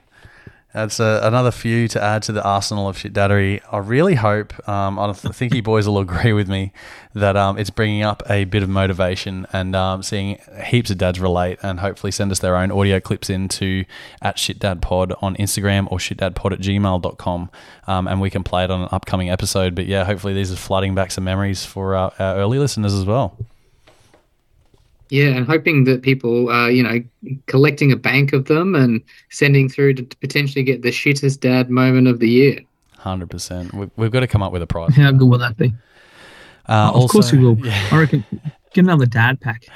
That's 0.76 1.00
uh, 1.00 1.22
another 1.24 1.52
few 1.52 1.88
to 1.88 2.04
add 2.04 2.22
to 2.24 2.34
the 2.34 2.44
arsenal 2.44 2.90
of 2.90 2.98
shit 2.98 3.14
daddery. 3.14 3.62
I 3.72 3.78
really 3.78 4.16
hope, 4.16 4.68
um, 4.68 5.00
I 5.00 5.14
think 5.14 5.54
you 5.54 5.64
boys 5.64 5.88
will 5.88 6.00
agree 6.00 6.34
with 6.34 6.50
me, 6.50 6.74
that 7.14 7.38
um, 7.38 7.58
it's 7.58 7.70
bringing 7.70 8.04
up 8.04 8.22
a 8.30 8.44
bit 8.44 8.62
of 8.62 8.68
motivation 8.68 9.48
and 9.54 9.74
um, 9.74 10.04
seeing 10.04 10.38
heaps 10.66 10.90
of 10.90 10.98
dads 10.98 11.18
relate 11.18 11.60
and 11.64 11.80
hopefully 11.80 12.12
send 12.12 12.30
us 12.30 12.40
their 12.40 12.58
own 12.58 12.74
audio 12.74 13.00
clips 13.00 13.30
into 13.30 13.86
at 14.22 14.36
shitdadpod 14.36 15.18
on 15.24 15.38
Instagram 15.38 15.90
or 15.90 15.98
shitdadpod 15.98 16.52
at 16.52 16.60
gmail.com 16.60 17.50
um, 17.88 18.08
and 18.10 18.20
we 18.20 18.30
can 18.30 18.44
play 18.44 18.66
it 18.66 18.70
on 18.70 18.82
an 18.82 18.90
upcoming 18.92 19.30
episode. 19.30 19.76
But 19.76 19.86
yeah, 19.86 20.04
hopefully 20.04 20.34
these 20.34 20.52
are 20.52 20.58
flooding 20.58 20.94
back 20.94 21.12
some 21.12 21.24
memories 21.24 21.64
for 21.64 21.96
our, 21.96 22.12
our 22.20 22.36
early 22.36 22.60
listeners 22.60 22.94
as 22.94 23.06
well. 23.06 23.38
Yeah, 25.10 25.36
and 25.36 25.46
hoping 25.46 25.84
that 25.84 26.02
people 26.02 26.50
are, 26.50 26.72
you 26.72 26.82
know, 26.82 27.04
collecting 27.46 27.92
a 27.92 27.96
bank 27.96 28.34
of 28.34 28.46
them 28.46 28.74
and 28.74 29.02
sending 29.30 29.70
through 29.70 29.94
to 29.96 30.04
potentially 30.04 30.64
get 30.64 30.82
the 30.82 30.90
shittest 30.90 31.42
dad 31.42 31.70
moment 31.70 32.08
of 32.08 32.20
the 32.20 32.30
year. 32.30 32.60
Hundred 32.98 33.30
percent. 33.30 33.74
We've, 33.74 33.92
we've 33.98 34.12
got 34.12 34.22
to 34.22 34.28
come 34.28 34.42
up 34.42 34.52
with 34.52 34.64
a 34.64 34.68
prize. 34.68 34.96
How 34.96 35.12
good 35.12 35.30
will 35.30 35.38
that 35.38 35.58
be? 35.58 35.74
Uh, 36.68 36.92
of 36.94 37.10
course 37.12 37.32
we 37.32 37.38
will. 37.38 37.58
yeah. 37.66 37.88
I 37.92 38.00
reckon 38.00 38.26
get 38.76 38.84
another 38.84 39.06
dad 39.06 39.42
pack. 39.42 39.68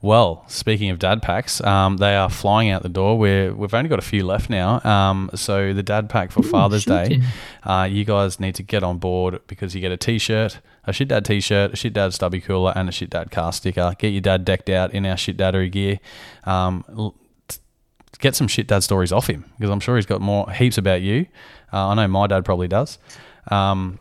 Well, 0.00 0.44
speaking 0.48 0.90
of 0.90 0.98
dad 0.98 1.22
packs, 1.22 1.62
um, 1.62 1.96
they 1.96 2.14
are 2.14 2.28
flying 2.30 2.70
out 2.70 2.82
the 2.82 2.88
door. 2.88 3.18
We're, 3.18 3.54
we've 3.54 3.72
only 3.74 3.88
got 3.88 3.98
a 3.98 4.02
few 4.02 4.24
left 4.24 4.50
now. 4.50 4.80
Um, 4.84 5.30
so 5.34 5.72
the 5.72 5.82
dad 5.82 6.08
pack 6.08 6.30
for 6.30 6.42
Father's 6.42 6.84
Day, 6.84 7.22
uh, 7.64 7.88
you 7.90 8.04
guys 8.04 8.38
need 8.38 8.54
to 8.56 8.62
get 8.62 8.82
on 8.82 8.98
board 8.98 9.40
because 9.46 9.74
you 9.74 9.80
get 9.80 9.92
a 9.92 9.96
T-shirt, 9.96 10.60
a 10.84 10.92
shit 10.92 11.08
dad 11.08 11.24
T-shirt, 11.24 11.72
a 11.72 11.76
shit 11.76 11.94
dad 11.94 12.12
stubby 12.12 12.40
cooler, 12.40 12.72
and 12.76 12.88
a 12.88 12.92
shit 12.92 13.10
dad 13.10 13.30
car 13.30 13.52
sticker. 13.52 13.94
Get 13.98 14.08
your 14.08 14.20
dad 14.20 14.44
decked 14.44 14.68
out 14.68 14.92
in 14.92 15.06
our 15.06 15.16
shit 15.16 15.36
daddery 15.36 15.70
gear. 15.70 15.98
Um, 16.44 17.12
get 18.18 18.36
some 18.36 18.46
shit 18.46 18.66
dad 18.66 18.82
stories 18.82 19.10
off 19.10 19.28
him 19.28 19.44
because 19.58 19.70
I'm 19.70 19.80
sure 19.80 19.96
he's 19.96 20.06
got 20.06 20.20
more 20.20 20.50
heaps 20.50 20.78
about 20.78 21.02
you. 21.02 21.26
Uh, 21.72 21.88
I 21.88 21.94
know 21.94 22.08
my 22.08 22.26
dad 22.26 22.44
probably 22.44 22.68
does. 22.68 22.98
Um, 23.50 23.98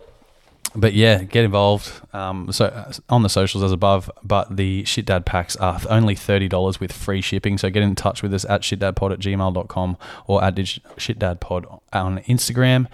but 0.75 0.93
yeah, 0.93 1.23
get 1.23 1.43
involved. 1.45 1.91
Um, 2.13 2.51
so 2.51 2.65
uh, 2.65 2.91
on 3.09 3.23
the 3.23 3.29
socials 3.29 3.63
as 3.63 3.71
above, 3.71 4.09
but 4.23 4.55
the 4.55 4.83
shit 4.85 5.05
dad 5.05 5.25
packs 5.25 5.55
are 5.57 5.79
only 5.89 6.15
thirty 6.15 6.47
dollars 6.47 6.79
with 6.79 6.91
free 6.91 7.21
shipping. 7.21 7.57
So 7.57 7.69
get 7.69 7.83
in 7.83 7.95
touch 7.95 8.23
with 8.23 8.33
us 8.33 8.45
at 8.45 8.61
shitdadpod 8.61 9.13
at 9.13 9.19
gmail.com 9.19 9.97
or 10.27 10.43
at 10.43 10.55
dig- 10.55 10.65
shitdadpod 10.97 11.79
on 11.93 12.19
Instagram. 12.21 12.87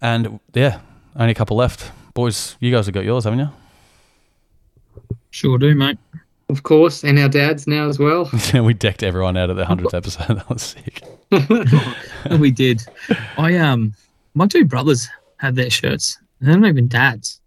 And 0.00 0.40
yeah, 0.52 0.80
only 1.16 1.32
a 1.32 1.34
couple 1.34 1.56
left. 1.56 1.90
Boys, 2.12 2.56
you 2.60 2.70
guys 2.70 2.86
have 2.86 2.94
got 2.94 3.04
yours, 3.04 3.24
haven't 3.24 3.40
you? 3.40 3.48
Sure 5.30 5.58
do, 5.58 5.74
mate. 5.74 5.98
Of 6.50 6.62
course, 6.62 7.02
and 7.02 7.18
our 7.18 7.28
dads 7.28 7.66
now 7.66 7.88
as 7.88 7.98
well. 7.98 8.30
we 8.54 8.74
decked 8.74 9.02
everyone 9.02 9.36
out 9.36 9.48
of 9.50 9.56
the 9.56 9.64
hundredth 9.64 9.94
episode. 9.94 10.26
That 10.36 10.48
was 10.48 10.62
sick. 10.62 11.02
we 12.38 12.50
did. 12.50 12.82
I 13.38 13.56
um, 13.56 13.94
my 14.34 14.46
two 14.46 14.64
brothers 14.64 15.08
had 15.38 15.56
their 15.56 15.70
shirts. 15.70 16.18
They're 16.44 16.58
not 16.58 16.68
even 16.68 16.88
dads. 16.88 17.40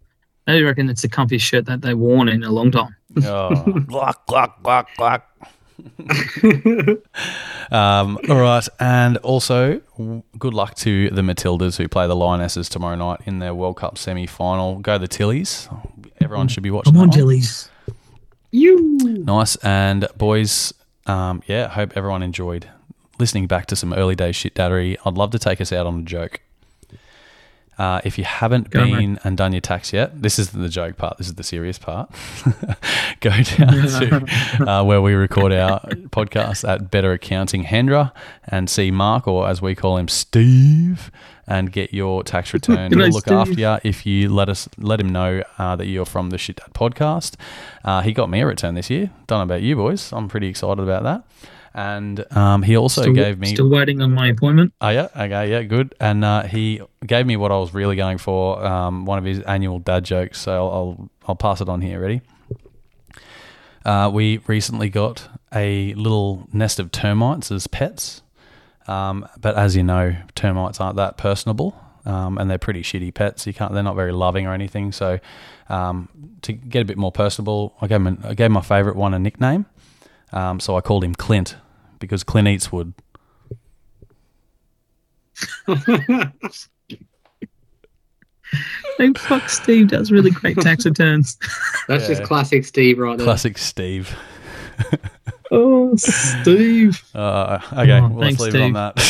They 0.46 0.62
reckon 0.62 0.88
it's 0.88 1.02
the 1.02 1.08
comfiest 1.08 1.42
shirt 1.42 1.66
that 1.66 1.82
they've 1.82 1.98
worn 1.98 2.28
in 2.28 2.42
a 2.42 2.50
long 2.50 2.70
time. 2.70 2.94
Oh, 3.24 3.50
gluck, 3.86 4.26
gluck, 4.26 4.62
gluck, 4.62 4.88
gluck. 4.96 5.26
um, 7.70 8.18
all 8.28 8.36
right, 8.40 8.68
and 8.78 9.16
also 9.18 9.80
w- 9.96 10.22
good 10.38 10.52
luck 10.52 10.74
to 10.76 11.08
the 11.10 11.22
Matildas 11.22 11.78
who 11.78 11.88
play 11.88 12.06
the 12.06 12.14
Lionesses 12.14 12.68
tomorrow 12.68 12.96
night 12.96 13.20
in 13.24 13.38
their 13.38 13.54
World 13.54 13.76
Cup 13.78 13.96
semi-final. 13.96 14.80
Go 14.80 14.98
the 14.98 15.08
Tillies! 15.08 15.68
Everyone 16.20 16.48
should 16.48 16.62
be 16.62 16.70
watching. 16.70 16.92
Come 16.92 17.02
on, 17.02 17.10
that 17.10 17.24
one. 17.24 17.34
Dillies. 17.36 17.68
You. 18.50 18.98
Nice 19.02 19.56
and 19.56 20.06
boys, 20.16 20.74
um, 21.06 21.42
yeah. 21.46 21.68
Hope 21.68 21.96
everyone 21.96 22.22
enjoyed 22.22 22.68
listening 23.18 23.46
back 23.46 23.66
to 23.66 23.76
some 23.76 23.92
early 23.92 24.14
day 24.14 24.32
shit 24.32 24.54
daddery. 24.54 24.96
I'd 25.04 25.14
love 25.14 25.30
to 25.32 25.38
take 25.38 25.60
us 25.60 25.72
out 25.72 25.86
on 25.86 26.00
a 26.00 26.02
joke. 26.02 26.40
Uh, 27.78 28.00
if 28.04 28.18
you 28.18 28.24
haven't 28.24 28.70
Go, 28.70 28.84
been 28.84 29.20
and 29.22 29.36
done 29.36 29.52
your 29.52 29.60
tax 29.60 29.92
yet, 29.92 30.20
this 30.20 30.38
isn't 30.38 30.60
the 30.60 30.68
joke 30.68 30.96
part. 30.96 31.16
This 31.18 31.28
is 31.28 31.34
the 31.34 31.44
serious 31.44 31.78
part. 31.78 32.10
Go 33.20 33.30
down 33.30 33.72
to 33.86 34.68
uh, 34.68 34.82
where 34.84 35.00
we 35.00 35.12
record 35.14 35.52
our 35.52 35.80
podcast 36.10 36.68
at 36.68 36.90
Better 36.90 37.12
Accounting 37.12 37.64
Hendra 37.64 38.12
and 38.48 38.68
see 38.68 38.90
Mark, 38.90 39.28
or 39.28 39.48
as 39.48 39.62
we 39.62 39.74
call 39.74 39.96
him, 39.96 40.08
Steve, 40.08 41.10
and 41.46 41.70
get 41.70 41.94
your 41.94 42.22
tax 42.24 42.52
return. 42.58 42.90
He'll 42.92 43.08
look 43.08 43.22
Steve. 43.26 43.38
after 43.38 43.52
you 43.52 43.78
if 43.84 44.04
you 44.04 44.28
let 44.28 44.48
us 44.48 44.68
let 44.76 45.00
him 45.00 45.10
know 45.10 45.42
uh, 45.58 45.76
that 45.76 45.86
you're 45.86 46.04
from 46.06 46.30
the 46.30 46.38
Shit 46.38 46.56
Dad 46.56 46.74
podcast. 46.74 47.34
Uh, 47.84 48.00
he 48.02 48.12
got 48.12 48.28
me 48.28 48.40
a 48.40 48.46
return 48.46 48.74
this 48.74 48.90
year. 48.90 49.10
Don't 49.26 49.38
know 49.38 49.54
about 49.54 49.62
you 49.62 49.76
boys. 49.76 50.12
I'm 50.12 50.28
pretty 50.28 50.48
excited 50.48 50.82
about 50.82 51.04
that. 51.04 51.22
And 51.78 52.26
um, 52.36 52.62
he 52.62 52.76
also 52.76 53.02
Still, 53.02 53.14
gave 53.14 53.38
me 53.38 53.54
still 53.54 53.70
waiting 53.70 54.02
on 54.02 54.12
my 54.12 54.26
appointment. 54.26 54.72
Oh 54.80 54.88
yeah, 54.88 55.06
okay, 55.14 55.48
yeah, 55.48 55.62
good. 55.62 55.94
And 56.00 56.24
uh, 56.24 56.42
he 56.42 56.80
gave 57.06 57.24
me 57.24 57.36
what 57.36 57.52
I 57.52 57.56
was 57.58 57.72
really 57.72 57.94
going 57.94 58.18
for, 58.18 58.60
um, 58.66 59.04
one 59.04 59.16
of 59.16 59.24
his 59.24 59.38
annual 59.42 59.78
dad 59.78 60.04
jokes. 60.04 60.40
So 60.40 60.52
I'll 60.52 60.72
I'll, 60.72 61.10
I'll 61.28 61.36
pass 61.36 61.60
it 61.60 61.68
on 61.68 61.80
here. 61.80 62.00
Ready? 62.00 62.20
Uh, 63.84 64.10
we 64.12 64.38
recently 64.48 64.88
got 64.88 65.28
a 65.54 65.94
little 65.94 66.48
nest 66.52 66.80
of 66.80 66.90
termites 66.90 67.52
as 67.52 67.68
pets, 67.68 68.22
um, 68.88 69.28
but 69.40 69.56
as 69.56 69.76
you 69.76 69.84
know, 69.84 70.16
termites 70.34 70.80
aren't 70.80 70.96
that 70.96 71.16
personable, 71.16 71.80
um, 72.04 72.38
and 72.38 72.50
they're 72.50 72.58
pretty 72.58 72.82
shitty 72.82 73.14
pets. 73.14 73.46
You 73.46 73.54
can't; 73.54 73.72
they're 73.72 73.84
not 73.84 73.94
very 73.94 74.10
loving 74.10 74.48
or 74.48 74.52
anything. 74.52 74.90
So 74.90 75.20
um, 75.68 76.08
to 76.42 76.52
get 76.52 76.82
a 76.82 76.84
bit 76.84 76.98
more 76.98 77.12
personable, 77.12 77.76
I 77.80 77.86
gave 77.86 77.98
him 77.98 78.08
an, 78.08 78.18
I 78.24 78.34
gave 78.34 78.50
my 78.50 78.62
favourite 78.62 78.96
one 78.96 79.14
a 79.14 79.20
nickname. 79.20 79.66
Um, 80.32 80.58
so 80.58 80.76
I 80.76 80.80
called 80.80 81.04
him 81.04 81.14
Clint 81.14 81.54
because 81.98 82.24
Clint 82.24 82.48
eats 82.48 82.72
wood. 82.72 82.94
Hey, 88.96 89.12
fuck, 89.16 89.48
Steve 89.50 89.88
does 89.88 90.10
really 90.10 90.30
great 90.30 90.56
tax 90.58 90.86
returns. 90.86 91.36
That's 91.86 92.04
Yeah. 92.04 92.08
just 92.16 92.22
classic 92.24 92.64
Steve 92.64 92.98
right 92.98 93.16
there. 93.18 93.26
Classic 93.26 93.58
Steve. 93.58 94.16
Oh, 95.50 95.96
Steve. 95.96 97.02
Uh, 97.14 97.58
okay, 97.72 97.92
Oh, 98.00 98.08
well, 98.08 98.18
let's 98.18 98.36
thanks, 98.36 98.40
leave 98.42 98.54
it 98.54 98.60
on 98.64 98.72
that. 98.74 98.96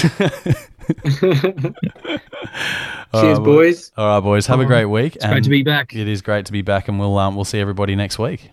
Cheers, 3.12 3.38
right, 3.38 3.44
boys. 3.44 3.90
All 3.96 4.06
right, 4.06 4.20
boys. 4.20 4.46
Have 4.46 4.60
a 4.60 4.62
Oh, 4.62 4.66
great 4.66 4.84
week. 4.84 5.16
It's 5.16 5.26
great 5.26 5.42
to 5.42 5.50
be 5.50 5.64
back. 5.64 5.96
It 5.96 6.06
is 6.06 6.22
great 6.22 6.46
to 6.46 6.52
be 6.52 6.62
back, 6.62 6.86
and 6.86 7.00
we'll 7.00 7.18
um, 7.18 7.34
we'll 7.34 7.44
see 7.44 7.58
everybody 7.58 7.96
next 7.96 8.20
week. 8.20 8.52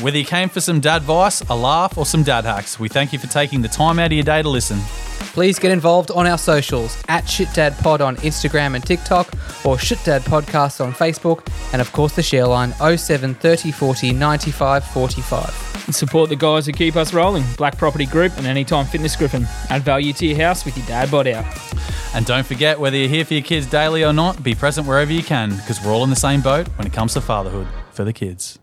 Whether 0.00 0.18
you 0.18 0.26
came 0.26 0.50
for 0.50 0.60
some 0.60 0.80
dad 0.80 0.98
advice, 0.98 1.40
a 1.48 1.56
laugh, 1.56 1.96
or 1.96 2.04
some 2.04 2.22
dad 2.22 2.44
hacks, 2.44 2.78
we 2.78 2.86
thank 2.86 3.14
you 3.14 3.18
for 3.18 3.28
taking 3.28 3.62
the 3.62 3.68
time 3.68 3.98
out 3.98 4.06
of 4.06 4.12
your 4.12 4.24
day 4.24 4.42
to 4.42 4.48
listen. 4.48 4.78
Please 5.32 5.58
get 5.58 5.70
involved 5.70 6.10
on 6.10 6.26
our 6.26 6.36
socials 6.36 7.02
at 7.08 7.24
ShitDadPod 7.24 8.00
on 8.00 8.16
Instagram 8.16 8.74
and 8.74 8.84
TikTok 8.84 9.32
or 9.64 9.76
ShitDad 9.76 10.20
Podcast 10.20 10.84
on 10.84 10.92
Facebook 10.92 11.50
and 11.72 11.80
of 11.80 11.90
course 11.92 12.14
the 12.14 12.22
share 12.22 12.46
line 12.46 12.72
07 12.74 13.34
30 13.34 13.72
40 13.72 14.12
95 14.12 14.84
45. 14.84 15.86
And 15.86 15.94
support 15.94 16.28
the 16.28 16.36
guys 16.36 16.66
who 16.66 16.72
keep 16.72 16.96
us 16.96 17.14
rolling. 17.14 17.42
Blac 17.54 17.78
Property 17.78 18.06
Group 18.06 18.36
and 18.36 18.46
Anytime 18.46 18.84
Fitness 18.84 19.16
Griffin. 19.16 19.46
Add 19.70 19.82
value 19.82 20.12
to 20.14 20.26
your 20.26 20.36
house 20.36 20.64
with 20.66 20.76
your 20.76 20.86
dad 20.86 21.10
bod 21.10 21.26
out. 21.26 21.46
And 22.14 22.26
don't 22.26 22.46
forget, 22.46 22.78
whether 22.78 22.96
you're 22.96 23.08
here 23.08 23.24
for 23.24 23.34
your 23.34 23.42
kids 23.42 23.66
daily 23.66 24.04
or 24.04 24.12
not, 24.12 24.42
be 24.42 24.54
present 24.54 24.86
wherever 24.86 25.12
you 25.12 25.22
can, 25.22 25.54
because 25.56 25.82
we're 25.84 25.92
all 25.92 26.04
in 26.04 26.10
the 26.10 26.16
same 26.16 26.40
boat 26.40 26.66
when 26.76 26.86
it 26.86 26.92
comes 26.92 27.12
to 27.14 27.20
fatherhood 27.20 27.68
for 27.92 28.04
the 28.04 28.12
kids. 28.12 28.58